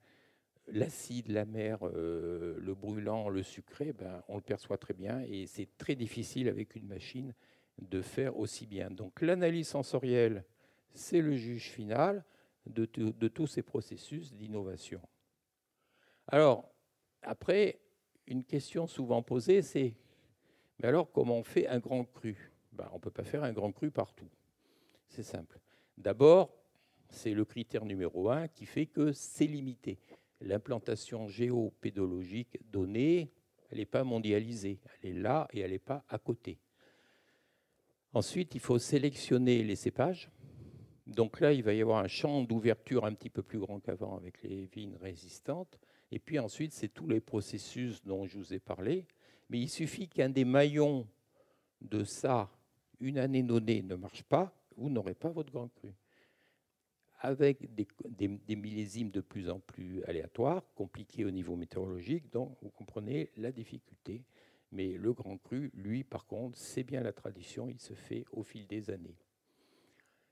l'acide, 0.68 1.30
la 1.30 1.46
mer, 1.46 1.80
euh, 1.84 2.58
le 2.60 2.76
brûlant, 2.76 3.30
le 3.30 3.44
sucré, 3.44 3.94
ben, 3.94 4.24
on 4.28 4.36
le 4.36 4.42
perçoit 4.42 4.78
très 4.78 4.94
bien 4.94 5.22
et 5.22 5.48
c'est 5.48 5.78
très 5.78 5.96
difficile 5.96 6.48
avec 6.48 6.76
une 6.76 6.88
machine 6.88 7.34
de 7.80 8.02
faire 8.02 8.38
aussi 8.38 8.66
bien. 8.66 8.90
Donc 8.90 9.22
l'analyse 9.22 9.68
sensorielle, 9.68 10.44
c'est 10.94 11.22
le 11.22 11.36
juge 11.36 11.70
final 11.70 12.24
de, 12.66 12.86
tous 12.86 13.48
ces 13.48 13.62
processus 13.62 14.34
d'innovation. 14.34 15.02
Alors, 16.28 16.70
après, 17.22 17.80
une 18.28 18.44
question 18.44 18.88
souvent 18.88 19.22
posée, 19.22 19.62
c'est, 19.62 19.96
mais 20.80 20.88
alors 20.88 21.12
comment 21.12 21.38
on 21.38 21.44
fait 21.44 21.68
un 21.68 21.80
grand 21.80 22.04
cru? 22.06 22.52
Ben, 22.72 22.88
On 22.92 22.96
ne 22.96 23.02
peut 23.02 23.12
pas 23.12 23.24
faire 23.24 23.44
un 23.44 23.54
grand 23.54 23.72
cru 23.72 23.92
partout. 23.92 24.30
C'est 25.08 25.24
simple. 25.24 25.60
D'abord, 25.98 26.54
c'est 27.10 27.34
le 27.34 27.46
critère 27.46 27.86
numéro 27.86 28.30
un 28.30 28.48
qui 28.48 28.66
fait 28.66 28.86
que 28.86 29.12
c'est 29.14 29.48
limité 29.48 30.00
l'implantation 30.42 31.28
géopédologique 31.28 32.58
donnée, 32.72 33.32
elle 33.70 33.80
n'est 33.80 33.86
pas 33.86 34.04
mondialisée. 34.04 34.80
Elle 35.02 35.10
est 35.10 35.20
là 35.20 35.48
et 35.52 35.60
elle 35.60 35.72
n'est 35.72 35.80
pas 35.80 36.04
à 36.10 36.18
côté. 36.18 36.60
Ensuite, 38.14 38.56
il 38.56 38.62
faut 38.62 38.80
sélectionner 38.80 39.64
les 39.64 39.76
cépages. 39.76 40.30
Donc 41.06 41.40
là, 41.40 41.54
il 41.54 41.64
va 41.64 41.74
y 41.74 41.82
avoir 41.82 42.00
un 42.00 42.08
champ 42.08 42.44
d'ouverture 42.44 43.06
un 43.06 43.14
petit 43.14 43.30
peu 43.30 43.42
plus 43.42 43.60
grand 43.60 43.80
qu'avant 43.80 44.18
avec 44.18 44.42
les 44.44 44.66
vignes 44.66 44.98
résistantes. 44.98 45.80
Et 46.12 46.20
puis 46.20 46.40
ensuite, 46.40 46.74
c'est 46.74 46.88
tous 46.90 47.08
les 47.08 47.20
processus 47.20 48.04
dont 48.04 48.26
je 48.26 48.38
vous 48.38 48.54
ai 48.54 48.60
parlé. 48.60 49.06
Mais 49.50 49.60
il 49.60 49.70
suffit 49.70 50.08
qu'un 50.08 50.30
des 50.30 50.46
maillons 50.46 51.08
de 51.82 52.04
ça, 52.04 52.50
une 53.00 53.18
année 53.18 53.44
donnée, 53.44 53.82
ne 53.82 53.96
marche 53.96 54.24
pas, 54.24 54.54
vous 54.76 54.90
n'aurez 54.90 55.14
pas 55.14 55.30
votre 55.30 55.52
grand 55.52 55.68
cru 55.70 55.94
avec 57.20 57.74
des, 57.74 58.56
millésimes 58.56 59.10
de 59.10 59.22
plus 59.22 59.50
en 59.50 59.60
plus 59.60 60.04
aléatoires, 60.04 60.64
compliqués 60.76 61.26
au 61.26 61.32
niveau 61.32 61.56
météorologique, 61.56 62.32
donc 62.32 62.56
vous 62.62 62.70
comprenez 62.70 63.32
la 63.38 63.52
difficulté. 63.52 64.24
Mais 64.72 64.94
le 64.94 65.14
grand 65.14 65.38
cru, 65.38 65.72
lui, 65.74 66.04
par 66.04 66.26
contre, 66.28 66.58
c'est 66.58 66.84
bien 66.84 67.02
la 67.02 67.14
tradition, 67.14 67.70
il 67.70 67.80
se 67.80 67.94
fait 67.94 68.26
au 68.32 68.44
fil 68.44 68.68
des 68.68 68.90
années. 68.90 69.18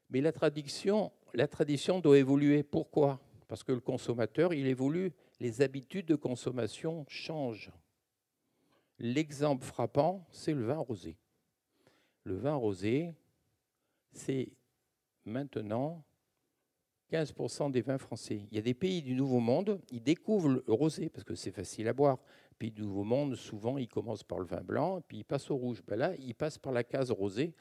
Mais 0.09 0.21
la 0.21 0.31
tradition, 0.31 1.11
la 1.33 1.47
tradition 1.47 1.99
doit 1.99 2.19
évoluer. 2.19 2.61
Pourquoi? 2.61 3.19
Parce 3.47 3.63
que 3.63 3.71
le 3.71 3.79
consommateur, 3.79 4.53
il 4.53 4.67
évolue, 4.67 5.11
les 5.39 5.61
habitudes 5.61 6.05
de 6.05 6.15
consommation 6.15 7.05
changent. 7.07 7.71
L'exemple 8.99 9.65
frappant, 9.65 10.25
c'est 10.31 10.53
le 10.53 10.65
vin 10.65 10.77
rosé. 10.77 11.17
Le 12.23 12.35
vin 12.35 12.55
rosé, 12.55 13.13
c'est 14.13 14.49
maintenant 15.25 16.03
15% 17.11 17.71
des 17.71 17.81
vins 17.81 17.97
français. 17.97 18.47
Il 18.49 18.55
y 18.55 18.59
a 18.59 18.63
des 18.63 18.73
pays 18.73 19.01
du 19.01 19.13
Nouveau 19.13 19.39
Monde, 19.39 19.81
ils 19.91 20.01
découvrent 20.01 20.49
le 20.49 20.63
rosé 20.67 21.09
parce 21.09 21.23
que 21.23 21.35
c'est 21.35 21.51
facile 21.51 21.87
à 21.87 21.93
boire. 21.93 22.19
Pays 22.57 22.71
du 22.71 22.83
Nouveau 22.83 23.03
Monde, 23.03 23.35
souvent, 23.35 23.77
ils 23.77 23.87
commencent 23.87 24.23
par 24.23 24.39
le 24.39 24.45
vin 24.45 24.61
blanc, 24.61 25.01
puis 25.07 25.17
ils 25.17 25.23
passent 25.25 25.51
au 25.51 25.57
rouge. 25.57 25.83
Ben 25.85 25.97
là, 25.97 26.15
ils 26.17 26.33
passent 26.33 26.57
par 26.57 26.71
la 26.71 26.85
case 26.85 27.11
rosé. 27.11 27.53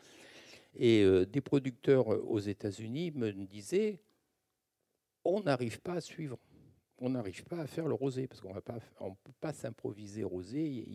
Et 0.76 1.02
euh, 1.02 1.26
des 1.26 1.40
producteurs 1.40 2.12
euh, 2.12 2.24
aux 2.26 2.38
États-Unis 2.38 3.10
me 3.12 3.32
disaient 3.32 4.00
on 5.24 5.40
n'arrive 5.40 5.80
pas 5.80 5.94
à 5.94 6.00
suivre. 6.00 6.38
On 6.98 7.10
n'arrive 7.10 7.42
pas 7.44 7.58
à 7.58 7.66
faire 7.66 7.88
le 7.88 7.94
rosé 7.94 8.28
parce 8.28 8.40
qu'on 8.40 8.54
ne 8.54 8.60
peut 8.60 9.32
pas 9.40 9.52
s'improviser 9.52 10.22
rosé. 10.22 10.86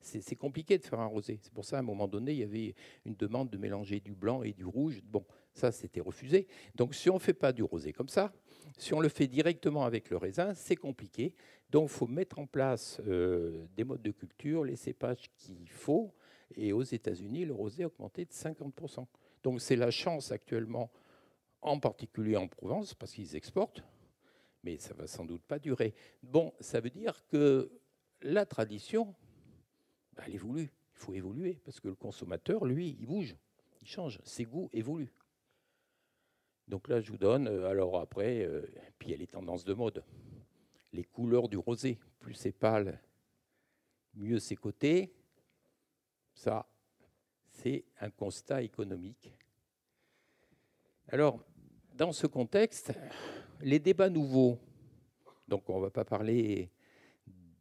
c'est, 0.00 0.34
compliqué 0.34 0.78
de 0.78 0.84
faire 0.84 1.00
un 1.00 1.06
rosé. 1.06 1.38
C'est 1.42 1.52
pour 1.52 1.64
ça, 1.64 1.76
à 1.76 1.80
un 1.80 1.84
moment 1.84 2.08
donné, 2.08 2.32
il 2.32 2.38
y 2.38 2.42
avait 2.42 2.74
une 3.04 3.14
demande 3.14 3.50
de 3.50 3.58
mélanger 3.58 4.00
du 4.00 4.14
blanc 4.14 4.42
et 4.42 4.54
du 4.54 4.64
rouge. 4.64 5.02
Bon, 5.04 5.24
ça, 5.52 5.70
c'était 5.70 6.00
refusé. 6.00 6.46
Donc, 6.74 6.94
si 6.94 7.10
on 7.10 7.14
ne 7.14 7.18
fait 7.18 7.34
pas 7.34 7.52
du 7.52 7.62
rosé 7.62 7.92
comme 7.92 8.08
ça, 8.08 8.32
si 8.78 8.94
on 8.94 9.00
le 9.00 9.10
fait 9.10 9.26
directement 9.26 9.84
avec 9.84 10.08
le 10.08 10.16
raisin, 10.16 10.54
c'est 10.54 10.76
compliqué. 10.76 11.34
Donc, 11.70 11.90
il 11.90 11.92
faut 11.92 12.06
mettre 12.06 12.38
en 12.38 12.46
place 12.46 13.00
euh, 13.06 13.66
des 13.76 13.84
modes 13.84 14.02
de 14.02 14.10
culture, 14.10 14.64
les 14.64 14.76
cépages 14.76 15.30
qu'il 15.36 15.68
faut. 15.68 16.14
Et 16.54 16.72
aux 16.72 16.82
États-Unis, 16.82 17.44
le 17.44 17.52
rosé 17.52 17.82
a 17.82 17.86
augmenté 17.86 18.24
de 18.24 18.32
50%. 18.32 19.06
Donc, 19.42 19.60
c'est 19.60 19.76
la 19.76 19.90
chance 19.90 20.32
actuellement, 20.32 20.90
en 21.60 21.78
particulier 21.78 22.36
en 22.36 22.48
Provence, 22.48 22.94
parce 22.94 23.12
qu'ils 23.12 23.36
exportent. 23.36 23.82
Mais 24.62 24.78
ça 24.78 24.94
va 24.94 25.06
sans 25.06 25.24
doute 25.24 25.42
pas 25.42 25.58
durer. 25.58 25.94
Bon, 26.22 26.52
ça 26.60 26.80
veut 26.80 26.90
dire 26.90 27.26
que 27.26 27.70
la 28.22 28.46
tradition, 28.46 29.14
bah, 30.14 30.24
elle 30.26 30.34
évolue. 30.34 30.70
Il 30.94 30.98
faut 30.98 31.14
évoluer, 31.14 31.60
parce 31.64 31.80
que 31.80 31.88
le 31.88 31.96
consommateur, 31.96 32.64
lui, 32.64 32.96
il 33.00 33.06
bouge, 33.06 33.34
il 33.80 33.88
change, 33.88 34.20
ses 34.24 34.44
goûts 34.44 34.70
évoluent. 34.72 35.12
Donc 36.68 36.88
là, 36.88 37.00
je 37.00 37.10
vous 37.10 37.18
donne, 37.18 37.48
euh, 37.48 37.66
alors 37.66 37.98
après, 37.98 38.44
euh, 38.44 38.62
puis 38.98 39.08
il 39.08 39.10
y 39.10 39.14
a 39.14 39.18
les 39.18 39.26
tendances 39.26 39.64
de 39.64 39.74
mode. 39.74 40.04
Les 40.92 41.04
couleurs 41.04 41.48
du 41.48 41.56
rosé, 41.56 41.98
plus 42.20 42.34
c'est 42.34 42.52
pâle, 42.52 43.00
mieux 44.14 44.38
c'est 44.38 44.56
coté. 44.56 45.12
Ça, 46.34 46.68
c'est 47.50 47.84
un 48.00 48.10
constat 48.10 48.62
économique. 48.62 49.32
Alors, 51.08 51.44
dans 51.94 52.12
ce 52.12 52.26
contexte, 52.26 52.92
les 53.62 53.78
débats 53.78 54.10
nouveaux, 54.10 54.58
donc 55.48 55.68
on 55.68 55.78
ne 55.78 55.82
va 55.82 55.90
pas 55.90 56.04
parler 56.04 56.70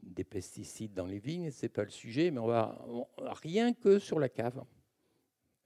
des 0.02 0.24
pesticides 0.24 0.94
dans 0.94 1.06
les 1.06 1.20
vignes, 1.20 1.52
ce 1.52 1.66
n'est 1.66 1.70
pas 1.70 1.84
le 1.84 1.90
sujet, 1.90 2.32
mais 2.32 2.40
on 2.40 2.48
va 2.48 2.86
rien 3.42 3.74
que 3.74 4.00
sur 4.00 4.20
la 4.20 4.30
cave. 4.30 4.64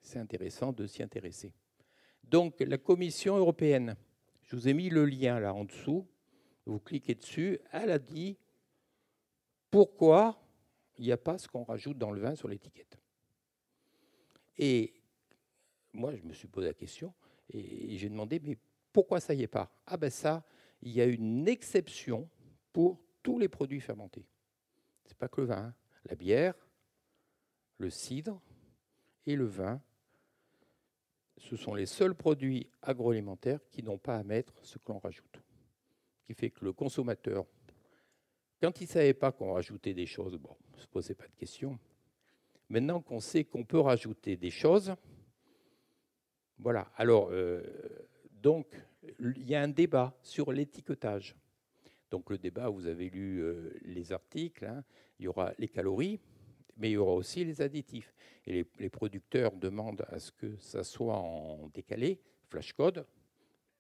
C'est 0.02 0.20
intéressant 0.20 0.72
de 0.72 0.86
s'y 0.86 1.02
intéresser. 1.02 1.54
Donc 2.24 2.60
la 2.60 2.78
Commission 2.78 3.38
européenne, 3.38 3.96
je 4.44 4.56
vous 4.56 4.68
ai 4.68 4.74
mis 4.74 4.90
le 4.90 5.06
lien 5.06 5.40
là 5.40 5.54
en 5.54 5.66
dessous, 5.66 6.06
vous 6.66 6.80
cliquez 6.80 7.16
dessus, 7.16 7.60
elle 7.72 7.92
a 7.92 8.00
dit 8.00 8.38
pourquoi 9.72 10.42
il 10.98 11.06
n'y 11.06 11.12
a 11.12 11.18
pas 11.18 11.38
ce 11.38 11.48
qu'on 11.48 11.64
rajoute 11.64 11.98
dans 11.98 12.12
le 12.12 12.22
vin 12.22 12.36
sur 12.36 12.48
l'étiquette. 12.48 12.98
Et 14.58 14.94
moi, 15.92 16.16
je 16.16 16.24
me 16.24 16.34
suis 16.34 16.48
posé 16.48 16.68
la 16.68 16.74
question 16.74 17.14
et 17.50 17.98
j'ai 17.98 18.10
demandé, 18.10 18.40
mais 18.40 18.58
pourquoi 18.96 19.20
ça 19.20 19.36
n'y 19.36 19.44
est 19.44 19.48
pas? 19.48 19.70
Ah 19.88 19.98
ben 19.98 20.10
ça, 20.10 20.46
il 20.82 20.94
y 20.94 21.02
a 21.02 21.06
une 21.06 21.50
exception 21.50 22.30
pour 22.72 23.02
tous 23.22 23.38
les 23.38 23.50
produits 23.50 23.82
fermentés. 23.82 24.26
Ce 25.04 25.10
n'est 25.10 25.18
pas 25.18 25.28
que 25.28 25.42
le 25.42 25.48
vin, 25.48 25.58
hein. 25.58 25.76
la 26.06 26.16
bière, 26.16 26.54
le 27.78 27.90
cidre 27.90 28.42
et 29.26 29.36
le 29.36 29.48
vin 29.48 29.82
ce 31.38 31.58
sont 31.58 31.76
les 31.76 31.86
seuls 31.86 32.16
produits 32.16 32.70
agroalimentaires 32.82 33.60
qui 33.70 33.84
n'ont 33.84 33.98
pas 33.98 34.16
à 34.16 34.24
mettre 34.24 34.54
ce 34.64 34.78
que 34.78 34.94
l'on 34.94 35.00
rajoute. 35.00 35.42
Ce 36.22 36.28
qui 36.28 36.34
fait 36.34 36.50
que 36.50 36.64
le 36.64 36.72
consommateur, 36.72 37.46
quand 38.62 38.80
il 38.80 38.86
ne 38.86 38.90
savait 38.90 39.14
pas 39.14 39.34
qu'on 39.34 39.52
rajoutait 39.52 39.94
des 39.94 40.06
choses, 40.06 40.38
bon, 40.38 40.56
ne 40.74 40.80
se 40.80 40.88
posait 40.88 41.16
pas 41.16 41.28
de 41.28 41.36
questions. 41.36 41.78
Maintenant 42.70 43.02
qu'on 43.02 43.20
sait 43.20 43.44
qu'on 43.44 43.66
peut 43.66 43.82
rajouter 43.82 44.38
des 44.38 44.52
choses, 44.52 44.96
voilà. 46.58 46.90
Alors, 46.96 47.28
euh, 47.32 47.62
donc, 48.46 48.68
il 49.20 49.50
y 49.50 49.56
a 49.56 49.62
un 49.64 49.68
débat 49.68 50.16
sur 50.22 50.52
l'étiquetage. 50.52 51.36
Donc 52.12 52.30
le 52.30 52.38
débat, 52.38 52.70
vous 52.70 52.86
avez 52.86 53.10
lu 53.10 53.40
euh, 53.40 53.72
les 53.82 54.14
articles, 54.14 54.66
hein. 54.66 54.84
il 55.18 55.26
y 55.26 55.28
aura 55.28 55.52
les 55.58 55.68
calories, 55.68 56.20
mais 56.78 56.92
il 56.92 56.94
y 56.94 56.98
aura 56.98 57.14
aussi 57.14 57.44
les 57.44 57.64
additifs. 57.64 58.14
Et 58.46 58.64
les, 58.78 58.90
producteurs 58.90 59.52
demandent 59.54 60.06
à 60.10 60.20
ce 60.20 60.32
que 60.32 60.56
ça 60.58 60.84
soit 60.84 61.18
en 61.18 61.72
décalé, 61.74 62.22
flash 62.48 62.74
code, 62.74 63.08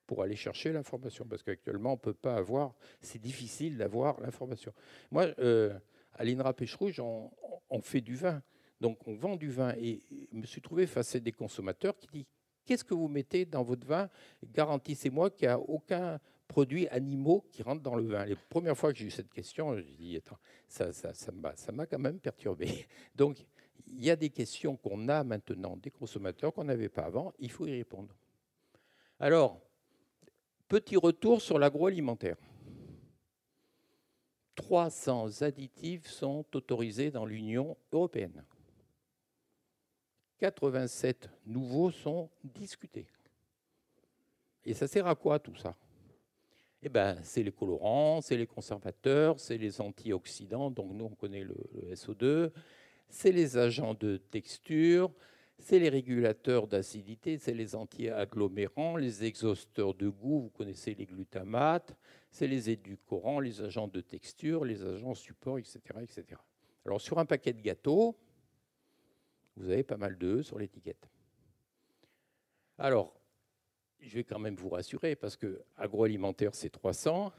pour 0.08 0.24
aller 0.24 0.36
chercher 0.36 0.74
l'information. 0.74 1.28
Parce 1.30 1.44
qu'actuellement, 1.44 1.94
on 1.94 1.98
peut 1.98 2.16
pas 2.16 2.36
avoir, 2.36 2.74
c'est 3.02 3.22
difficile 3.22 3.78
d'avoir 3.78 4.20
l'information. 4.20 4.74
Moi, 5.12 5.28
euh, 5.38 5.78
à 6.14 6.24
l'INRA 6.24 6.54
Pêche 6.56 6.74
Rouge, 6.74 7.00
on, 7.00 7.30
on, 7.70 7.82
fait 7.82 8.02
du 8.02 8.16
vin. 8.16 8.42
Donc 8.82 9.08
on 9.08 9.14
vend 9.14 9.36
du 9.36 9.52
vin. 9.52 9.76
Et 9.78 10.02
je 10.32 10.38
me 10.40 10.46
suis 10.48 10.62
trouvé 10.62 10.88
face 10.88 11.14
à 11.14 11.20
des 11.20 11.34
consommateurs 11.34 11.96
qui 12.00 12.08
disent 12.08 12.26
Qu'est-ce 12.66 12.84
que 12.84 12.94
vous 12.94 13.08
mettez 13.08 13.46
dans 13.46 13.64
votre 13.64 13.86
vin? 13.86 14.10
Garantissez-moi 14.44 15.30
qu'il 15.30 15.48
n'y 15.48 15.54
a 15.54 15.60
aucun 15.60 16.20
produit 16.48 16.88
animaux 16.90 17.46
qui 17.52 17.64
rentre 17.64 17.82
dans 17.82 17.96
le 17.96 18.08
vin. 18.08 18.26
Les 18.26 18.36
premières 18.36 18.78
fois 18.78 18.92
que 18.92 19.00
j'ai 19.00 19.06
eu 19.06 19.12
cette 19.12 19.32
question, 19.32 19.76
j'ai 19.76 19.84
dit, 19.84 20.18
attends, 20.18 20.38
ça, 20.68 21.72
m'a 21.72 21.86
quand 21.86 22.00
même 22.00 22.20
perturbé. 22.20 22.88
Donc, 23.16 23.46
il 23.88 24.04
y 24.04 24.10
a 24.10 24.16
des 24.16 24.30
questions 24.30 24.76
qu'on 24.78 25.08
a 25.10 25.24
maintenant 25.24 25.78
des 25.78 25.92
consommateurs 25.92 26.54
qu'on 26.54 26.64
n'avait 26.64 26.90
pas 26.90 27.04
avant, 27.04 27.34
il 27.40 27.52
faut 27.52 27.68
y 27.68 27.72
répondre. 27.72 28.16
Alors, 29.20 29.62
petit 30.68 30.98
retour 30.98 31.42
sur 31.42 31.60
l'agroalimentaire. 31.60 32.38
300 34.56 35.42
additifs 35.42 36.08
sont 36.08 36.46
autorisés 36.54 37.12
dans 37.12 37.26
l'Union 37.26 37.78
européenne. 37.92 38.44
87 40.40 41.30
nouveaux 41.46 41.92
sont 41.92 42.30
discutés. 42.44 43.08
Et 44.66 44.74
ça 44.74 44.88
sert 44.88 45.08
à 45.08 45.16
quoi 45.16 45.40
tout 45.40 45.56
ça? 45.56 45.76
Eh 46.82 46.90
ben, 46.90 47.18
c'est 47.24 47.44
les 47.44 47.52
colorants, 47.52 48.22
c'est 48.22 48.38
les 48.38 48.46
conservateurs, 48.46 49.40
c'est 49.40 49.58
les 49.58 49.82
antioxydants, 49.82 50.70
donc 50.70 50.92
nous 50.94 51.06
on 51.06 51.16
connaît 51.16 51.44
le, 51.44 51.56
SO2, 51.94 52.52
c'est 53.10 53.32
les 53.32 53.58
agents 53.58 53.96
de 53.96 54.18
texture, 54.18 55.12
c'est 55.58 55.80
les 55.80 55.90
régulateurs 55.90 56.68
d'acidité, 56.68 57.38
c'est 57.38 57.54
les 57.54 57.76
anti-agglomérants, 57.76 58.98
les 58.98 59.24
exhausteurs 59.24 59.94
de 59.94 60.10
goût, 60.10 60.42
vous 60.42 60.50
connaissez 60.50 60.94
les 60.94 61.06
glutamates, 61.06 61.96
c'est 62.30 62.48
les 62.48 62.70
édulcorants, 62.70 63.40
les 63.40 63.62
agents 63.62 63.88
de 63.88 64.02
texture, 64.02 64.66
les 64.66 64.84
agents 64.84 65.16
support, 65.16 65.58
etc., 65.58 65.80
etc. 66.02 66.40
Alors 66.86 67.02
sur 67.02 67.18
un 67.18 67.26
paquet 67.26 67.54
de 67.54 67.62
gâteaux, 67.62 68.16
vous 69.58 69.70
avez 69.70 69.84
pas 69.84 69.98
mal 69.98 70.18
d'eux 70.18 70.44
sur 70.44 70.60
l'étiquette. 70.60 71.10
Alors, 72.78 73.20
je 74.00 74.16
vais 74.16 74.24
quand 74.24 74.40
même 74.40 74.56
vous 74.56 74.70
rassurer, 74.70 75.16
parce 75.16 75.36
que 75.36 75.64
agroalimentaire, 75.78 76.54
c'est 76.54 76.70
300, 76.70 77.32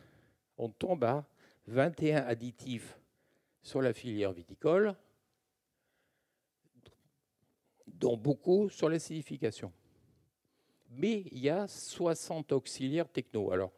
on 0.58 0.68
tombe 0.68 1.04
à 1.04 1.26
21 1.66 2.22
additifs 2.24 2.98
sur 3.62 3.82
la 3.82 3.92
filière 3.92 4.32
viticole, 4.32 4.94
dont 7.86 8.16
beaucoup 8.16 8.68
sur 8.68 8.88
l'acidification. 8.88 9.72
Mais 10.90 11.24
il 11.32 11.38
y 11.38 11.50
a 11.50 11.66
60 11.66 12.52
auxiliaires 12.52 13.08
techno. 13.08 13.50
Alors, 13.50 13.72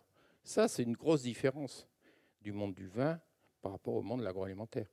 ça, 0.44 0.68
c'est 0.68 0.82
une 0.82 0.96
grosse 0.96 1.22
différence 1.22 1.86
du 2.40 2.52
monde 2.52 2.74
du 2.74 2.86
vin 2.86 3.20
par 3.60 3.72
rapport 3.72 3.94
au 3.94 4.02
monde 4.02 4.20
de 4.20 4.24
l'agroalimentaire. 4.24 4.88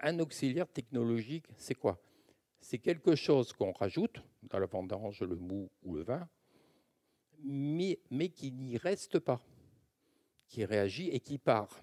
Un 0.00 0.18
auxiliaire 0.20 0.68
technologique, 0.68 1.46
c'est 1.56 1.74
quoi? 1.74 2.00
C'est 2.60 2.78
quelque 2.78 3.14
chose 3.14 3.52
qu'on 3.52 3.72
rajoute 3.72 4.22
dans 4.42 4.58
la 4.58 4.66
vendange, 4.66 5.22
le 5.22 5.36
mou 5.36 5.70
ou 5.82 5.94
le 5.94 6.02
vin, 6.02 6.28
mais, 7.42 8.28
qui 8.34 8.52
n'y 8.52 8.76
reste 8.76 9.18
pas, 9.18 9.40
qui 10.48 10.64
réagit 10.64 11.08
et 11.08 11.20
qui 11.20 11.38
part. 11.38 11.82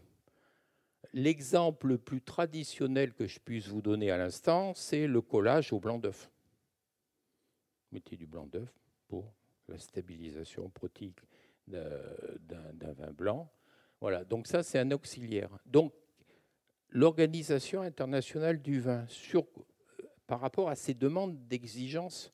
L'exemple 1.14 1.88
le 1.88 1.98
plus 1.98 2.22
traditionnel 2.22 3.14
que 3.14 3.26
je 3.26 3.40
puisse 3.40 3.68
vous 3.68 3.82
donner 3.82 4.12
à 4.12 4.18
l'instant, 4.18 4.74
c'est 4.74 5.08
le 5.08 5.22
collage 5.22 5.72
au 5.72 5.80
blanc 5.80 5.98
d'œuf. 5.98 6.30
Mettez 7.92 8.18
du 8.18 8.28
blanc 8.28 8.48
d'œuf 8.48 8.70
pour 9.08 9.34
la 9.68 9.78
stabilisation 9.78 10.70
protéique 10.70 11.20
d'un 11.68 12.94
vin 12.94 13.12
blanc. 13.12 13.50
Voilà, 14.02 14.26
donc 14.26 14.48
ça 14.48 14.62
c'est 14.62 14.80
un 14.80 14.92
auxiliaire. 14.92 15.58
Donc 15.66 15.94
l'Organisation 16.90 17.82
internationale 17.82 18.62
du 18.62 18.80
vin, 18.80 19.06
sur, 19.08 19.46
par 20.28 20.40
rapport 20.40 20.70
à 20.70 20.76
ces 20.76 20.94
demandes 20.94 21.48
d'exigence 21.48 22.34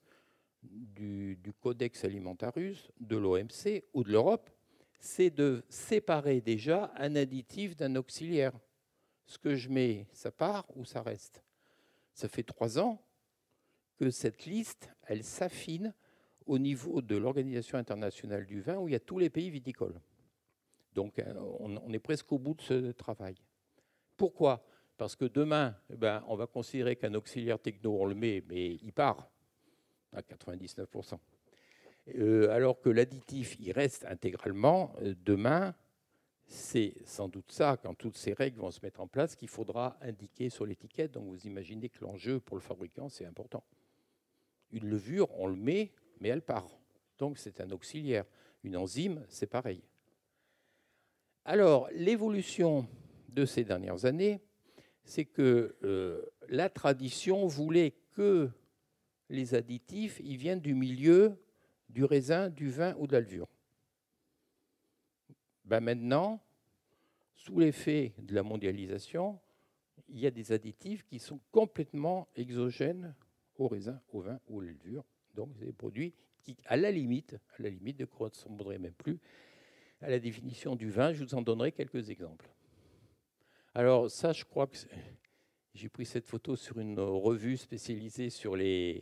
du, 0.64 1.38
Codex 1.62 2.04
Alimentarius, 2.06 2.92
de 3.00 3.18
l'OMC 3.18 3.84
ou 3.94 4.04
de 4.04 4.12
l'Europe, 4.12 4.50
c'est 5.00 5.32
de 5.32 5.64
séparer 5.70 6.42
déjà 6.42 6.94
un 6.96 7.16
additif 7.16 7.76
d'un 7.76 7.96
auxiliaire. 7.96 8.54
Ce 9.26 9.38
que 9.38 9.56
je 9.56 9.70
mets, 9.70 10.08
ça 10.14 10.32
part 10.32 10.66
ou 10.76 10.86
ça 10.86 11.02
reste? 11.02 11.44
Ça 12.14 12.28
fait 12.28 12.44
trois 12.44 12.78
ans 12.78 13.02
que 13.98 14.10
cette 14.10 14.46
liste, 14.46 14.90
elle 15.08 15.24
s'affine 15.24 15.94
au 16.46 16.60
niveau 16.60 17.02
de 17.02 17.16
l'Organisation 17.16 17.78
internationale 17.78 18.46
du 18.46 18.62
vin, 18.62 18.78
où 18.78 18.88
il 18.88 18.92
y 18.92 18.96
a 18.96 19.00
tous 19.00 19.20
les 19.20 19.30
pays 19.30 19.50
viticoles. 19.50 20.00
Donc 20.94 21.20
euh, 21.20 21.34
on, 21.60 21.92
est 21.94 22.00
presque 22.00 22.32
au 22.32 22.40
bout 22.40 22.54
de 22.56 22.62
ce 22.62 22.92
travail. 22.92 23.36
Pourquoi? 24.18 24.64
Parce 25.02 25.16
que 25.16 25.26
demain, 25.26 25.76
eh 25.92 25.96
ben, 25.96 26.24
on 26.28 26.36
va 26.36 26.46
considérer 26.46 26.96
qu'un 26.96 27.16
auxiliaire 27.16 27.58
techno, 27.58 28.00
on 28.00 28.06
le 28.06 28.14
met, 28.14 28.44
mais 28.48 28.76
il 28.84 28.94
part 28.94 29.32
à 30.14 30.22
99%. 30.22 31.18
Euh, 32.20 32.52
alors 32.52 32.80
que 32.80 32.90
l'additif, 32.90 33.58
il 33.60 33.72
reste 33.72 34.06
intégralement. 34.06 34.94
Euh, 35.02 35.16
demain, 35.26 35.74
c'est 36.46 36.94
sans 37.04 37.30
doute 37.30 37.52
ça, 37.52 37.78
quand 37.82 37.96
toutes 37.96 38.16
ces 38.16 38.34
règles 38.34 38.60
vont 38.60 38.70
se 38.70 38.80
mettre 38.84 39.02
en 39.02 39.08
place, 39.08 39.36
qu'il 39.36 39.48
faudra 39.48 39.98
indiquer 40.02 40.52
sur 40.52 40.68
l'étiquette. 40.68 41.14
Donc 41.14 41.26
vous 41.26 41.48
imaginez 41.48 41.90
que 41.90 42.04
l'enjeu 42.04 42.40
pour 42.40 42.56
le 42.56 42.62
fabricant, 42.62 43.10
c'est 43.10 43.26
important. 43.26 43.64
Une 44.70 44.88
levure, 44.88 45.32
on 45.40 45.48
le 45.48 45.56
met, 45.56 45.94
mais 46.20 46.30
elle 46.30 46.44
part. 46.44 46.70
Donc 47.18 47.40
c'est 47.40 47.60
un 47.60 47.72
auxiliaire. 47.72 48.26
Une 48.64 48.78
enzyme, 48.78 49.26
c'est 49.30 49.48
pareil. 49.48 49.82
Alors, 51.44 51.90
l'évolution 51.92 52.88
de 53.30 53.46
ces 53.46 53.64
dernières 53.64 54.06
années, 54.06 54.42
c'est 55.04 55.26
que 55.26 55.76
euh, 55.84 56.22
la 56.50 56.70
tradition 56.70 57.48
voulait 57.48 57.94
que 58.14 58.50
les 59.30 59.56
additifs, 59.56 60.20
viennent 60.22 60.60
du 60.60 60.74
milieu 60.74 61.38
du 61.90 62.04
raisin, 62.04 62.50
du 62.50 62.70
vin 62.70 62.96
ou 62.98 63.08
de 63.08 63.14
la 63.14 63.22
levure. 63.22 63.48
Ben 65.66 65.80
maintenant, 65.80 66.42
sous 67.36 67.60
l'effet 67.60 68.14
de 68.20 68.36
la 68.36 68.44
mondialisation, 68.44 69.40
il 70.10 70.20
y 70.20 70.28
a 70.28 70.32
des 70.32 70.52
additifs 70.52 71.04
qui 71.06 71.20
sont 71.20 71.40
complètement 71.52 72.28
exogènes 72.36 73.16
au 73.58 73.68
raisin, 73.68 74.02
au 74.12 74.22
vin 74.22 74.40
ou 74.48 74.60
à 74.60 74.66
la 74.66 74.72
levure. 74.72 75.06
Donc, 75.34 75.50
c'est 75.58 75.66
des 75.66 75.72
produits 75.72 76.14
qui, 76.44 76.58
à 76.66 76.76
la 76.76 76.92
limite, 76.92 77.38
à 77.58 77.64
la 77.64 77.70
limite, 77.70 78.00
ne 78.00 78.06
correspondraient 78.06 78.80
même 78.80 78.94
plus 78.94 79.20
à 80.02 80.10
la 80.10 80.20
définition 80.20 80.76
du 80.76 80.90
vin. 80.90 81.14
Je 81.14 81.24
vous 81.24 81.36
en 81.36 81.42
donnerai 81.42 81.72
quelques 81.72 82.10
exemples. 82.10 82.50
Alors, 83.74 84.12
ça, 84.12 84.34
je 84.34 84.44
crois 84.44 84.68
que 84.68 84.76
j'ai 85.74 85.88
pris 85.88 86.06
cette 86.06 86.28
photo 86.28 86.58
sur 86.58 86.78
une 86.80 87.00
revue 87.00 87.56
spécialisée 87.56 88.30
sur 88.30 88.58
les, 88.58 89.02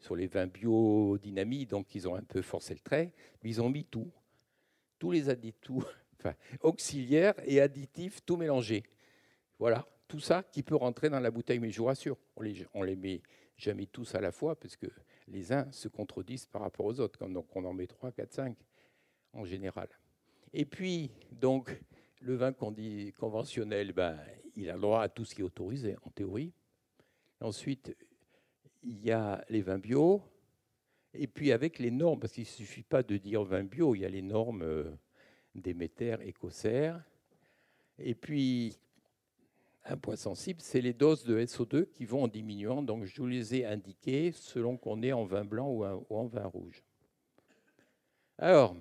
sur 0.00 0.16
les 0.16 0.26
vins 0.26 0.48
biodynamiques, 0.48 1.70
donc 1.70 1.94
ils 1.94 2.08
ont 2.08 2.16
un 2.16 2.24
peu 2.24 2.42
forcé 2.42 2.74
le 2.74 2.80
trait, 2.80 3.12
mais 3.42 3.50
ils 3.50 3.62
ont 3.62 3.70
mis 3.70 3.84
tout, 3.84 4.10
tous 4.98 5.12
les 5.12 5.28
additifs, 5.28 5.84
enfin, 6.18 6.34
auxiliaires 6.62 7.34
et 7.44 7.60
additifs, 7.60 8.24
tout 8.26 8.36
mélangé. 8.36 8.82
Voilà, 9.60 9.86
tout 10.08 10.18
ça 10.18 10.42
qui 10.42 10.64
peut 10.64 10.74
rentrer 10.74 11.08
dans 11.08 11.20
la 11.20 11.30
bouteille, 11.30 11.60
mais 11.60 11.70
je 11.70 11.78
vous 11.78 11.84
rassure, 11.84 12.18
on 12.34 12.42
les, 12.42 12.66
on 12.74 12.82
les 12.82 12.96
met 12.96 13.22
jamais 13.56 13.86
tous 13.86 14.16
à 14.16 14.20
la 14.20 14.32
fois, 14.32 14.58
parce 14.58 14.74
que 14.74 14.88
les 15.28 15.52
uns 15.52 15.70
se 15.70 15.86
contredisent 15.86 16.46
par 16.46 16.62
rapport 16.62 16.86
aux 16.86 16.98
autres, 16.98 17.24
donc 17.28 17.54
on 17.54 17.64
en 17.64 17.72
met 17.72 17.86
3, 17.86 18.10
4, 18.10 18.32
5 18.32 18.56
en 19.32 19.44
général. 19.44 19.88
Et 20.52 20.64
puis, 20.64 21.12
donc, 21.30 21.80
le 22.20 22.34
vin 22.34 22.52
conventionnel, 22.52 23.92
ben, 23.92 24.18
il 24.54 24.70
a 24.70 24.74
le 24.74 24.80
droit 24.80 25.02
à 25.02 25.08
tout 25.08 25.24
ce 25.24 25.34
qui 25.34 25.42
est 25.42 25.44
autorisé, 25.44 25.96
en 26.02 26.10
théorie. 26.10 26.52
Ensuite, 27.40 27.96
il 28.82 29.04
y 29.04 29.10
a 29.10 29.44
les 29.48 29.62
vins 29.62 29.78
bio, 29.78 30.22
et 31.12 31.26
puis 31.26 31.52
avec 31.52 31.78
les 31.78 31.90
normes, 31.90 32.20
parce 32.20 32.32
qu'il 32.32 32.42
ne 32.42 32.48
suffit 32.48 32.82
pas 32.82 33.02
de 33.02 33.16
dire 33.16 33.42
vin 33.42 33.64
bio, 33.64 33.94
il 33.94 34.00
y 34.00 34.04
a 34.04 34.08
les 34.08 34.22
normes 34.22 34.62
euh, 34.62 34.90
Déméter, 35.54 36.16
Écossaire. 36.22 37.02
Et 37.98 38.14
puis, 38.14 38.76
un 39.84 39.96
point 39.96 40.16
sensible, 40.16 40.60
c'est 40.60 40.80
les 40.80 40.92
doses 40.92 41.24
de 41.24 41.40
SO2 41.40 41.86
qui 41.86 42.04
vont 42.04 42.24
en 42.24 42.28
diminuant. 42.28 42.82
Donc, 42.82 43.04
je 43.04 43.20
vous 43.20 43.26
les 43.26 43.54
ai 43.54 43.64
indiquées 43.64 44.32
selon 44.32 44.76
qu'on 44.76 45.02
est 45.02 45.12
en 45.12 45.24
vin 45.24 45.44
blanc 45.44 45.68
ou 45.70 45.84
en 46.14 46.26
vin 46.26 46.46
rouge. 46.46 46.82
Alors, 48.38 48.76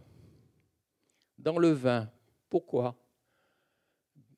dans 1.38 1.58
le 1.58 1.70
vin, 1.70 2.10
pourquoi? 2.50 2.96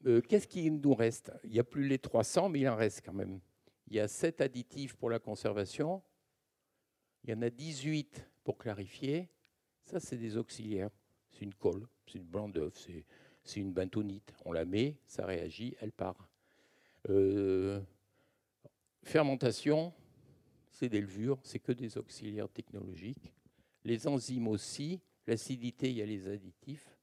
Euh, 0.08 0.22
Qu'est-ce 0.22 0.48
qui 0.48 0.70
nous 0.72 0.94
reste? 0.94 1.32
Il 1.44 1.52
n'y 1.52 1.60
a 1.60 1.64
plus 1.64 1.88
les 1.88 2.00
300, 2.00 2.50
mais 2.50 2.62
il 2.62 2.70
en 2.70 2.76
reste 2.76 3.02
quand 3.06 3.14
même. 3.14 3.40
Il 3.88 3.96
y 3.96 4.00
a 4.00 4.08
7 4.08 4.42
additifs 4.42 4.96
pour 4.96 5.10
la 5.10 5.20
conservation. 5.20 6.02
Il 7.24 7.32
y 7.32 7.34
en 7.34 7.42
a 7.42 7.50
18 7.50 8.26
pour 8.44 8.58
clarifier. 8.58 9.30
Ça, 9.84 10.00
c'est 10.00 10.18
des 10.18 10.38
auxiliaires. 10.38 10.90
C'est 11.32 11.44
une 11.44 11.54
colle, 11.54 11.88
c'est 12.06 12.18
une 12.18 12.26
blanc 12.26 12.50
d'œuf, 12.50 12.88
c'est 13.44 13.60
une 13.60 13.72
bentonite. 13.72 14.34
On 14.46 14.52
la 14.52 14.66
met, 14.66 14.98
ça 15.06 15.26
réagit, 15.26 15.76
elle 15.80 15.92
part. 15.92 16.30
Euh, 17.10 17.80
fermentation, 19.04 19.94
c'est 20.72 20.90
des 20.90 21.02
levures, 21.02 21.40
c'est 21.44 21.60
que 21.60 21.72
des 21.72 21.98
auxiliaires 21.98 22.50
technologiques. 22.50 23.34
Les 23.84 24.08
enzymes 24.08 24.48
aussi, 24.48 25.00
l'acidité, 25.28 25.90
il 25.90 25.98
y 25.98 26.02
a 26.02 26.06
les 26.06 26.28
additifs. 26.28 26.97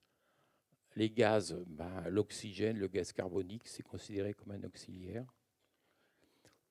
Les 0.96 1.10
gaz, 1.10 1.56
ben, 1.66 2.08
l'oxygène, 2.08 2.78
le 2.78 2.86
gaz 2.86 3.12
carbonique, 3.12 3.66
c'est 3.66 3.82
considéré 3.82 4.34
comme 4.34 4.52
un 4.52 4.62
auxiliaire. 4.62 5.26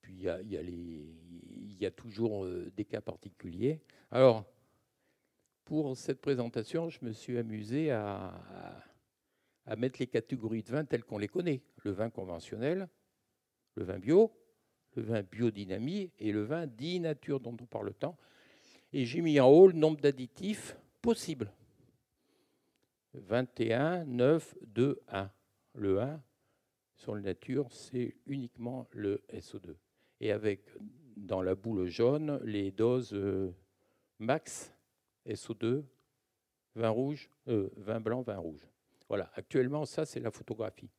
Puis 0.01 0.13
il 0.15 1.77
y 1.79 1.85
a, 1.85 1.91
toujours 1.91 2.45
euh, 2.45 2.71
des 2.75 2.85
cas 2.85 3.01
particuliers. 3.01 3.81
Alors, 4.11 4.45
pour 5.65 5.95
cette 5.95 6.19
présentation, 6.19 6.89
je 6.89 6.99
me 7.03 7.13
suis 7.13 7.37
amusé 7.37 7.91
à, 7.91 8.33
mettre 9.77 9.99
les 9.99 10.07
catégories 10.07 10.61
de 10.61 10.71
vin 10.71 10.83
telles 10.83 11.05
qu'on 11.05 11.17
les 11.17 11.29
connaît. 11.29 11.61
Le 11.83 11.91
vin 11.91 12.09
conventionnel, 12.09 12.89
le 13.75 13.83
vin 13.85 13.97
bio, 13.97 14.31
le 14.95 15.03
vin 15.03 15.21
biodynamie 15.21 16.11
et 16.19 16.33
le 16.33 16.43
vin 16.43 16.67
dit 16.67 16.99
nature 16.99 17.39
dont 17.39 17.55
on 17.59 17.65
parle 17.65 17.93
tant. 17.93 18.17
Et 18.91 19.05
j'ai 19.05 19.21
mis 19.21 19.39
en 19.39 19.47
haut 19.47 19.67
le 19.67 19.73
nombre 19.73 20.01
d'additifs 20.01 20.75
possibles. 21.01 21.51
21, 23.13 24.05
9, 24.05 24.55
2, 24.67 25.01
1. 25.07 25.31
Le 25.75 26.01
1, 26.01 26.21
sur 26.95 27.15
la 27.15 27.21
nature, 27.21 27.71
c'est 27.71 28.15
uniquement 28.27 28.87
le 28.91 29.23
SO2. 29.33 29.75
Et 30.19 30.31
avec, 30.31 30.61
dans 31.17 31.41
la 31.41 31.55
boule 31.55 31.87
jaune, 31.87 32.39
les 32.43 32.71
doses 32.71 33.13
euh, 33.13 33.51
max 34.19 34.73
SO2, 35.27 35.83
vin 36.75 36.89
rouge, 36.89 37.29
euh, 37.47 37.69
vin 37.77 37.99
blanc, 37.99 38.21
vin 38.21 38.37
rouge. 38.37 38.67
Voilà, 39.07 39.31
actuellement, 39.35 39.85
ça, 39.85 40.05
c'est 40.05 40.19
la 40.19 40.31
photographie 40.31 40.89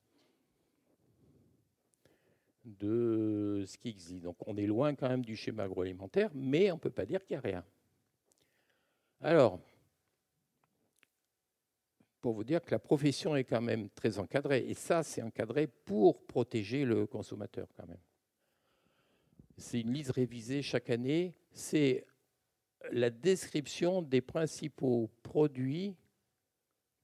de 2.65 3.65
ce 3.67 3.77
qui 3.79 3.89
existe. 3.89 4.23
Donc 4.23 4.37
on 4.47 4.57
est 4.57 4.67
loin 4.67 4.95
quand 4.95 5.09
même 5.09 5.25
du 5.25 5.37
schéma 5.37 5.65
agroalimentaire, 5.65 6.31
mais 6.35 6.71
on 6.71 6.77
ne 6.77 6.81
peut 6.81 6.91
pas 6.91 7.07
dire 7.07 7.25
qu'il 7.25 7.35
n'y 7.37 7.39
a 7.39 7.49
rien. 7.49 7.65
Alors, 9.21 9.61
pour 12.25 12.33
vous 12.33 12.43
dire 12.43 12.62
que 12.62 12.70
la 12.70 12.79
profession 12.79 13.37
est 13.37 13.45
quand 13.45 13.61
même 13.61 13.91
très 13.91 14.18
encadrée, 14.18 14.64
et 14.66 14.72
ça 14.72 15.03
c'est 15.03 15.20
encadré 15.20 15.66
pour 15.66 16.25
protéger 16.25 16.87
le 16.87 17.07
consommateur 17.07 17.68
quand 17.77 17.87
même. 17.87 18.01
C'est 19.59 19.83
une 19.83 19.93
liste 19.93 20.12
révisée 20.12 20.62
chaque 20.62 20.89
année, 20.89 21.35
c'est 21.53 22.07
la 22.93 23.11
description 23.11 24.01
des 24.01 24.22
principaux 24.22 25.11
produits 25.22 25.97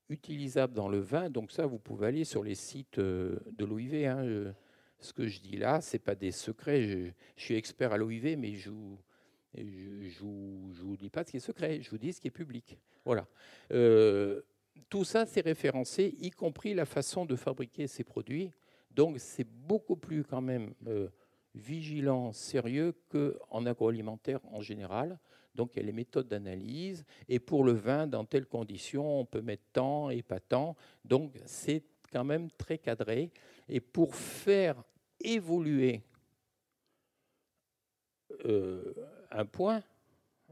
utilisables 0.08 0.72
dans 0.72 0.88
le 0.88 1.00
vin. 1.00 1.28
Donc 1.28 1.52
ça, 1.52 1.66
vous 1.66 1.78
pouvez 1.78 2.06
aller 2.06 2.24
sur 2.24 2.42
les 2.42 2.54
sites 2.54 2.98
euh, 2.98 3.40
de 3.52 3.66
l'OIV. 3.66 4.06
Hein, 4.06 4.54
ce 5.00 5.12
que 5.12 5.26
je 5.26 5.42
dis 5.42 5.58
là, 5.58 5.82
ce 5.82 5.96
n'est 5.96 6.00
pas 6.00 6.14
des 6.14 6.32
secrets. 6.32 6.82
Je, 6.82 7.10
suis 7.36 7.56
expert 7.56 7.92
à 7.92 7.98
l'OIV, 7.98 8.38
mais 8.38 8.54
je 8.54 8.70
ne 8.70 10.08
vous, 10.18 10.96
dis 10.96 11.10
pas 11.10 11.24
ce 11.24 11.32
qui 11.32 11.36
est 11.36 11.40
secret, 11.40 11.82
je 11.82 11.90
vous 11.90 11.98
dis 11.98 12.14
ce 12.14 12.22
qui 12.22 12.28
est 12.28 12.30
public. 12.30 12.78
Voilà. 13.04 13.26
Euh, 13.72 14.40
tout 14.88 15.04
ça, 15.04 15.26
c'est 15.26 15.40
référencé, 15.40 16.14
y 16.20 16.30
compris 16.30 16.74
la 16.74 16.84
façon 16.84 17.24
de 17.26 17.36
fabriquer 17.36 17.86
ces 17.86 18.04
produits. 18.04 18.50
Donc, 18.90 19.18
c'est 19.18 19.46
beaucoup 19.46 19.96
plus 19.96 20.24
quand 20.24 20.40
même 20.40 20.74
euh, 20.86 21.08
vigilant, 21.54 22.32
sérieux 22.32 22.94
qu'en 23.08 23.66
agroalimentaire 23.66 24.40
en 24.52 24.60
général. 24.60 25.18
Donc, 25.54 25.72
il 25.74 25.80
y 25.80 25.82
a 25.82 25.86
les 25.86 25.92
méthodes 25.92 26.28
d'analyse. 26.28 27.04
Et 27.28 27.38
pour 27.38 27.64
le 27.64 27.72
vin, 27.72 28.06
dans 28.06 28.24
telles 28.24 28.46
conditions, 28.46 29.20
on 29.20 29.24
peut 29.24 29.42
mettre 29.42 29.64
tant 29.72 30.10
et 30.10 30.22
pas 30.22 30.40
tant. 30.40 30.76
Donc, 31.04 31.38
c'est 31.44 31.82
quand 32.12 32.24
même 32.24 32.50
très 32.52 32.78
cadré. 32.78 33.30
Et 33.68 33.80
pour 33.80 34.14
faire 34.14 34.82
évoluer 35.20 36.02
euh, 38.44 38.94
un 39.30 39.44
point, 39.44 39.82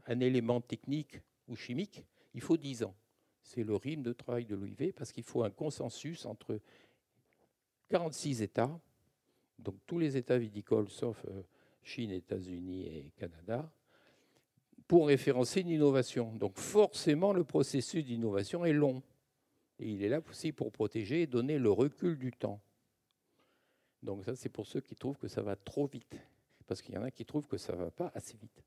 un 0.05 0.19
élément 0.19 0.61
technique 0.61 1.19
ou 1.47 1.55
chimique, 1.55 2.03
il 2.33 2.41
faut 2.41 2.57
10 2.57 2.83
ans. 2.83 2.95
C'est 3.49 3.63
le 3.63 3.75
rythme 3.75 4.03
de 4.03 4.13
travail 4.13 4.45
de 4.45 4.53
l'OIV 4.53 4.93
parce 4.93 5.11
qu'il 5.11 5.23
faut 5.23 5.43
un 5.43 5.49
consensus 5.49 6.27
entre 6.27 6.59
46 7.87 8.43
États, 8.43 8.79
donc 9.57 9.75
tous 9.87 9.97
les 9.97 10.17
États 10.17 10.37
viticoles 10.37 10.87
sauf 10.87 11.25
euh, 11.25 11.41
Chine, 11.81 12.11
États-Unis 12.11 12.85
et 12.85 13.11
Canada, 13.17 13.67
pour 14.87 15.07
référencer 15.07 15.61
une 15.61 15.69
innovation. 15.69 16.31
Donc 16.35 16.59
forcément, 16.59 17.33
le 17.33 17.43
processus 17.43 18.05
d'innovation 18.05 18.65
est 18.65 18.71
long. 18.71 19.01
Et 19.79 19.89
il 19.93 20.03
est 20.03 20.09
là 20.09 20.21
aussi 20.29 20.51
pour 20.51 20.71
protéger 20.71 21.23
et 21.23 21.27
donner 21.27 21.57
le 21.57 21.71
recul 21.71 22.19
du 22.19 22.31
temps. 22.31 22.61
Donc 24.03 24.25
ça, 24.25 24.35
c'est 24.35 24.49
pour 24.49 24.67
ceux 24.67 24.81
qui 24.81 24.95
trouvent 24.95 25.17
que 25.17 25.27
ça 25.27 25.41
va 25.41 25.55
trop 25.55 25.87
vite, 25.87 26.21
parce 26.67 26.83
qu'il 26.83 26.93
y 26.93 26.99
en 26.99 27.03
a 27.03 27.09
qui 27.09 27.25
trouvent 27.25 27.47
que 27.47 27.57
ça 27.57 27.73
ne 27.73 27.79
va 27.79 27.89
pas 27.89 28.11
assez 28.13 28.37
vite. 28.37 28.63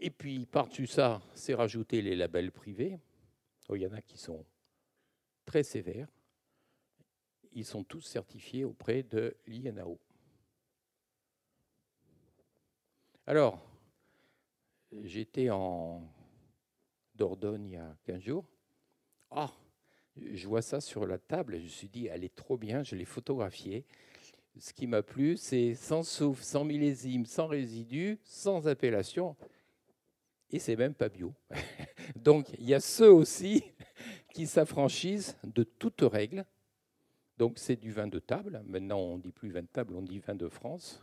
Et 0.00 0.10
puis, 0.10 0.44
par-dessus 0.44 0.88
ça, 0.88 1.22
c'est 1.34 1.54
rajouter 1.54 2.02
les 2.02 2.16
labels 2.16 2.50
privés. 2.50 2.98
Oh, 3.68 3.76
il 3.76 3.82
y 3.82 3.86
en 3.86 3.92
a 3.92 4.00
qui 4.02 4.16
sont 4.16 4.44
très 5.44 5.62
sévères. 5.62 6.08
Ils 7.52 7.64
sont 7.64 7.84
tous 7.84 8.00
certifiés 8.00 8.64
auprès 8.64 9.02
de 9.02 9.36
l'INAO. 9.46 9.98
Alors, 13.26 13.62
j'étais 15.02 15.50
en 15.50 16.02
Dordogne 17.14 17.66
il 17.66 17.72
y 17.72 17.76
a 17.76 17.96
15 18.04 18.22
jours. 18.22 18.48
Ah, 19.30 19.52
je 20.16 20.48
vois 20.48 20.62
ça 20.62 20.80
sur 20.80 21.06
la 21.06 21.18
table 21.18 21.58
je 21.58 21.64
me 21.64 21.68
suis 21.68 21.88
dit, 21.88 22.06
elle 22.06 22.24
est 22.24 22.34
trop 22.34 22.56
bien, 22.56 22.82
je 22.82 22.96
l'ai 22.96 23.04
photographiée. 23.04 23.84
Ce 24.58 24.72
qui 24.72 24.86
m'a 24.86 25.02
plu, 25.02 25.36
c'est 25.36 25.74
sans 25.74 26.02
souffle, 26.02 26.42
sans 26.42 26.64
millésime, 26.64 27.26
sans 27.26 27.46
résidus, 27.46 28.18
sans 28.24 28.66
appellation. 28.66 29.36
Et 30.50 30.58
c'est 30.58 30.76
même 30.76 30.94
pas 30.94 31.08
bio. 31.08 31.34
Donc 32.16 32.48
il 32.58 32.68
y 32.68 32.74
a 32.74 32.80
ceux 32.80 33.12
aussi 33.12 33.64
qui 34.34 34.46
s'affranchissent 34.46 35.36
de 35.44 35.62
toute 35.62 36.00
règle. 36.02 36.44
Donc 37.36 37.58
c'est 37.58 37.76
du 37.76 37.92
vin 37.92 38.08
de 38.08 38.18
table. 38.18 38.62
Maintenant, 38.66 38.98
on 38.98 39.18
dit 39.18 39.32
plus 39.32 39.50
vin 39.50 39.62
de 39.62 39.68
table, 39.68 39.94
on 39.94 40.02
dit 40.02 40.18
vin 40.18 40.34
de 40.34 40.48
France. 40.48 41.02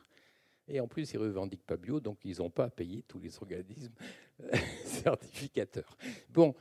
Et 0.68 0.80
en 0.80 0.88
plus, 0.88 1.14
ils 1.14 1.18
revendiquent 1.18 1.66
pas 1.66 1.78
bio, 1.78 2.00
donc 2.00 2.18
ils 2.24 2.40
n'ont 2.40 2.50
pas 2.50 2.66
à 2.66 2.70
payer 2.70 3.04
tous 3.08 3.20
les 3.20 3.38
organismes 3.38 3.94
certificateurs. 4.84 5.96
Bon, 6.30 6.56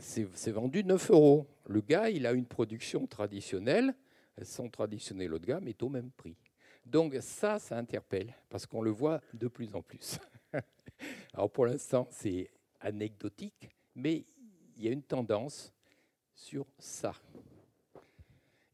c'est 0.00 0.50
vendu 0.50 0.82
9 0.82 1.10
euros. 1.10 1.46
Le 1.68 1.80
gars, 1.80 2.08
il 2.08 2.26
a 2.26 2.32
une 2.32 2.46
production 2.46 3.06
traditionnelle, 3.06 3.94
son 4.42 4.68
traditionnel 4.68 5.34
haut 5.34 5.38
de 5.38 5.46
gamme 5.46 5.68
est 5.68 5.82
au 5.82 5.88
même 5.88 6.10
prix. 6.10 6.36
Donc 6.84 7.14
ça, 7.20 7.58
ça 7.58 7.76
interpelle, 7.76 8.34
parce 8.48 8.64
qu'on 8.64 8.80
le 8.80 8.90
voit 8.90 9.20
de 9.34 9.48
plus 9.48 9.74
en 9.74 9.82
plus. 9.82 10.18
Alors 11.32 11.50
pour 11.50 11.66
l'instant, 11.66 12.08
c'est 12.10 12.50
anecdotique, 12.80 13.68
mais 13.94 14.24
il 14.76 14.84
y 14.84 14.88
a 14.88 14.92
une 14.92 15.02
tendance 15.02 15.72
sur 16.34 16.66
ça. 16.78 17.14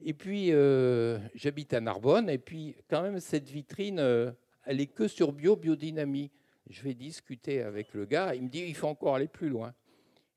Et 0.05 0.15
puis, 0.15 0.53
euh, 0.53 1.19
j'habite 1.35 1.75
à 1.75 1.81
Narbonne, 1.81 2.29
et 2.29 2.39
puis 2.39 2.75
quand 2.89 3.03
même, 3.03 3.21
cette 3.21 3.49
vitrine, 3.49 4.01
euh, 4.01 4.33
elle 4.65 4.81
est 4.81 4.87
que 4.87 5.07
sur 5.07 5.33
bio, 5.33 5.57
biodynamie. 5.57 6.31
Je 6.69 6.83
vais 6.83 6.95
discuter 6.95 7.63
avec 7.63 7.95
le 7.95 8.05
gars, 8.05 8.35
il 8.35 8.43
me 8.43 8.49
dit, 8.49 8.61
il 8.61 8.75
faut 8.75 8.89
encore 8.89 9.17
aller 9.17 9.29
plus 9.29 9.49
loin. 9.49 9.75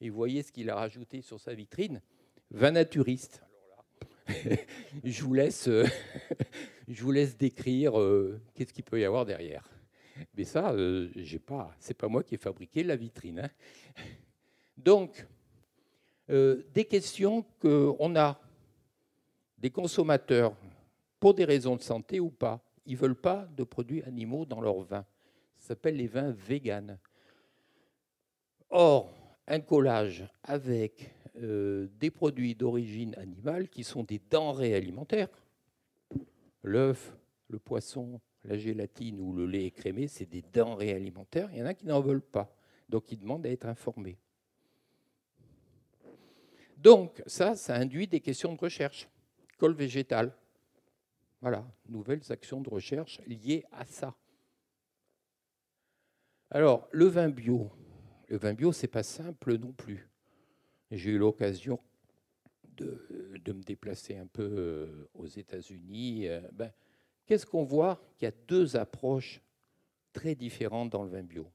Et 0.02 0.10
vous 0.10 0.16
voyez 0.16 0.44
ce 0.44 0.52
qu'il 0.52 0.70
a 0.70 0.76
rajouté 0.76 1.22
sur 1.22 1.40
sa 1.40 1.54
vitrine 1.54 2.02
vin 2.52 2.72
naturiste. 2.72 3.42
je, 5.04 5.24
vous 5.24 5.34
laisse, 5.34 5.68
euh, 5.68 5.86
je 6.88 7.04
vous 7.04 7.12
laisse 7.12 7.38
décrire 7.38 8.00
euh, 8.00 8.42
qu'est-ce 8.54 8.74
qu'il 8.74 8.84
peut 8.84 9.00
y 9.00 9.06
avoir 9.06 9.26
derrière. 9.26 9.68
Mais 10.36 10.44
ça, 10.44 10.72
euh, 10.72 11.10
j'ai 11.16 11.40
pas, 11.40 11.76
c'est 11.80 11.94
pas 11.94 12.08
moi 12.08 12.24
qui 12.24 12.36
ai 12.36 12.38
fabriqué 12.38 12.84
la 12.84 12.96
vitrine. 12.96 13.40
Hein. 13.40 13.50
Donc, 14.78 15.26
des 16.28 16.86
questions 16.86 17.46
qu'on 17.60 18.16
a 18.16 18.40
des 19.60 19.70
consommateurs, 19.70 20.56
pour 21.20 21.34
des 21.34 21.46
raisons 21.46 21.76
de 21.76 21.82
santé 21.82 22.20
ou 22.20 22.30
pas, 22.30 22.62
ils 22.86 22.98
veulent 22.98 23.16
pas 23.16 23.48
de 23.56 23.64
produits 23.64 24.04
animaux 24.04 24.46
dans 24.46 24.62
leur 24.62 24.80
vin. 24.82 25.06
Ça 25.58 25.70
s'appelle 25.70 25.98
les 25.98 26.08
vins 26.08 26.32
véganes. 26.32 27.00
Or, 28.70 29.12
un 29.48 29.60
collage 29.60 30.28
avec 30.44 31.10
euh, 31.38 31.88
des 32.00 32.12
produits 32.12 32.56
d'origine 32.56 33.16
animale 33.16 33.70
qui 33.70 33.84
sont 33.84 34.04
des 34.04 34.20
denrées 34.30 34.76
alimentaires. 34.76 35.30
L'œuf, 36.64 37.16
le 37.50 37.60
poisson, 37.60 38.20
la 38.46 38.58
gélatine 38.58 39.20
ou 39.20 39.34
le 39.34 39.46
lait 39.46 39.66
écrémé, 39.66 40.08
c'est 40.08 40.26
des 40.26 40.44
denrées 40.54 40.94
alimentaires. 40.94 41.50
Il 41.52 41.60
y 41.60 41.62
en 41.62 41.66
a 41.66 41.74
qui 41.74 41.86
n'en 41.86 42.02
veulent 42.02 42.22
pas, 42.22 42.56
donc 42.90 43.12
ils 43.12 43.18
demandent 43.18 43.46
à 43.46 43.50
être 43.50 43.66
informés. 43.66 44.18
Donc 46.78 47.24
ça, 47.26 47.56
ça 47.56 47.76
induit 47.76 48.08
des 48.08 48.20
questions 48.20 48.54
de 48.54 48.60
recherche. 48.60 49.10
Col 49.58 49.74
végétal. 49.74 50.36
Voilà, 51.42 51.66
nouvelles 51.88 52.22
actions 52.30 52.62
de 52.62 52.70
recherche 52.70 53.22
liées 53.26 53.66
à 53.72 53.86
ça. 53.86 54.16
Alors, 56.52 56.88
le 56.92 57.06
vin 57.06 57.30
bio, 57.30 57.72
le 58.28 58.38
vin 58.38 58.54
bio, 58.54 58.72
c'est 58.72 58.88
pas 58.88 59.04
simple 59.04 59.58
non 59.58 59.72
plus. 59.72 60.08
J'ai 60.92 61.12
eu 61.12 61.18
l'occasion 61.18 61.80
de, 62.78 63.00
me 63.48 63.64
déplacer 63.64 64.18
un 64.18 64.28
peu 64.28 64.44
euh, 64.44 65.10
aux 65.14 65.28
États-Unis. 65.28 66.28
Euh, 66.28 66.42
ben, 66.52 66.72
Qu'est-ce 67.26 67.46
qu'on 67.46 67.64
voit? 67.64 68.02
Qu'il 68.18 68.26
y 68.26 68.30
a 68.30 68.36
deux 68.48 68.76
approches 68.76 69.42
très 70.14 70.36
différentes 70.36 70.90
dans 70.92 71.04
le 71.04 71.10
vin 71.10 71.24
bio. 71.24 71.52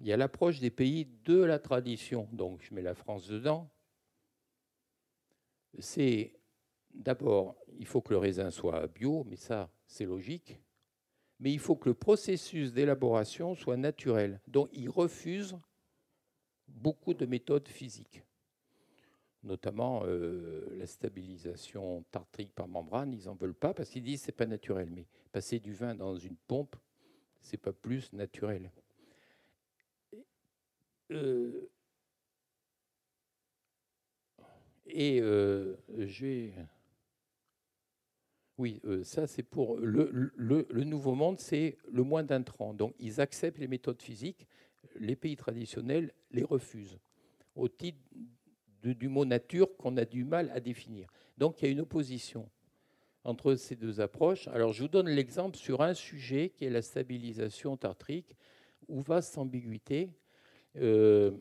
Il 0.00 0.06
y 0.06 0.12
a 0.12 0.16
l'approche 0.16 0.60
des 0.60 0.70
pays 0.70 1.06
de 1.24 1.42
la 1.42 1.58
tradition, 1.58 2.28
donc 2.32 2.62
je 2.62 2.72
mets 2.72 2.82
la 2.82 2.94
France 2.94 3.26
dedans. 3.26 3.68
C'est 5.78 6.38
d'abord, 6.94 7.56
il 7.78 7.86
faut 7.86 8.00
que 8.00 8.12
le 8.12 8.18
raisin 8.18 8.50
soit 8.50 8.86
bio, 8.86 9.24
mais 9.24 9.36
ça, 9.36 9.70
c'est 9.86 10.04
logique. 10.04 10.58
Mais 11.40 11.52
il 11.52 11.58
faut 11.58 11.76
que 11.76 11.88
le 11.88 11.94
processus 11.94 12.72
d'élaboration 12.72 13.54
soit 13.54 13.76
naturel. 13.76 14.40
Donc, 14.46 14.68
ils 14.72 14.88
refusent 14.88 15.58
beaucoup 16.66 17.14
de 17.14 17.26
méthodes 17.26 17.68
physiques, 17.68 18.22
notamment 19.48 20.02
euh, 20.04 20.68
la 20.76 20.86
stabilisation 20.86 22.04
tartrique 22.12 22.54
par 22.54 22.68
membrane. 22.68 23.12
Ils 23.12 23.24
n'en 23.24 23.34
veulent 23.34 23.54
pas 23.54 23.74
parce 23.74 23.88
qu'ils 23.88 24.04
disent 24.04 24.20
que 24.20 24.26
ce 24.26 24.30
n'est 24.30 24.36
pas 24.36 24.46
naturel. 24.46 24.90
Mais 24.94 25.06
passer 25.32 25.58
du 25.58 25.72
vin 25.72 25.94
dans 25.94 26.14
une 26.14 26.36
pompe, 26.36 26.76
ce 27.40 27.52
n'est 27.52 27.58
pas 27.58 27.72
plus 27.72 28.12
naturel. 28.12 28.70
Euh, 31.10 31.68
et 34.86 35.20
euh, 35.20 35.76
j'ai. 35.96 36.54
Oui, 38.58 38.82
ça 39.04 39.28
c'est 39.28 39.44
pour 39.44 39.76
le, 39.76 40.10
le, 40.34 40.84
nouveau 40.84 41.14
monde, 41.14 41.38
c'est 41.38 41.78
le 41.92 42.02
moins 42.02 42.24
d'intrants. 42.24 42.74
Donc 42.74 42.92
ils 42.98 43.20
acceptent 43.20 43.58
les 43.58 43.68
méthodes 43.68 44.02
physiques, 44.02 44.48
les 44.96 45.14
pays 45.14 45.36
traditionnels 45.36 46.12
les 46.32 46.42
refusent, 46.42 46.98
au 47.54 47.68
titre 47.68 48.00
du 48.82 49.08
mot 49.08 49.24
nature 49.24 49.76
qu'on 49.76 49.96
a 49.96 50.04
du 50.04 50.24
mal 50.24 50.50
à 50.54 50.60
définir. 50.60 51.08
Donc 51.36 51.60
il 51.60 51.66
y 51.66 51.68
a 51.68 51.70
une 51.70 51.80
opposition 51.80 52.48
entre 53.24 53.54
ces 53.54 53.76
deux 53.76 54.00
approches. 54.00 54.48
Alors 54.48 54.72
je 54.72 54.82
vous 54.82 54.88
donne 54.88 55.08
l'exemple 55.08 55.56
sur 55.56 55.82
un 55.82 55.94
sujet 55.94 56.50
qui 56.50 56.64
est 56.64 56.70
la 56.70 56.82
stabilisation 56.82 57.76
tartrique, 57.76 58.36
où 58.88 59.00
vaste 59.00 59.36
ambiguïté. 59.38 60.10
Euh, 60.76 61.32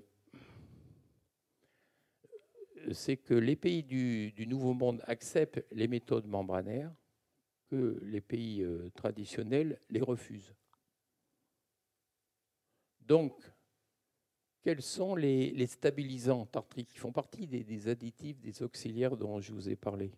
c'est 2.91 3.17
que 3.17 3.33
les 3.33 3.55
pays 3.55 3.83
du, 3.83 4.45
Nouveau 4.47 4.73
Monde 4.73 5.01
acceptent 5.05 5.65
les 5.71 5.87
méthodes 5.87 6.27
membranaires, 6.27 6.93
que 7.69 7.99
les 8.03 8.21
pays 8.21 8.61
euh, 8.61 8.89
traditionnels 8.95 9.79
les 9.89 9.99
refusent. 9.99 10.53
Donc, 13.01 13.33
quels 14.67 14.81
sont 14.81 15.15
les, 15.15 15.65
stabilisants 15.65 16.45
tartriques 16.45 16.89
qui 16.89 16.97
font 16.97 17.13
partie 17.13 17.47
des, 17.47 17.87
additifs, 17.87 18.37
des 18.41 18.61
auxiliaires 18.61 19.15
dont 19.15 19.39
je 19.39 19.53
vous 19.53 19.69
ai 19.69 19.77
parlé? 19.77 20.11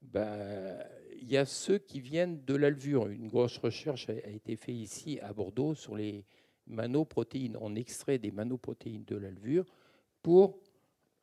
Ben, 0.00 0.78
Il 1.20 1.30
y 1.30 1.36
a 1.36 1.44
ceux 1.44 1.76
qui 1.76 2.00
viennent 2.00 2.42
de 2.46 2.54
l'alvure. 2.54 3.08
Une 3.08 3.28
grosse 3.28 3.58
recherche 3.58 4.08
a, 4.08 4.14
été 4.30 4.56
faite 4.56 4.74
ici 4.74 5.20
à 5.20 5.34
Bordeaux 5.34 5.74
sur 5.74 5.96
les 5.96 6.24
manoprotéines. 6.66 7.58
On 7.60 7.74
extrait 7.74 8.16
des 8.16 8.30
manoprotéines 8.30 9.04
de 9.04 9.16
l'alvure 9.16 9.66
pour 10.22 10.58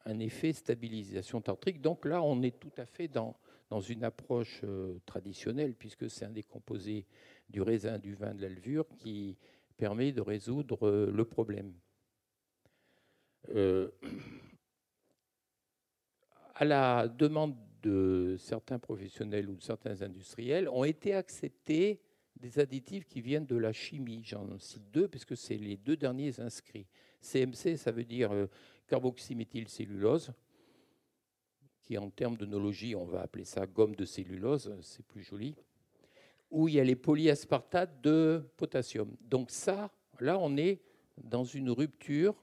un 0.06 0.20
effet 0.20 0.54
stabilisation 0.54 1.42
tartrique. 1.42 1.82
Donc 1.82 2.06
là, 2.06 2.22
on 2.22 2.44
est 2.44 2.60
tout 2.60 2.74
à 2.78 2.86
fait 2.86 3.08
dans, 3.08 3.36
dans 3.72 3.82
une 3.82 4.04
approche 4.04 4.62
euh, 4.66 5.00
traditionnelle, 5.08 5.74
puisque 5.74 6.12
c'est 6.12 6.26
un 6.26 6.30
des 6.30 6.44
composés 6.44 7.08
du 7.50 7.64
raisin, 7.64 7.98
du 7.98 8.14
vin, 8.14 8.36
de 8.36 8.44
l'alvure 8.44 8.86
qui 9.00 9.36
permet 9.78 10.12
de 10.12 10.22
résoudre 10.22 10.88
euh, 10.88 11.12
le 11.12 11.26
problème. 11.26 11.74
Euh, 13.54 13.90
à 16.56 16.66
la 16.66 17.08
demande 17.08 17.56
de 17.84 18.36
certains 18.40 18.80
professionnels 18.80 19.50
ou 19.50 19.56
de 19.56 19.62
certains 19.62 20.02
industriels, 20.02 20.68
ont 20.70 20.84
été 20.84 21.14
acceptés 21.14 22.02
des 22.36 22.60
additifs 22.60 23.06
qui 23.06 23.22
viennent 23.22 23.46
de 23.46 23.58
la 23.58 23.74
chimie. 23.74 24.24
J'en 24.24 24.58
cite 24.58 24.90
deux, 24.92 25.08
parce 25.08 25.26
que 25.26 25.36
c'est 25.36 25.58
les 25.58 25.78
deux 25.78 25.96
derniers 25.96 26.40
inscrits. 26.40 26.88
CMC, 27.22 27.78
ça 27.78 27.92
veut 27.92 28.04
dire 28.04 28.32
euh, 28.32 28.48
carboxyméthylcellulose, 28.88 30.32
qui 31.84 31.98
en 31.98 32.10
termes 32.10 32.38
de 32.38 32.46
nologie, 32.46 32.96
on 32.96 33.06
va 33.06 33.22
appeler 33.22 33.46
ça 33.46 33.68
gomme 33.68 33.96
de 33.96 34.06
cellulose, 34.06 34.76
c'est 34.82 35.06
plus 35.06 35.22
joli, 35.22 35.56
où 36.50 36.68
il 36.68 36.76
y 36.76 36.80
a 36.80 36.84
les 36.84 36.96
polyaspartates 36.96 38.02
de 38.02 38.44
potassium. 38.58 39.16
Donc 39.22 39.52
ça, 39.52 39.92
là, 40.20 40.38
on 40.40 40.58
est 40.58 40.82
dans 41.24 41.44
une 41.44 41.70
rupture 41.70 42.36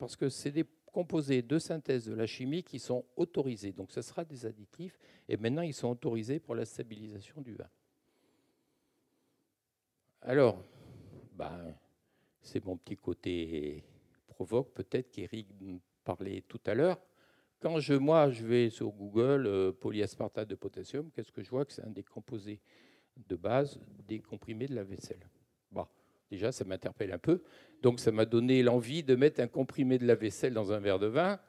parce 0.00 0.16
que 0.16 0.30
c'est 0.30 0.50
des 0.50 0.64
composés 0.86 1.42
de 1.42 1.58
synthèse 1.58 2.06
de 2.06 2.14
la 2.14 2.26
chimie 2.26 2.64
qui 2.64 2.78
sont 2.78 3.04
autorisés. 3.16 3.72
Donc 3.72 3.92
ce 3.92 4.00
sera 4.00 4.24
des 4.24 4.46
additifs 4.46 4.98
et 5.28 5.36
maintenant 5.36 5.62
ils 5.62 5.74
sont 5.74 5.90
autorisés 5.90 6.40
pour 6.40 6.54
la 6.54 6.64
stabilisation 6.64 7.40
du 7.42 7.54
vin. 7.54 7.68
Alors, 10.22 10.64
ben, 11.34 11.74
c'est 12.40 12.64
mon 12.64 12.76
petit 12.76 12.96
côté 12.96 13.84
provoque 14.26 14.72
peut-être 14.72 15.10
qu'Éric 15.10 15.48
parlait 16.02 16.42
tout 16.48 16.60
à 16.64 16.74
l'heure. 16.74 16.98
Quand 17.60 17.78
je, 17.78 17.92
moi, 17.92 18.30
je 18.30 18.46
vais 18.46 18.70
sur 18.70 18.90
Google, 18.90 19.46
euh, 19.46 19.70
polyaspartate 19.70 20.48
de 20.48 20.54
potassium, 20.54 21.10
qu'est-ce 21.10 21.30
que 21.30 21.42
je 21.42 21.50
vois? 21.50 21.66
Que 21.66 21.74
c'est 21.74 21.84
un 21.84 21.90
des 21.90 22.02
composés 22.02 22.62
de 23.16 23.36
base 23.36 23.78
des 24.08 24.20
comprimés 24.20 24.66
de 24.66 24.74
la 24.74 24.82
vaisselle. 24.82 25.28
Bon, 25.70 25.86
déjà, 26.30 26.52
ça 26.52 26.64
m'interpelle 26.64 27.12
un 27.12 27.18
peu. 27.18 27.42
Donc 27.82 28.00
ça 28.00 28.12
m'a 28.12 28.24
donné 28.24 28.62
l'envie 28.62 29.02
de 29.02 29.14
mettre 29.14 29.40
un 29.40 29.46
comprimé 29.46 29.98
de 29.98 30.06
la 30.06 30.14
vaisselle 30.14 30.54
dans 30.54 30.72
un 30.72 30.78
verre 30.78 30.98
de 30.98 31.06
vin. 31.06 31.40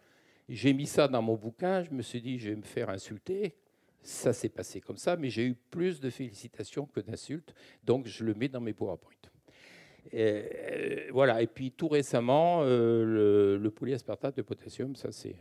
J'ai 0.50 0.74
mis 0.74 0.88
ça 0.88 1.08
dans 1.08 1.22
mon 1.22 1.36
bouquin, 1.36 1.84
je 1.84 1.92
me 1.92 2.02
suis 2.02 2.22
dit, 2.22 2.38
je 2.40 2.50
vais 2.50 2.56
me 2.56 2.64
faire 2.64 2.90
insulter. 2.90 3.56
Ça 4.02 4.34
s'est 4.34 4.50
passé 4.50 4.82
comme 4.82 4.98
ça, 4.98 5.16
mais 5.16 5.30
j'ai 5.30 5.46
eu 5.46 5.54
plus 5.54 6.00
de 6.00 6.10
félicitations 6.10 6.88
que 6.88 7.00
d'insultes, 7.00 7.54
donc 7.84 8.08
je 8.08 8.24
le 8.24 8.34
mets 8.34 8.50
dans 8.50 8.60
mes 8.60 8.74
PowerPoint. 8.74 9.12
Euh, 10.14 11.08
voilà, 11.12 11.42
et 11.42 11.48
puis 11.48 11.72
tout 11.72 11.88
récemment, 11.88 12.62
euh, 12.64 13.58
le, 13.58 13.72
polyaspartate 13.72 14.36
de 14.36 14.42
potassium, 14.42 14.96
ça 14.96 15.12
c'est 15.12 15.36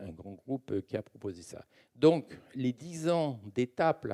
un, 0.00 0.12
grand 0.12 0.34
groupe 0.34 0.80
qui 0.86 0.96
a 0.96 1.02
proposé 1.02 1.42
ça. 1.42 1.64
Donc 1.96 2.38
les 2.54 2.72
dix 2.72 3.08
ans 3.08 3.40
d'étape, 3.54 4.06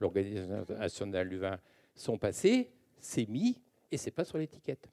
l'Organisation 0.00 0.64
nationale 0.68 1.28
du 1.28 1.38
vin, 1.38 1.58
sont 1.94 2.18
passés, 2.18 2.70
c'est 3.00 3.28
mis, 3.28 3.60
et 3.90 3.96
c'est 3.96 4.10
pas 4.10 4.24
sur 4.24 4.38
l'étiquette. 4.38 4.88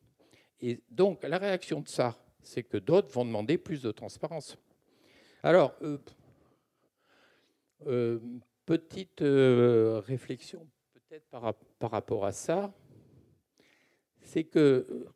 Et 0.61 0.81
donc, 0.89 1.23
la 1.23 1.37
réaction 1.37 1.81
de 1.81 1.87
ça, 1.87 2.17
c'est 2.41 2.63
que 2.63 2.77
d'autres 2.77 3.09
vont 3.11 3.25
demander 3.25 3.57
plus 3.57 3.81
de 3.81 3.91
transparence. 3.91 4.57
Alors, 5.43 5.75
euh, 5.81 5.97
euh, 7.87 8.19
petite 8.65 9.21
euh, 9.21 10.01
réflexion 10.05 10.67
peut-être 10.93 11.27
par, 11.27 11.91
rapport 11.91 12.25
à 12.25 12.31
ça, 12.31 12.73
c'est 14.21 14.43
que, 14.43 15.07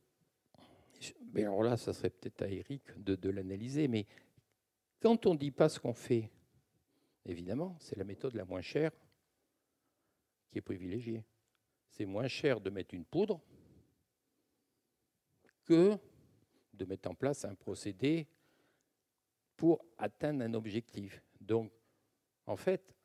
alors 1.35 1.63
là, 1.63 1.77
ça 1.77 1.93
serait 1.93 2.09
peut-être 2.09 2.41
à 2.43 2.47
Eric 2.47 2.83
de, 2.97 3.15
de 3.15 3.29
l'analyser, 3.29 3.87
mais 3.87 4.05
quand 4.99 5.25
on 5.25 5.33
ne 5.33 5.39
dit 5.39 5.51
pas 5.51 5.69
ce 5.69 5.79
qu'on 5.79 5.93
fait, 5.93 6.29
évidemment, 7.25 7.75
c'est 7.79 7.97
la 7.97 8.03
méthode 8.03 8.35
la 8.35 8.45
moins 8.45 8.61
chère 8.61 8.91
qui 10.51 10.57
est 10.57 10.61
privilégiée. 10.61 11.23
C'est 11.89 12.05
moins 12.05 12.27
cher 12.27 12.59
de 12.61 12.69
mettre 12.69 12.93
une 12.93 13.05
poudre 13.05 13.41
que 15.69 15.95
de 16.73 16.85
mettre 16.85 17.11
en 17.11 17.13
place 17.13 17.45
un 17.45 17.53
procédé 17.53 18.27
pour 19.55 19.85
atteindre 19.99 20.43
un 20.43 20.55
objectif. 20.55 21.21
Donc, 21.39 21.71
en 22.47 22.55
fait, 22.55 22.95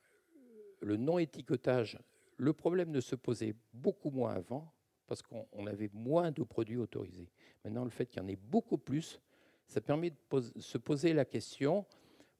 le 0.80 0.96
non-étiquetage, 0.96 1.98
le 2.38 2.54
problème 2.54 2.90
ne 2.90 3.00
se 3.00 3.16
posait 3.16 3.54
beaucoup 3.74 4.10
moins 4.10 4.32
avant 4.32 4.72
parce 5.06 5.20
qu'on 5.20 5.66
avait 5.66 5.90
moins 5.92 6.30
de 6.30 6.42
produits 6.42 6.78
autorisés. 6.78 7.28
Maintenant, 7.62 7.84
le 7.84 7.90
fait 7.90 8.06
qu'il 8.06 8.22
y 8.22 8.24
en 8.24 8.28
ait 8.28 8.36
beaucoup 8.36 8.78
plus, 8.78 9.20
ça 9.66 9.82
permet 9.82 10.10
de 10.10 10.16
se 10.58 10.78
poser 10.78 11.12
la 11.12 11.26
question 11.26 11.84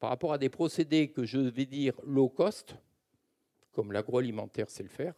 par 0.01 0.09
rapport 0.09 0.33
à 0.33 0.39
des 0.39 0.49
procédés 0.49 1.09
que 1.09 1.25
je 1.25 1.39
vais 1.39 1.67
dire 1.67 2.01
low 2.03 2.31
cost, 2.31 2.77
comme 3.73 3.93
l'agroalimentaire 3.93 4.71
sait 4.71 4.83
le 4.83 4.89
faire, 4.89 5.15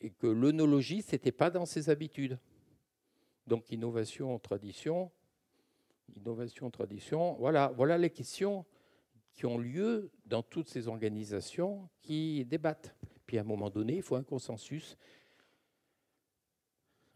et 0.00 0.10
que 0.10 0.26
l'œnologie, 0.26 1.02
ce 1.02 1.12
n'était 1.12 1.32
pas 1.32 1.50
dans 1.50 1.64
ses 1.64 1.90
habitudes. 1.90 2.40
Donc 3.46 3.70
innovation, 3.70 4.38
tradition, 4.38 5.10
innovation, 6.16 6.70
tradition, 6.70 7.34
voilà, 7.34 7.72
voilà 7.76 7.98
les 7.98 8.10
questions 8.10 8.64
qui 9.34 9.46
ont 9.46 9.58
lieu 9.58 10.10
dans 10.24 10.42
toutes 10.42 10.68
ces 10.68 10.88
organisations 10.88 11.88
qui 12.00 12.44
débattent. 12.44 12.94
Puis 13.26 13.38
à 13.38 13.40
un 13.40 13.44
moment 13.44 13.70
donné, 13.70 13.96
il 13.96 14.02
faut 14.02 14.16
un 14.16 14.22
consensus. 14.22 14.96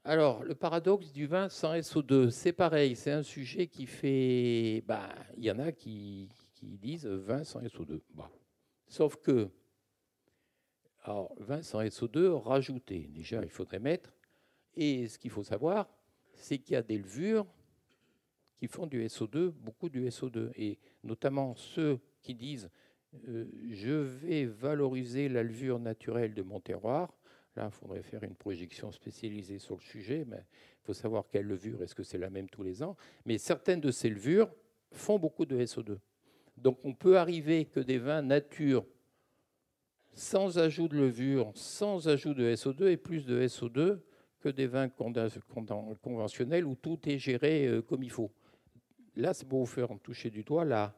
Alors, 0.05 0.43
le 0.43 0.55
paradoxe 0.55 1.12
du 1.12 1.26
vin 1.26 1.49
sans 1.49 1.74
SO2, 1.74 2.31
c'est 2.31 2.53
pareil, 2.53 2.97
c'est 2.97 3.12
un 3.12 3.22
sujet 3.22 3.66
qui 3.66 3.87
fait... 3.87 4.83
Bah, 4.87 5.14
il 5.37 5.45
y 5.45 5.51
en 5.51 5.59
a 5.59 5.70
qui, 5.70 6.29
disent 6.62 7.07
vin 7.07 7.45
sans 7.45 7.61
SO2. 7.61 8.01
Bah. 8.14 8.31
Sauf 8.87 9.16
que, 9.16 9.51
alors, 11.03 11.35
vin 11.39 11.62
sans 11.62 11.83
SO2, 11.83 12.31
rajouter, 12.33 13.11
déjà, 13.11 13.43
il 13.43 13.51
faudrait 13.51 13.81
mettre. 13.81 14.14
Et 14.74 15.09
ce 15.09 15.18
qu'il 15.18 15.31
faut 15.31 15.45
savoir, 15.45 15.89
c'est 16.39 16.59
qu'il 16.59 16.74
y 16.74 16.76
a 16.76 16.82
des 16.82 16.99
levures 16.99 17.47
qui 18.59 18.66
font 18.66 18.86
du 18.86 19.05
SO2, 19.07 19.51
beaucoup 19.51 19.89
du 19.89 20.07
SO2, 20.09 20.51
et 20.57 20.78
notamment 21.05 21.55
ceux 21.55 22.01
qui 22.22 22.34
disent 22.34 22.70
euh, 23.28 23.47
je 23.70 23.93
vais 23.93 24.45
valoriser 24.45 25.28
la 25.28 25.43
levure 25.43 25.78
naturelle 25.78 26.34
de 26.34 26.43
mon 26.43 26.61
terroir. 26.61 27.16
Là, 27.57 27.70
il 27.72 27.74
faudrait 27.74 28.03
faire 28.03 28.22
une 28.22 28.34
projection 28.34 28.93
spécialisée 28.93 29.59
sur 29.59 29.76
le 29.76 29.80
sujet, 29.80 30.24
mais 30.26 30.45
il 30.82 30.84
faut 30.84 30.93
savoir 30.93 31.26
quelle 31.28 31.47
levure, 31.47 31.82
est-ce 31.82 31.95
que 31.95 32.03
c'est 32.03 32.18
la 32.18 32.30
même 32.30 32.49
tous 32.49 32.62
les 32.62 32.82
ans? 32.82 32.97
Mais 33.24 33.39
certaines 33.39 33.80
de 33.80 33.91
ces 33.91 34.11
levures 34.11 34.51
font 34.93 35.18
beaucoup 35.18 35.47
de 35.47 35.57
SO2. 35.59 35.99
Donc 36.57 36.78
on 36.84 36.95
peut 36.95 37.18
arriver 37.18 37.64
que 37.64 37.80
des 37.80 37.99
vins 37.99 38.22
nature 38.22 38.84
sans 40.14 40.59
ajout 40.59 40.89
de 40.89 40.97
levure, 40.97 41.53
sans 41.55 42.09
ajout 42.09 42.34
de 42.34 42.53
SO2 42.55 42.89
et 42.89 42.97
plus 42.97 43.24
de 43.24 43.47
SO2 43.47 44.01
que 44.41 44.49
des 44.49 44.66
vins 44.66 44.89
conventionnels 44.89 46.64
où 46.64 46.74
tout 46.74 46.99
est 47.09 47.18
géré 47.18 47.66
euh, 47.66 47.82
comme 47.82 48.03
il 48.03 48.11
faut. 48.11 48.30
Là, 49.16 49.34
c'est 49.34 49.49
vous 49.49 49.66
faire 49.66 49.89
toucher 50.03 50.30
du 50.30 50.45
doigt 50.45 50.64
la, 50.64 50.95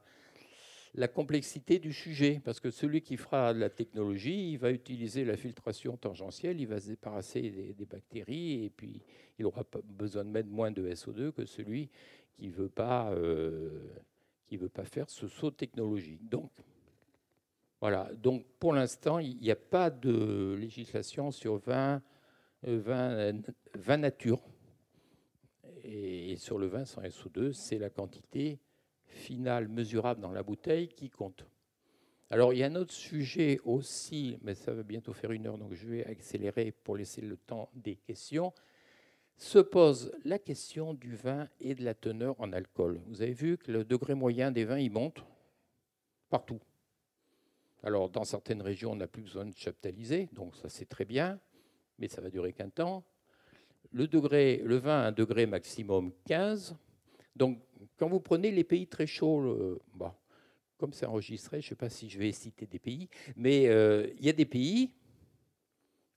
la 0.94 1.08
complexité 1.08 1.78
du 1.78 1.92
sujet, 1.92 2.40
parce 2.44 2.60
que 2.60 2.70
celui 2.70 3.00
qui 3.00 3.16
fera 3.16 3.54
de 3.54 3.60
la 3.60 3.70
technologie, 3.70 4.52
il 4.52 4.58
va 4.58 4.70
utiliser 4.70 5.24
la 5.24 5.36
filtration 5.36 5.96
tangentielle, 5.96 6.60
il 6.60 6.66
va 6.66 6.80
se 6.80 6.88
débarrasser 6.88 7.74
des, 7.76 7.86
bactéries, 7.86 8.64
et 8.64 8.70
puis 8.70 9.00
il 9.38 9.46
aura 9.46 9.64
besoin 9.84 10.24
de 10.24 10.30
mettre 10.30 10.48
moins 10.48 10.70
de 10.70 10.88
SO2 10.90 11.32
que 11.32 11.46
celui 11.46 11.88
qui 12.32 12.48
ne 12.48 12.52
veut, 12.52 12.68
pas, 12.68 13.12
euh, 13.12 13.70
veut 14.50 14.68
pas 14.68 14.84
faire 14.84 15.08
ce 15.08 15.28
saut 15.28 15.50
technologique. 15.50 16.28
Donc, 16.28 16.50
voilà. 17.80 18.10
Donc, 18.14 18.44
pour 18.58 18.72
l'instant, 18.72 19.18
il 19.20 19.38
n'y 19.38 19.50
a 19.50 19.56
pas 19.56 19.90
de 19.90 20.56
législation 20.58 21.30
sur 21.30 21.58
20 21.58 22.02
vin, 22.62 23.32
vin 23.74 23.96
nature. 23.96 24.40
Et, 25.84 26.36
sur 26.36 26.58
le 26.58 26.66
vin 26.66 26.84
sans 26.84 27.02
SO2, 27.02 27.52
c'est 27.52 27.78
la 27.78 27.90
quantité 27.90 28.58
finale 29.06 29.68
mesurable 29.68 30.20
dans 30.20 30.32
la 30.32 30.42
bouteille 30.42 30.88
qui 30.88 31.10
compte. 31.10 31.44
Alors, 32.30 32.52
il 32.52 32.60
y 32.60 32.62
a 32.62 32.66
un 32.66 32.76
autre 32.76 32.92
sujet 32.92 33.58
aussi, 33.64 34.38
mais 34.42 34.54
ça 34.54 34.72
va 34.72 34.84
bientôt 34.84 35.12
faire 35.12 35.32
une 35.32 35.46
heure, 35.46 35.58
donc 35.58 35.74
je 35.74 35.88
vais 35.88 36.06
accélérer 36.06 36.70
pour 36.70 36.96
laisser 36.96 37.20
le 37.20 37.36
temps 37.36 37.70
des 37.74 37.96
questions. 37.96 38.52
Se 39.36 39.58
pose 39.58 40.12
la 40.24 40.38
question 40.38 40.94
du 40.94 41.16
vin 41.16 41.48
et 41.60 41.74
de 41.74 41.82
la 41.82 41.94
teneur 41.94 42.40
en 42.40 42.52
alcool. 42.52 43.00
Vous 43.06 43.22
avez 43.22 43.32
vu 43.32 43.58
que 43.58 43.72
le 43.72 43.84
degré 43.84 44.14
moyen 44.14 44.52
des 44.52 44.64
vins, 44.64 44.78
il 44.78 44.92
monte 44.92 45.24
partout. 46.28 46.60
Alors, 47.82 48.10
dans 48.10 48.24
certaines 48.24 48.62
régions, 48.62 48.92
on 48.92 48.96
n'a 48.96 49.08
plus 49.08 49.22
besoin 49.22 49.46
de 49.46 49.56
chaptaliser, 49.56 50.28
donc 50.32 50.54
ça 50.54 50.68
c'est 50.68 50.88
très 50.88 51.06
bien 51.06 51.40
mais 52.00 52.08
ça 52.08 52.20
va 52.20 52.30
durer 52.30 52.52
qu'un 52.52 52.70
temps. 52.70 53.04
Le, 53.92 54.76
vin 54.76 55.02
a 55.02 55.06
un 55.08 55.12
degré 55.12 55.46
maximum 55.46 56.12
15. 56.26 56.76
Donc, 57.36 57.60
quand 57.96 58.08
vous 58.08 58.20
prenez 58.20 58.50
les 58.50 58.64
pays 58.64 58.86
très 58.86 59.06
chauds, 59.06 59.78
bah, 59.94 60.16
comme 60.80 60.92
c'est 60.94 61.06
enregistré, 61.06 61.60
je 61.60 61.66
ne 61.66 61.68
sais 61.70 61.74
pas 61.74 61.90
si 61.90 62.08
je 62.08 62.18
vais 62.18 62.32
citer 62.32 62.66
des 62.66 62.78
pays, 62.78 63.08
mais 63.36 63.68
euh, 63.68 64.08
il 64.18 64.24
y 64.24 64.30
a 64.30 64.32
des 64.32 64.46
pays 64.46 64.94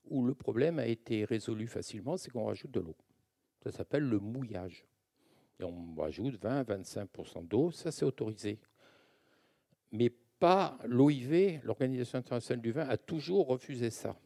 où 0.05 0.25
le 0.25 0.33
problème 0.33 0.79
a 0.79 0.87
été 0.87 1.25
résolu 1.25 1.67
facilement, 1.67 2.17
c'est 2.17 2.31
qu'on 2.31 2.45
rajoute 2.45 2.71
de 2.71 2.79
l'eau. 2.79 2.95
Ça 3.63 3.71
s'appelle 3.71 4.03
le 4.03 4.19
mouillage. 4.19 4.85
Et 5.59 5.63
on 5.63 5.95
rajoute 5.95 6.41
20-25% 6.41 7.47
d'eau, 7.47 7.71
ça 7.71 7.91
c'est 7.91 8.05
autorisé. 8.05 8.59
Mais 9.91 10.09
pas 10.39 10.77
l'OIV, 10.85 11.59
l'Organisation 11.63 12.19
internationale 12.19 12.61
du 12.61 12.71
vin, 12.71 12.87
a 12.87 12.97
toujours 12.97 13.47
refusé 13.47 13.89
ça. 13.89 14.17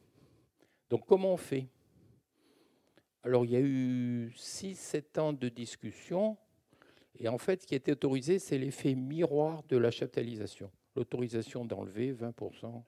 Donc 0.90 1.06
comment 1.06 1.34
on 1.34 1.38
fait? 1.38 1.68
Alors 3.24 3.46
il 3.46 3.52
y 3.52 3.56
a 3.56 3.62
eu 3.62 4.32
6-7 4.36 5.20
ans 5.20 5.34
de 5.34 5.50
discussion, 5.50 6.38
et 7.20 7.28
en 7.28 7.38
fait 7.38 7.62
ce 7.62 7.68
qui 7.68 7.74
a 7.74 7.78
été 7.78 7.92
autorisé, 7.92 8.40
c'est 8.40 8.58
l'effet 8.58 8.96
miroir 8.96 9.64
de 9.70 9.78
la 9.78 9.92
chaptalisation. 9.92 10.72
L'autorisation 10.96 11.66
d'enlever 11.66 12.14
20%. 12.14 12.84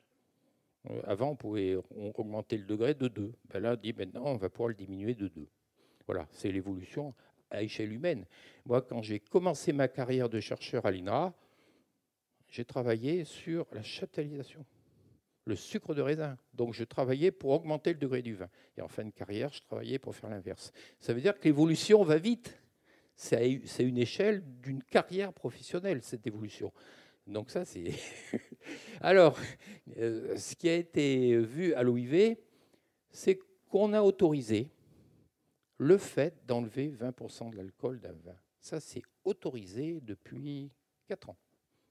Euh, 0.90 1.02
avant, 1.06 1.32
on 1.32 1.36
pouvait 1.36 1.76
augmenter 2.16 2.58
le 2.58 2.64
degré 2.64 2.94
de 2.94 3.08
2. 3.08 3.34
Ben 3.50 3.60
là, 3.60 3.74
on 3.74 3.76
dit 3.76 3.94
maintenant, 3.94 4.26
on 4.26 4.38
va 4.38 4.50
pouvoir 4.50 4.70
le 4.70 4.76
diminuer 4.76 5.14
de 5.14 5.28
2. 5.28 5.48
Voilà, 6.06 6.28
c'est 6.32 6.52
l'évolution 6.52 7.14
à 7.52 7.62
échelle 7.62 7.92
humaine. 7.92 8.26
Moi, 8.66 8.82
quand 8.82 9.02
j'ai 9.02 9.20
commencé 9.20 9.74
ma 9.74 9.88
carrière 9.88 10.30
de 10.30 10.40
chercheur 10.40 10.86
à 10.86 10.92
l'INRA, 10.92 11.34
j'ai 12.48 12.66
travaillé 12.66 13.26
sur 13.26 13.68
la 13.74 13.84
chaptalisation 13.84 14.66
le 15.50 15.56
sucre 15.56 15.94
de 15.94 16.02
raisin. 16.02 16.38
Donc 16.54 16.74
je 16.74 16.84
travaillais 16.84 17.32
pour 17.32 17.52
augmenter 17.52 17.92
le 17.92 18.00
degré 18.00 18.22
du 18.22 18.36
vin. 18.36 18.50
Et 18.78 18.82
en 18.82 18.88
fin 18.88 19.04
de 19.04 19.12
carrière, 19.12 19.52
je 19.52 19.62
travaillais 19.62 20.00
pour 20.00 20.16
faire 20.16 20.30
l'inverse. 20.30 20.72
Ça 21.00 21.14
veut 21.14 21.22
dire 21.22 21.38
que 21.38 21.44
l'évolution 21.44 22.04
va 22.04 22.18
vite. 22.18 22.58
C'est 23.16 23.60
une 23.80 23.98
échelle 23.98 24.42
d'une 24.62 24.82
carrière 24.82 25.34
professionnelle, 25.34 26.02
cette 26.04 26.26
évolution. 26.26 26.72
Donc 27.28 27.52
ça, 27.52 27.66
c'est... 27.66 27.92
Alors, 29.02 29.38
euh, 29.98 30.38
ce 30.38 30.56
qui 30.56 30.70
a 30.70 30.76
été 30.76 31.38
vu 31.38 31.74
à 31.74 31.84
l'OIV, 31.84 32.38
c'est 33.12 33.40
qu'on 33.68 33.92
a 33.94 34.02
autorisé 34.02 34.70
le 35.78 35.98
fait 35.98 36.34
d'enlever 36.46 36.90
20% 36.92 37.52
de 37.52 37.58
l'alcool 37.58 38.00
d'un 38.00 38.14
vin. 38.14 38.36
Ça, 38.62 38.80
c'est 38.80 39.04
autorisé 39.24 40.00
depuis 40.02 40.72
4 41.08 41.30
ans. 41.30 41.38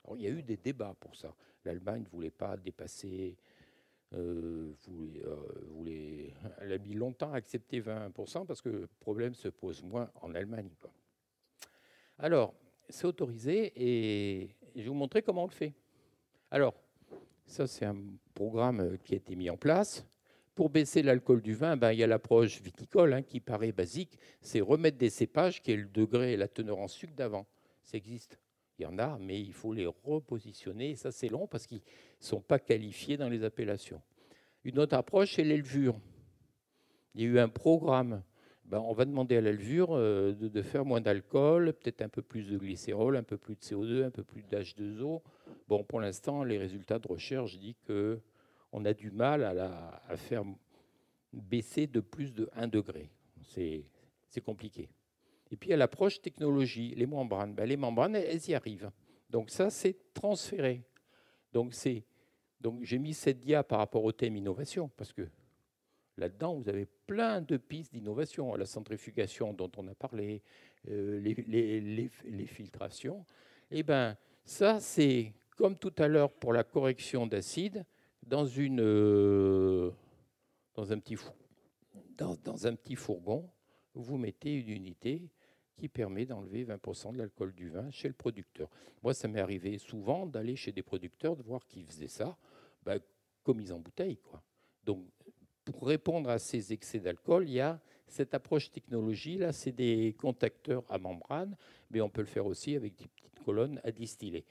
Alors, 0.04 0.16
il 0.16 0.22
y 0.22 0.26
a 0.26 0.30
eu 0.30 0.42
des 0.42 0.56
débats 0.56 0.94
pour 0.98 1.14
ça. 1.14 1.34
L'Allemagne 1.64 2.02
ne 2.02 2.08
voulait 2.08 2.30
pas 2.30 2.56
dépasser 2.56 3.36
euh, 4.14 4.72
vous, 4.86 5.10
euh, 5.24 6.28
elle 6.60 6.72
a 6.72 6.78
mis 6.78 6.94
longtemps 6.94 7.32
à 7.32 7.36
accepter 7.36 7.80
20% 7.80 8.46
parce 8.46 8.62
que 8.62 8.70
le 8.70 8.88
problème 9.00 9.34
se 9.34 9.48
pose 9.48 9.82
moins 9.82 10.10
en 10.22 10.34
Allemagne. 10.34 10.70
Alors, 12.18 12.54
c'est 12.88 13.06
autorisé 13.06 13.72
et 13.76 14.48
je 14.74 14.82
vais 14.82 14.88
vous 14.88 14.94
montrer 14.94 15.22
comment 15.22 15.44
on 15.44 15.48
le 15.48 15.52
fait. 15.52 15.74
Alors, 16.50 16.74
ça, 17.46 17.66
c'est 17.66 17.84
un 17.84 17.96
programme 18.34 18.98
qui 19.04 19.14
a 19.14 19.16
été 19.16 19.36
mis 19.36 19.50
en 19.50 19.56
place. 19.56 20.06
Pour 20.54 20.70
baisser 20.70 21.02
l'alcool 21.02 21.40
du 21.40 21.54
vin, 21.54 21.76
ben, 21.76 21.92
il 21.92 21.98
y 21.98 22.02
a 22.02 22.06
l'approche 22.06 22.60
viticole 22.60 23.12
hein, 23.12 23.22
qui 23.22 23.40
paraît 23.40 23.72
basique, 23.72 24.18
c'est 24.40 24.60
remettre 24.60 24.98
des 24.98 25.10
cépages 25.10 25.62
qui 25.62 25.72
est 25.72 25.76
le 25.76 25.86
degré 25.86 26.32
et 26.32 26.36
la 26.36 26.48
teneur 26.48 26.78
en 26.78 26.88
sucre 26.88 27.14
d'avant. 27.14 27.46
Ça 27.82 27.96
existe. 27.96 28.38
Il 28.78 28.82
y 28.82 28.86
en 28.86 28.98
a, 28.98 29.18
mais 29.18 29.40
il 29.40 29.52
faut 29.52 29.72
les 29.72 29.86
repositionner. 29.86 30.94
ça, 30.94 31.10
c'est 31.10 31.28
long 31.28 31.46
parce 31.46 31.66
qu'ils 31.66 31.78
ne 31.78 32.24
sont 32.24 32.40
pas 32.40 32.58
qualifiés 32.58 33.16
dans 33.16 33.28
les 33.28 33.42
appellations. 33.42 34.00
Une 34.64 34.78
autre 34.78 34.96
approche, 34.96 35.34
c'est 35.34 35.44
l'élevure. 35.44 35.98
Il 37.14 37.22
y 37.22 37.24
a 37.24 37.28
eu 37.28 37.38
un 37.38 37.48
programme. 37.48 38.22
Ben, 38.64 38.78
on 38.80 38.92
va 38.92 39.04
demander 39.04 39.36
à 39.36 39.40
l'élevure 39.40 39.88
euh, 39.92 40.32
de, 40.32 40.62
faire 40.62 40.84
moins 40.84 41.00
d'alcool, 41.00 41.72
peut-être 41.72 42.02
un 42.02 42.08
peu 42.08 42.22
plus 42.22 42.50
de 42.50 42.58
glycérol, 42.58 43.16
un 43.16 43.22
peu 43.22 43.38
plus 43.38 43.56
de 43.56 43.60
CO2, 43.60 44.04
un 44.04 44.10
peu 44.10 44.22
plus 44.22 44.42
d'H2O. 44.42 45.22
Bon, 45.66 45.82
pour 45.84 46.00
l'instant, 46.00 46.44
les 46.44 46.58
résultats 46.58 46.98
de 46.98 47.08
recherche 47.08 47.58
disent 47.58 47.80
qu'on 47.86 48.84
a 48.84 48.92
du 48.92 49.10
mal 49.10 49.42
à, 49.42 50.02
à 50.06 50.16
faire 50.16 50.44
baisser 51.32 51.86
de 51.86 52.00
plus 52.00 52.34
de 52.34 52.48
1 52.52 52.68
degré. 52.68 53.10
C'est 53.42 54.40
compliqué. 54.44 54.90
Et 55.50 55.56
puis 55.56 55.72
à 55.72 55.76
l'approche 55.76 56.20
technologie, 56.20 56.94
les 56.96 57.06
membranes. 57.06 57.54
Ben, 57.54 57.66
les 57.66 57.76
membranes, 57.76 58.16
elles 58.16 58.48
y 58.48 58.54
arrivent. 58.54 58.90
Donc 59.30 59.50
ça, 59.50 59.70
c'est 59.70 60.12
transféré. 60.14 60.84
Donc 61.52 61.74
c'est 61.74 62.04
donc 62.60 62.82
j'ai 62.82 62.98
mis 62.98 63.14
cette 63.14 63.40
dia 63.40 63.62
par 63.62 63.78
rapport 63.78 64.04
au 64.04 64.12
thème 64.12 64.36
innovation 64.36 64.90
parce 64.96 65.12
que 65.12 65.28
là-dedans 66.16 66.54
vous 66.54 66.68
avez 66.68 66.86
plein 67.06 67.40
de 67.40 67.56
pistes 67.56 67.92
d'innovation, 67.92 68.54
la 68.56 68.66
centrifugation 68.66 69.52
dont 69.52 69.70
on 69.76 69.86
a 69.86 69.94
parlé, 69.94 70.42
euh, 70.88 71.20
les, 71.20 72.46
filtrations. 72.46 73.24
Eh 73.70 73.82
ben 73.82 74.16
ça 74.44 74.80
c'est 74.80 75.32
comme 75.56 75.76
tout 75.76 75.94
à 75.98 76.08
l'heure 76.08 76.32
pour 76.32 76.52
la 76.52 76.64
correction 76.64 77.26
d'acide 77.26 77.84
dans 78.26 78.46
euh, 78.58 79.90
dans 80.74 80.92
un 80.92 80.98
petit 80.98 81.16
dans 82.18 82.66
un 82.66 82.74
petit 82.74 82.96
fourgon, 82.96 83.48
vous 83.94 84.18
mettez 84.18 84.52
une 84.54 84.70
unité 84.70 85.30
qui 85.78 85.88
permet 85.88 86.26
d'enlever 86.26 86.64
20% 86.64 87.12
de 87.12 87.18
l'alcool 87.18 87.54
du 87.54 87.70
vin 87.70 87.90
chez 87.90 88.08
le 88.08 88.14
producteur. 88.14 88.68
Moi, 89.02 89.14
ça 89.14 89.28
m'est 89.28 89.40
arrivé 89.40 89.78
souvent 89.78 90.26
d'aller 90.26 90.56
chez 90.56 90.72
des 90.72 90.82
producteurs, 90.82 91.36
de 91.36 91.42
voir 91.42 91.64
qu'ils 91.66 91.86
faisaient 91.86 92.08
ça, 92.08 92.36
bah, 92.84 92.96
comme 93.44 93.60
ils 93.60 93.72
en 93.72 93.78
bouteille. 93.78 94.18
Quoi. 94.18 94.42
Donc, 94.84 95.06
pour 95.64 95.86
répondre 95.86 96.28
à 96.28 96.38
ces 96.38 96.72
excès 96.72 96.98
d'alcool, 96.98 97.48
il 97.48 97.54
y 97.54 97.60
a 97.60 97.80
cette 98.08 98.34
approche 98.34 98.70
technologie. 98.70 99.38
Là, 99.38 99.52
c'est 99.52 99.72
des 99.72 100.16
contacteurs 100.18 100.84
à 100.90 100.98
membrane, 100.98 101.56
mais 101.90 102.00
on 102.00 102.08
peut 102.08 102.22
le 102.22 102.26
faire 102.26 102.46
aussi 102.46 102.74
avec 102.74 102.96
des 102.96 103.06
petites 103.06 103.38
colonnes 103.44 103.80
à 103.84 103.92
distiller. 103.92 104.44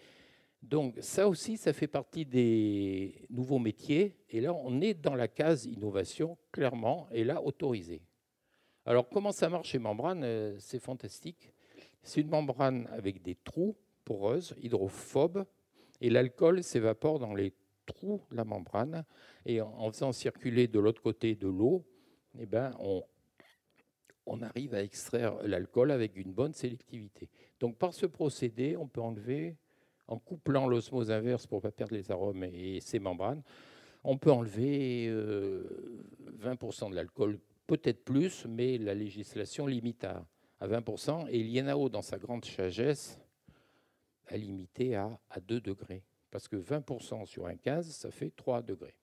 Donc 0.62 0.96
ça 1.02 1.28
aussi, 1.28 1.58
ça 1.58 1.74
fait 1.74 1.88
partie 1.88 2.26
des 2.26 3.26
nouveaux 3.30 3.60
métiers. 3.60 4.16
Et 4.30 4.42
là, 4.42 4.54
on 4.54 4.82
est 4.82 4.94
dans 4.94 5.16
la 5.16 5.28
case 5.28 5.66
innovation, 5.66 6.38
clairement, 6.52 7.08
et 7.12 7.24
là, 7.24 7.42
autorisé. 7.42 8.02
Alors, 8.88 9.10
comment 9.10 9.34
ça 9.34 9.50
marche 9.50 9.72
chez 9.72 9.80
membrane 9.80 10.24
euh, 10.24 10.56
C'est 10.60 10.80
fantastique. 10.80 11.52
C'est 12.04 12.22
une 12.22 12.30
membrane 12.30 12.88
avec 12.94 13.22
des 13.22 13.36
trous 13.36 13.76
poreuses, 14.06 14.56
hydrophobes, 14.64 15.44
et 16.00 16.10
l'alcool 16.10 16.64
s'évapore 16.64 17.20
dans 17.20 17.36
les 17.36 17.54
trous 17.86 18.22
de 18.32 18.38
la 18.38 18.46
membrane. 18.46 19.04
Et 19.46 19.60
en 19.60 19.92
faisant 19.92 20.14
circuler 20.14 20.70
de 20.70 20.80
l'autre 20.80 21.02
côté 21.02 21.36
de 21.36 21.50
l'eau, 21.50 21.84
eh 22.40 22.46
ben, 22.46 22.72
on, 22.80 23.04
on 24.26 24.42
arrive 24.42 24.74
à 24.74 24.82
extraire 24.82 25.36
l'alcool 25.44 25.92
avec 25.92 26.16
une 26.16 26.32
bonne 26.32 26.54
sélectivité. 26.54 27.28
Donc 27.60 27.76
par 27.76 27.94
ce 27.94 28.06
procédé, 28.06 28.78
on 28.78 28.88
peut 28.88 29.02
enlever, 29.02 29.58
en 30.08 30.18
couplant 30.18 30.66
l'osmose 30.66 31.12
inverse 31.12 31.46
pour 31.46 31.58
ne 31.58 31.64
pas 31.64 31.72
perdre 31.72 31.94
les 31.94 32.10
arômes 32.10 32.46
et 32.46 32.80
ses 32.80 33.00
membranes, 33.00 33.44
on 34.06 34.18
peut 34.18 34.32
enlever 34.32 35.10
20% 35.10 35.12
euh, 35.12 36.90
de 36.90 36.96
l'alcool, 36.96 37.38
peut-être 37.68 38.04
plus, 38.04 38.46
mais 38.46 38.78
la 38.78 38.94
législation 38.94 39.68
limite 39.68 40.04
à, 40.04 40.26
20%. 40.62 41.28
Et 41.30 41.44
l'INAO, 41.44 41.90
dans 41.90 42.02
sa 42.02 42.18
grande 42.18 42.44
sagesse, 42.44 43.20
a 44.28 44.38
limité 44.38 44.96
à, 44.96 45.20
à 45.30 45.40
2 45.40 45.62
degrés. 45.62 46.04
Parce 46.32 46.48
que 46.48 46.56
20% 46.56 47.26
sur 47.26 47.46
un 47.46 47.56
15, 47.56 47.90
ça 47.92 48.10
fait 48.10 48.32
3 48.36 48.64
degrés. 48.64 48.96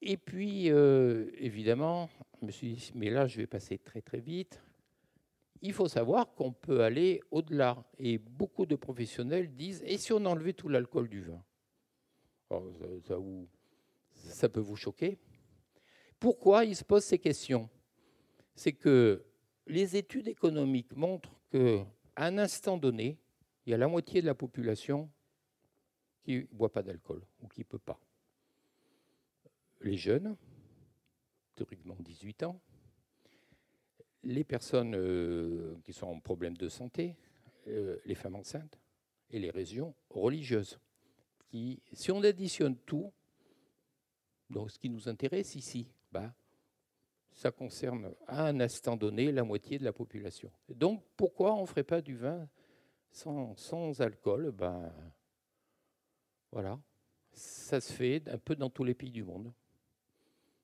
Et 0.00 0.16
puis, 0.16 0.70
euh, 0.70 1.30
évidemment, 1.34 2.08
je 2.40 2.46
me 2.46 2.50
suis 2.50 2.72
dit, 2.72 2.92
mais 2.94 3.10
là, 3.10 3.26
je 3.26 3.38
vais 3.38 3.46
passer 3.46 3.78
très 3.78 4.00
très 4.00 4.20
vite. 4.20 4.62
Il 5.60 5.72
faut 5.72 5.88
savoir 5.88 6.34
qu'on 6.34 6.52
peut 6.52 6.82
aller 6.82 7.20
au-delà. 7.30 7.84
Et 7.98 8.18
beaucoup 8.18 8.64
de 8.64 8.76
professionnels 8.76 9.54
disent, 9.54 9.82
et 9.84 9.98
si 9.98 10.12
on 10.12 10.24
enlevait 10.24 10.52
tout 10.52 10.68
l'alcool 10.68 11.08
du 11.08 11.22
vin? 11.22 11.42
Ça, 12.48 12.60
ça, 13.06 13.18
peut 14.48 14.60
vous 14.60 14.76
choquer. 14.76 15.18
Pourquoi 16.18 16.64
ils 16.64 16.76
se 16.76 16.84
posent 16.84 17.04
ces 17.04 17.18
questions? 17.18 17.68
C'est 18.54 18.72
que 18.72 19.24
les 19.66 19.96
études 19.96 20.28
économiques 20.28 20.94
montrent 20.96 21.38
qu'à 21.50 21.86
un 22.16 22.38
instant 22.38 22.76
donné, 22.76 23.18
il 23.66 23.70
y 23.70 23.74
a 23.74 23.76
la 23.76 23.88
moitié 23.88 24.20
de 24.20 24.26
la 24.26 24.34
population 24.34 25.10
qui 26.24 26.36
ne 26.36 26.42
boit 26.52 26.72
pas 26.72 26.82
d'alcool 26.82 27.22
ou 27.40 27.48
qui 27.48 27.60
ne 27.60 27.64
peut 27.64 27.78
pas 27.78 28.00
les 29.80 29.96
jeunes, 29.96 30.36
théoriquement 31.54 31.96
18 32.00 32.42
ans, 32.44 32.60
les 34.24 34.44
personnes 34.44 34.94
euh, 34.94 35.76
qui 35.84 35.92
sont 35.92 36.06
en 36.06 36.20
problème 36.20 36.56
de 36.56 36.68
santé, 36.68 37.16
euh, 37.68 37.98
les 38.04 38.14
femmes 38.14 38.36
enceintes 38.36 38.78
et 39.30 39.38
les 39.38 39.50
régions 39.50 39.94
religieuses. 40.10 40.78
Qui, 41.48 41.82
si 41.92 42.10
on 42.10 42.22
additionne 42.22 42.76
tout, 42.76 43.12
donc 44.50 44.70
ce 44.70 44.78
qui 44.78 44.88
nous 44.88 45.08
intéresse 45.08 45.54
ici, 45.54 45.86
bah, 46.10 46.32
ça 47.32 47.50
concerne 47.50 48.14
à 48.26 48.46
un 48.46 48.60
instant 48.60 48.96
donné 48.96 49.30
la 49.30 49.44
moitié 49.44 49.78
de 49.78 49.84
la 49.84 49.92
population. 49.92 50.50
Donc 50.68 51.02
pourquoi 51.16 51.54
on 51.54 51.62
ne 51.62 51.66
ferait 51.66 51.84
pas 51.84 52.00
du 52.00 52.16
vin 52.16 52.48
sans, 53.10 53.54
sans 53.56 54.00
alcool? 54.00 54.50
Ben, 54.50 54.92
Voilà, 56.50 56.80
ça 57.32 57.80
se 57.80 57.92
fait 57.92 58.26
un 58.28 58.38
peu 58.38 58.56
dans 58.56 58.70
tous 58.70 58.84
les 58.84 58.94
pays 58.94 59.12
du 59.12 59.22
monde. 59.22 59.52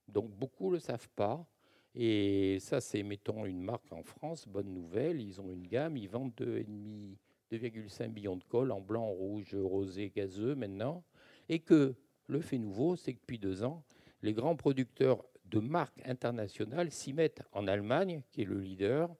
Donc 0.08 0.30
beaucoup 0.30 0.68
ne 0.68 0.74
le 0.74 0.78
savent 0.80 1.08
pas. 1.10 1.46
Et 1.94 2.58
ça, 2.58 2.80
c'est, 2.80 3.04
mettons, 3.04 3.44
une 3.44 3.62
marque 3.62 3.92
en 3.92 4.02
France, 4.02 4.48
bonne 4.48 4.74
nouvelle, 4.74 5.20
ils 5.20 5.40
ont 5.40 5.52
une 5.52 5.68
gamme, 5.68 5.96
ils 5.96 6.08
vendent 6.08 6.34
2,5 6.34 8.08
millions 8.08 8.36
de 8.36 8.42
cols 8.42 8.72
en 8.72 8.80
blanc, 8.80 9.06
rouge, 9.06 9.54
rosé, 9.54 10.10
gazeux 10.10 10.56
maintenant. 10.56 11.04
Et 11.48 11.60
que 11.60 11.94
le 12.26 12.40
fait 12.40 12.58
nouveau, 12.58 12.96
c'est 12.96 13.14
que 13.14 13.20
depuis 13.20 13.38
deux 13.38 13.62
ans, 13.62 13.84
les 14.22 14.32
grands 14.32 14.56
producteurs 14.56 15.24
de 15.44 15.58
marques 15.58 16.00
internationales 16.04 16.90
s'y 16.90 17.12
mettent 17.12 17.42
en 17.52 17.66
Allemagne, 17.66 18.22
qui 18.30 18.42
est 18.42 18.46
le 18.46 18.58
leader, 18.58 19.14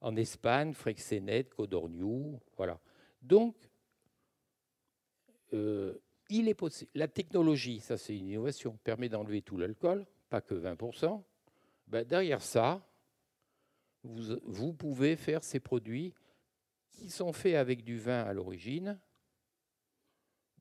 en 0.00 0.16
Espagne, 0.16 0.72
Frexenet, 0.72 1.44
Codorniu, 1.44 2.38
voilà. 2.56 2.78
Donc, 3.22 3.56
euh, 5.52 5.98
il 6.28 6.48
est 6.48 6.54
possible. 6.54 6.90
La 6.94 7.08
technologie, 7.08 7.80
ça 7.80 7.96
c'est 7.96 8.16
une 8.16 8.28
innovation, 8.28 8.78
permet 8.82 9.08
d'enlever 9.08 9.42
tout 9.42 9.56
l'alcool 9.56 10.06
pas 10.28 10.40
que 10.40 10.54
20%, 10.54 11.22
ben 11.86 12.04
derrière 12.04 12.42
ça, 12.42 12.84
vous, 14.02 14.72
pouvez 14.72 15.16
faire 15.16 15.42
ces 15.42 15.60
produits 15.60 16.14
qui 16.90 17.10
sont 17.10 17.32
faits 17.32 17.56
avec 17.56 17.84
du 17.84 17.98
vin 17.98 18.22
à 18.22 18.32
l'origine, 18.32 18.98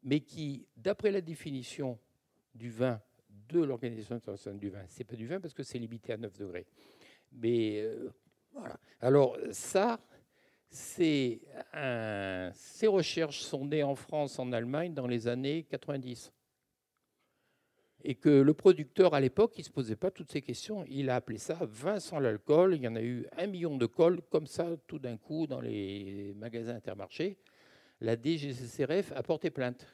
mais 0.06 0.22
qui, 0.22 0.66
d'après 0.78 1.12
la 1.12 1.20
définition 1.20 1.99
du 2.53 2.70
vin 2.70 3.01
de 3.49 3.62
l'Organisation 3.62 4.16
internationale 4.16 4.60
du 4.60 4.70
vin, 4.70 4.84
c'est 4.88 5.03
pas 5.03 5.16
du 5.16 5.28
vin 5.28 5.41
parce 5.41 5.53
que 5.53 5.64
c'est 5.64 5.80
limité 5.80 6.14
à 6.14 6.18
9 6.18 6.38
degrés. 6.38 6.66
Mais 7.34 7.82
euh, 7.82 8.14
voilà. 8.53 8.80
Alors 9.01 9.38
ça, 9.51 9.99
ces 10.70 11.41
recherches 12.84 13.41
sont 13.41 13.66
nées 13.66 13.84
en 13.84 13.95
France, 13.95 14.39
en 14.39 14.53
Allemagne 14.53 14.93
dans 14.93 15.08
les 15.08 15.28
années 15.28 15.64
90 15.64 16.32
et 18.08 18.16
que 18.16 18.30
le 18.30 18.53
producteur 18.53 19.16
à 19.16 19.20
l'époque, 19.20 19.53
il 19.58 19.62
ne 19.62 19.66
se 19.66 19.72
posait 19.72 19.95
pas 19.95 20.12
toutes 20.12 20.32
ces 20.32 20.41
questions. 20.41 20.86
Il 20.88 21.10
a 21.10 21.16
appelé 21.16 21.39
ça 21.39 21.58
vin 21.62 21.99
sans 21.99 22.20
l'alcool. 22.20 22.76
Il 22.76 22.84
y 22.84 22.88
en 22.88 22.95
a 22.95 23.01
eu 23.01 23.26
un 23.36 23.47
million 23.47 23.78
de 23.78 23.88
cols 23.88 24.22
comme 24.30 24.45
ça 24.45 24.68
tout 24.86 24.99
d'un 24.99 25.18
coup 25.18 25.47
dans 25.47 25.60
les 25.60 26.34
magasins 26.36 26.76
intermarchés. 26.76 27.38
La 28.06 28.16
DGCCRF 28.16 29.14
a 29.14 29.24
porté 29.24 29.49
plainte. 29.49 29.88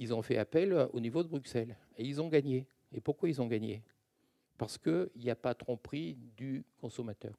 Ils 0.00 0.12
ont 0.12 0.20
fait 0.20 0.36
appel 0.36 0.88
au 0.92 0.98
niveau 0.98 1.22
de 1.22 1.28
Bruxelles 1.28 1.76
et 1.96 2.04
ils 2.04 2.20
ont 2.20 2.26
gagné. 2.26 2.66
Et 2.90 3.00
pourquoi 3.00 3.28
ils 3.28 3.40
ont 3.40 3.46
gagné? 3.46 3.84
Parce 4.58 4.78
qu'il 4.78 5.10
n'y 5.14 5.30
a 5.30 5.36
pas 5.36 5.54
tromperie 5.54 6.18
du 6.36 6.64
consommateur. 6.80 7.38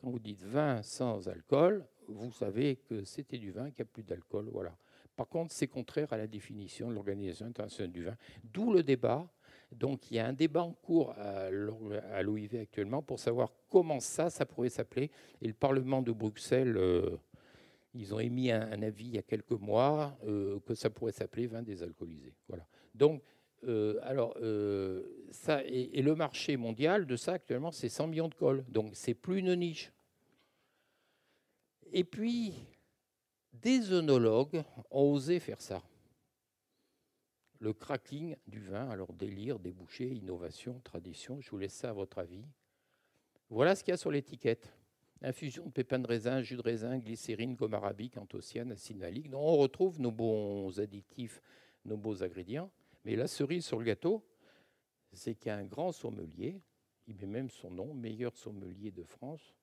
Quand 0.00 0.10
vous 0.10 0.18
dites 0.18 0.42
vin 0.42 0.82
sans 0.82 1.28
alcool, 1.28 1.86
vous 2.08 2.32
savez 2.32 2.74
que 2.74 3.04
c'était 3.04 3.38
du 3.38 3.52
vin 3.52 3.70
qui 3.70 3.82
a 3.82 3.84
plus 3.84 4.02
d'alcool. 4.02 4.48
Voilà. 4.50 4.76
Par 5.14 5.28
contre, 5.28 5.52
c'est 5.52 5.68
contraire 5.68 6.12
à 6.12 6.16
la 6.16 6.26
définition 6.26 6.88
de 6.88 6.94
l'Organisation 6.94 7.46
internationale 7.46 7.92
du 7.92 8.02
vin. 8.02 8.16
D'où 8.42 8.72
le 8.72 8.82
débat. 8.82 9.30
Donc, 9.70 10.10
il 10.10 10.16
y 10.16 10.18
a 10.18 10.26
un 10.26 10.32
débat 10.32 10.64
en 10.64 10.72
cours 10.72 11.12
à 11.12 11.50
l'OIV 11.50 12.56
actuellement 12.62 13.02
pour 13.02 13.20
savoir 13.20 13.52
comment 13.68 14.00
ça, 14.00 14.28
ça 14.28 14.44
pourrait 14.44 14.70
s'appeler. 14.70 15.12
Et 15.40 15.46
le 15.46 15.54
Parlement 15.54 16.02
de 16.02 16.10
Bruxelles, 16.10 16.76
euh, 16.76 17.16
ils 17.96 18.14
ont 18.14 18.20
émis 18.20 18.50
un, 18.50 18.82
avis 18.82 19.06
il 19.06 19.14
y 19.14 19.18
a 19.18 19.22
quelques 19.22 19.50
mois 19.50 20.18
euh, 20.26 20.60
que 20.60 20.74
ça 20.74 20.90
pourrait 20.90 21.12
s'appeler 21.12 21.46
vin 21.46 21.62
désalcoolisé. 21.62 22.34
Voilà. 22.48 22.66
Donc, 22.94 23.22
euh, 23.64 23.98
alors, 24.02 24.36
ça, 25.30 25.64
et, 25.64 25.98
et, 25.98 26.02
le 26.02 26.14
marché 26.14 26.56
mondial 26.56 27.06
de 27.06 27.16
ça 27.16 27.32
actuellement, 27.32 27.72
c'est 27.72 27.88
100 27.88 28.08
millions 28.08 28.28
de 28.28 28.34
cols. 28.34 28.64
Donc, 28.68 28.90
c'est 28.94 29.14
plus 29.14 29.38
une 29.38 29.54
niche. 29.54 29.92
Et 31.92 32.04
puis, 32.04 32.54
des 33.52 33.92
œnologues 33.92 34.62
ont 34.90 35.12
osé 35.12 35.40
faire 35.40 35.60
ça. 35.60 35.82
Le 37.58 37.72
cracking 37.72 38.36
du 38.46 38.60
vin, 38.60 38.88
alors 38.90 39.12
délire, 39.12 39.58
débouché, 39.58 40.08
innovation, 40.08 40.80
tradition, 40.84 41.40
je 41.40 41.50
vous 41.50 41.58
laisse 41.58 41.72
ça 41.72 41.90
à 41.90 41.92
votre 41.92 42.18
avis. 42.18 42.44
Voilà 43.48 43.74
ce 43.74 43.82
qu'il 43.82 43.92
y 43.92 43.94
a 43.94 43.96
sur 43.96 44.10
l'étiquette. 44.10 44.75
Infusion 45.22 45.66
de 45.66 45.70
pépins 45.70 45.98
de 45.98 46.06
raisin, 46.06 46.42
jus 46.42 46.56
de 46.56 46.62
raisin, 46.62 46.98
glycérine, 46.98 47.54
gomme 47.54 47.74
arabique, 47.74 48.16
anthocyanes, 48.18 48.72
acide. 48.72 49.00
Donc 49.30 49.40
on 49.40 49.56
retrouve 49.56 50.00
nos 50.00 50.12
bons 50.12 50.78
additifs, 50.78 51.40
nos 51.84 51.96
beaux 51.96 52.22
ingrédients. 52.22 52.70
Mais 53.04 53.16
la 53.16 53.26
cerise 53.26 53.64
sur 53.64 53.78
le 53.78 53.84
gâteau, 53.84 54.26
c'est 55.12 55.34
qu'il 55.34 55.48
y 55.48 55.50
a 55.50 55.56
un 55.56 55.64
grand 55.64 55.92
sommelier, 55.92 56.60
il 57.06 57.16
met 57.16 57.26
même 57.26 57.50
son 57.50 57.70
nom, 57.70 57.94
meilleur 57.94 58.36
sommelier 58.36 58.90
de 58.90 59.04
France. 59.04 59.54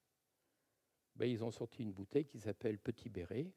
Ben, 1.15 1.29
ils 1.29 1.43
ont 1.43 1.51
sorti 1.51 1.83
une 1.83 1.91
bouteille 1.91 2.25
qui 2.25 2.39
s'appelle 2.39 2.79
Petit 2.79 3.09
Béret, 3.09 3.51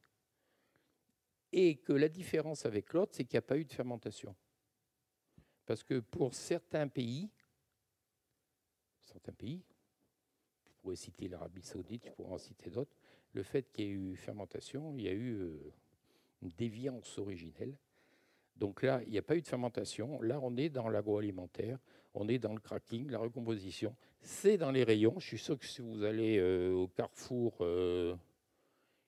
et 1.52 1.76
que 1.76 1.92
la 1.92 2.08
différence 2.08 2.66
avec 2.66 2.92
l'autre, 2.92 3.12
c'est 3.14 3.24
qu'il 3.24 3.36
n'y 3.36 3.38
a 3.38 3.42
pas 3.42 3.56
eu 3.56 3.64
de 3.64 3.72
fermentation. 3.72 4.34
Parce 5.64 5.82
que 5.82 6.00
pour 6.00 6.34
certains 6.34 6.88
pays, 6.88 7.30
certains 9.00 9.32
pays, 9.32 9.64
pourrez 10.86 10.96
citer 10.96 11.26
l'Arabie 11.26 11.62
saoudite, 11.62 12.04
je 12.06 12.12
pourrais 12.12 12.34
en 12.34 12.38
citer 12.38 12.70
d'autres, 12.70 12.94
le 13.32 13.42
fait 13.42 13.72
qu'il 13.72 13.86
y 13.86 13.88
ait 13.88 13.90
eu 13.90 14.14
fermentation, 14.14 14.94
il 14.96 15.02
y 15.02 15.08
a 15.08 15.12
eu 15.12 15.32
euh, 15.32 15.72
une 16.42 16.50
déviance 16.56 17.18
originelle. 17.18 17.76
Donc 18.54 18.84
là, 18.84 19.00
il 19.04 19.10
n'y 19.10 19.18
a 19.18 19.22
pas 19.22 19.34
eu 19.34 19.42
de 19.42 19.48
fermentation. 19.48 20.22
Là, 20.22 20.38
on 20.40 20.56
est 20.56 20.68
dans 20.68 20.88
l'agroalimentaire, 20.88 21.80
on 22.14 22.28
est 22.28 22.38
dans 22.38 22.54
le 22.54 22.60
cracking, 22.60 23.10
la 23.10 23.18
recomposition. 23.18 23.96
C'est 24.20 24.58
dans 24.58 24.70
les 24.70 24.84
rayons. 24.84 25.18
Je 25.18 25.26
suis 25.26 25.38
sûr 25.38 25.58
que 25.58 25.66
si 25.66 25.82
vous 25.82 26.04
allez 26.04 26.38
euh, 26.38 26.72
au 26.72 26.86
carrefour 26.86 27.56
euh, 27.62 28.14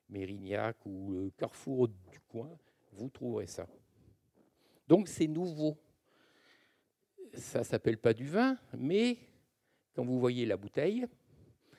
Mérignac 0.08 0.84
ou 0.84 1.12
le 1.12 1.30
Carrefour 1.30 1.86
du 1.86 2.18
coin, 2.28 2.50
vous 2.90 3.08
trouverez 3.08 3.46
ça. 3.46 3.68
Donc 4.88 5.06
c'est 5.06 5.28
nouveau. 5.28 5.78
Ça 7.34 7.62
s'appelle 7.62 7.98
pas 7.98 8.14
du 8.14 8.26
vin, 8.26 8.58
mais 8.76 9.16
quand 9.94 10.04
vous 10.04 10.18
voyez 10.18 10.44
la 10.44 10.56
bouteille, 10.56 11.06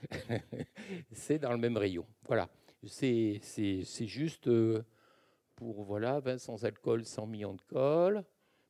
c'est 1.11 1.39
dans 1.39 1.51
le 1.51 1.57
même 1.57 1.77
rayon. 1.77 2.05
Voilà. 2.27 2.49
C'est 2.85 3.41
juste 4.05 4.47
euh, 4.47 4.83
pour 5.55 5.83
voilà, 5.83 6.19
vin 6.19 6.37
sans 6.37 6.63
alcool, 6.65 7.05
100 7.05 7.27
millions 7.27 7.53
de 7.53 7.61
cols. 7.61 8.23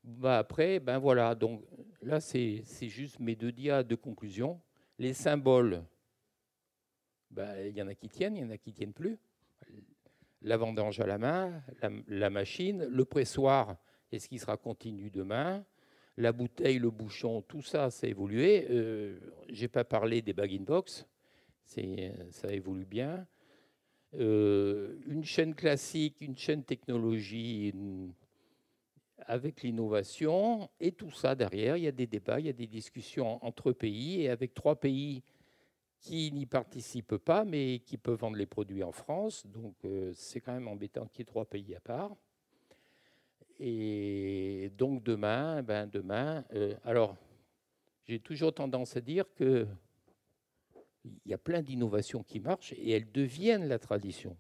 Bah 0.04 0.40
après, 0.40 0.80
ben 0.80 0.98
voilà. 0.98 1.36
Donc 1.36 1.64
là, 2.02 2.20
c'est 2.20 2.64
juste 2.82 3.20
mes 3.20 3.36
deux 3.36 3.52
dias 3.52 3.84
de 3.84 3.96
conclusion. 3.96 4.60
Les 4.98 5.14
symboles, 5.14 5.84
ben, 7.30 7.56
il 7.68 7.78
y 7.78 7.82
en 7.82 7.88
a 7.88 7.96
qui 7.96 8.10
tiennent, 8.10 8.36
il 8.36 8.42
y 8.42 8.46
en 8.46 8.50
a 8.50 8.58
qui 8.58 8.74
tiennent 8.74 8.94
plus 8.94 9.20
la 10.42 10.58
vendange 10.58 11.00
à 11.00 11.06
la 11.06 11.18
main, 11.18 11.62
la, 12.08 12.30
machine, 12.30 12.86
le 12.86 13.06
pressoir, 13.06 13.78
est-ce 14.12 14.30
qu'il 14.30 14.40
sera 14.40 14.58
continu 14.58 15.10
demain? 15.10 15.66
La 16.18 16.32
bouteille, 16.32 16.80
le 16.80 16.90
bouchon, 16.90 17.42
tout 17.42 17.62
ça, 17.62 17.90
ça 17.90 18.08
a 18.08 18.10
évolué. 18.10 18.68
Euh, 18.70 19.20
Je 19.50 19.62
n'ai 19.62 19.68
pas 19.68 19.84
parlé 19.84 20.22
des 20.22 20.34
bag-in-box, 20.34 21.06
ça 22.32 22.52
évolue 22.52 22.86
bien. 22.86 23.26
Euh, 24.16 24.96
une 25.06 25.24
chaîne 25.24 25.54
classique, 25.54 26.22
une 26.22 26.38
chaîne 26.38 26.64
technologie 26.64 27.74
avec 29.20 29.62
l'innovation 29.62 30.70
et 30.80 30.92
tout 30.92 31.12
ça 31.12 31.36
derrière, 31.36 31.78
il 31.78 31.84
y 31.84 31.88
a 31.88 31.92
des 31.92 32.08
débats, 32.08 32.40
il 32.40 32.48
y 32.48 32.50
a 32.50 32.54
des 32.54 32.66
discussions 32.66 33.44
entre 33.46 33.72
pays 33.72 34.22
et 34.22 34.30
avec 34.30 34.56
trois 34.56 34.76
pays 34.76 35.22
qui 36.00 36.32
n'y 36.32 36.48
participent 36.48 37.18
pas 37.18 37.46
mais 37.46 37.80
qui 37.86 37.98
peuvent 37.98 38.18
vendre 38.18 38.38
les 38.38 38.48
produits 38.48 38.82
en 38.82 38.92
France. 38.92 39.46
Donc 39.46 39.76
euh, 39.86 40.12
c'est 40.16 40.40
quand 40.40 40.54
même 40.54 40.68
embêtant 40.68 41.06
qu'il 41.06 41.20
y 41.20 41.22
ait 41.22 41.26
trois 41.26 41.46
pays 41.46 41.76
à 41.76 41.80
part. 41.80 42.16
Et 43.60 44.72
donc 44.76 45.04
demain, 45.04 45.62
ben 45.62 45.86
demain, 45.86 46.44
euh, 46.54 46.74
alors 46.84 47.16
j'ai 48.08 48.20
toujours 48.20 48.54
tendance 48.56 48.98
à 48.98 49.02
dire 49.02 49.26
que 49.36 49.68
il 51.26 51.32
y 51.32 51.34
a 51.34 51.38
plein 51.38 51.62
d'innovations 51.62 52.24
qui 52.24 52.40
marchent 52.40 52.74
et 52.74 52.92
elles 52.92 53.12
deviennent 53.12 53.68
la 53.68 53.80
tradition. 53.80 54.38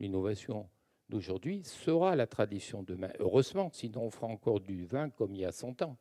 L'innovation 0.00 0.68
d'aujourd'hui 1.08 1.62
sera 1.64 2.16
la 2.16 2.26
tradition 2.26 2.82
demain. 2.82 3.10
Heureusement, 3.18 3.70
sinon 3.72 4.02
on 4.02 4.10
fera 4.10 4.26
encore 4.26 4.60
du 4.60 4.84
vin 4.84 5.10
comme 5.10 5.34
il 5.34 5.42
y 5.42 5.44
a 5.44 5.52
100 5.52 5.82
ans. 5.82 5.96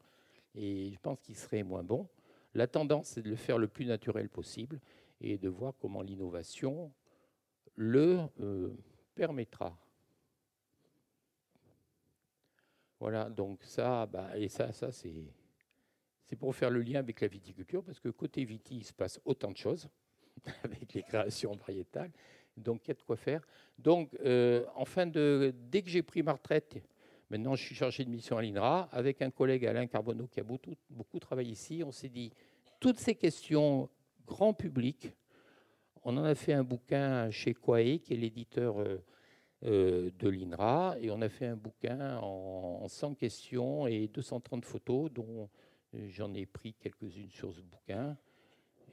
Et 0.56 0.92
je 0.92 1.00
pense 1.00 1.20
qu'il 1.20 1.36
serait 1.36 1.64
moins 1.64 1.84
bon. 1.84 2.08
La 2.54 2.68
tendance, 2.68 3.08
c'est 3.08 3.22
de 3.22 3.30
le 3.30 3.36
faire 3.36 3.58
le 3.58 3.68
plus 3.68 3.86
naturel 3.86 4.30
possible 4.30 4.80
et 5.22 5.38
de 5.38 5.50
voir 5.50 5.74
comment 5.80 6.02
l'innovation 6.02 6.92
le 7.76 8.20
euh, 8.40 8.76
permettra. 9.16 9.78
Voilà, 13.00 13.30
donc 13.30 13.64
ça, 13.64 14.06
bah, 14.06 14.38
et 14.38 14.48
ça, 14.48 14.72
ça 14.72 14.92
c'est, 14.92 15.26
c'est 16.26 16.36
pour 16.36 16.56
faire 16.56 16.70
le 16.70 16.82
lien 16.82 17.00
avec 17.00 17.22
la 17.22 17.28
viticulture, 17.28 17.84
parce 17.84 18.00
que 18.00 18.10
côté 18.10 18.44
viti, 18.46 18.78
il 18.78 18.84
se 18.84 18.94
passe 18.94 19.20
autant 19.26 19.52
de 19.52 19.58
choses 19.58 19.90
avec 20.64 20.94
les 20.94 21.04
créations 21.04 21.56
variétales. 21.56 22.12
Donc, 22.56 22.86
il 22.86 22.90
y 22.90 22.92
a 22.92 22.94
de 22.96 23.02
quoi 23.02 23.18
faire. 23.18 23.42
Donc, 23.78 24.16
euh, 24.24 24.66
en 24.76 24.86
fin 24.86 25.08
de, 25.08 25.54
dès 25.70 25.82
que 25.82 25.90
j'ai 25.90 26.04
pris 26.04 26.22
ma 26.22 26.34
retraite, 26.34 26.82
maintenant 27.30 27.56
je 27.56 27.64
suis 27.64 27.76
chargé 27.76 28.06
de 28.06 28.10
mission 28.10 28.38
à 28.38 28.42
l'INRA, 28.42 28.90
avec 28.92 29.22
un 29.22 29.32
collègue 29.32 29.66
Alain 29.66 29.88
Carbonneau 29.88 30.28
qui 30.28 30.40
a 30.40 30.44
beaucoup, 30.44 30.76
beaucoup 30.90 31.20
travaillé 31.20 31.52
ici, 31.52 31.82
on 31.86 31.92
s'est 31.92 32.10
dit, 32.10 32.32
toutes 32.80 33.00
ces 33.00 33.16
questions 33.16 33.90
grand 34.26 34.54
public, 34.54 35.14
on 36.04 36.18
en 36.18 36.24
a 36.24 36.36
fait 36.36 36.54
un 36.54 36.64
bouquin 36.64 37.32
chez 37.32 37.54
Quae, 37.54 38.00
qui 38.00 38.14
est 38.14 38.18
l'éditeur 38.18 38.80
euh, 38.80 38.98
euh, 39.66 40.12
de 40.20 40.30
l'INRA, 40.30 40.98
et 41.00 41.10
on 41.10 41.22
a 41.22 41.30
fait 41.30 41.48
un 41.48 41.56
bouquin 41.56 42.18
en, 42.18 42.88
100 42.88 43.16
questions 43.16 43.88
et 43.88 44.08
230 44.08 44.66
photos, 44.66 45.12
dont 45.12 45.50
j'en 46.10 46.34
ai 46.34 46.46
pris 46.46 46.74
quelques-unes 46.74 47.32
sur 47.32 47.54
ce 47.54 47.62
bouquin. 47.62 48.18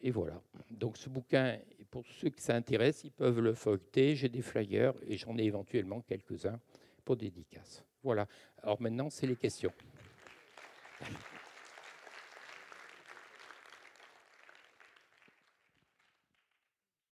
Et 0.03 0.11
voilà. 0.11 0.41
Donc 0.71 0.97
ce 0.97 1.09
bouquin, 1.09 1.59
pour 1.91 2.05
ceux 2.07 2.31
qui 2.31 2.43
s'intéressent, 2.43 3.05
ils 3.05 3.13
peuvent 3.13 3.41
le 3.41 3.55
feuilleter. 3.55 4.17
J'ai 4.17 4.29
des 4.29 4.43
flyers 4.43 4.95
et 5.07 5.17
j'en 5.17 5.37
ai 5.37 5.45
éventuellement 5.45 6.01
quelques-uns 6.01 6.59
pour 7.05 7.17
dédicace. 7.17 7.85
Voilà. 8.03 8.27
Alors 8.63 8.81
maintenant, 8.81 9.11
c'est 9.11 9.27
les 9.27 9.37
questions. 9.37 9.73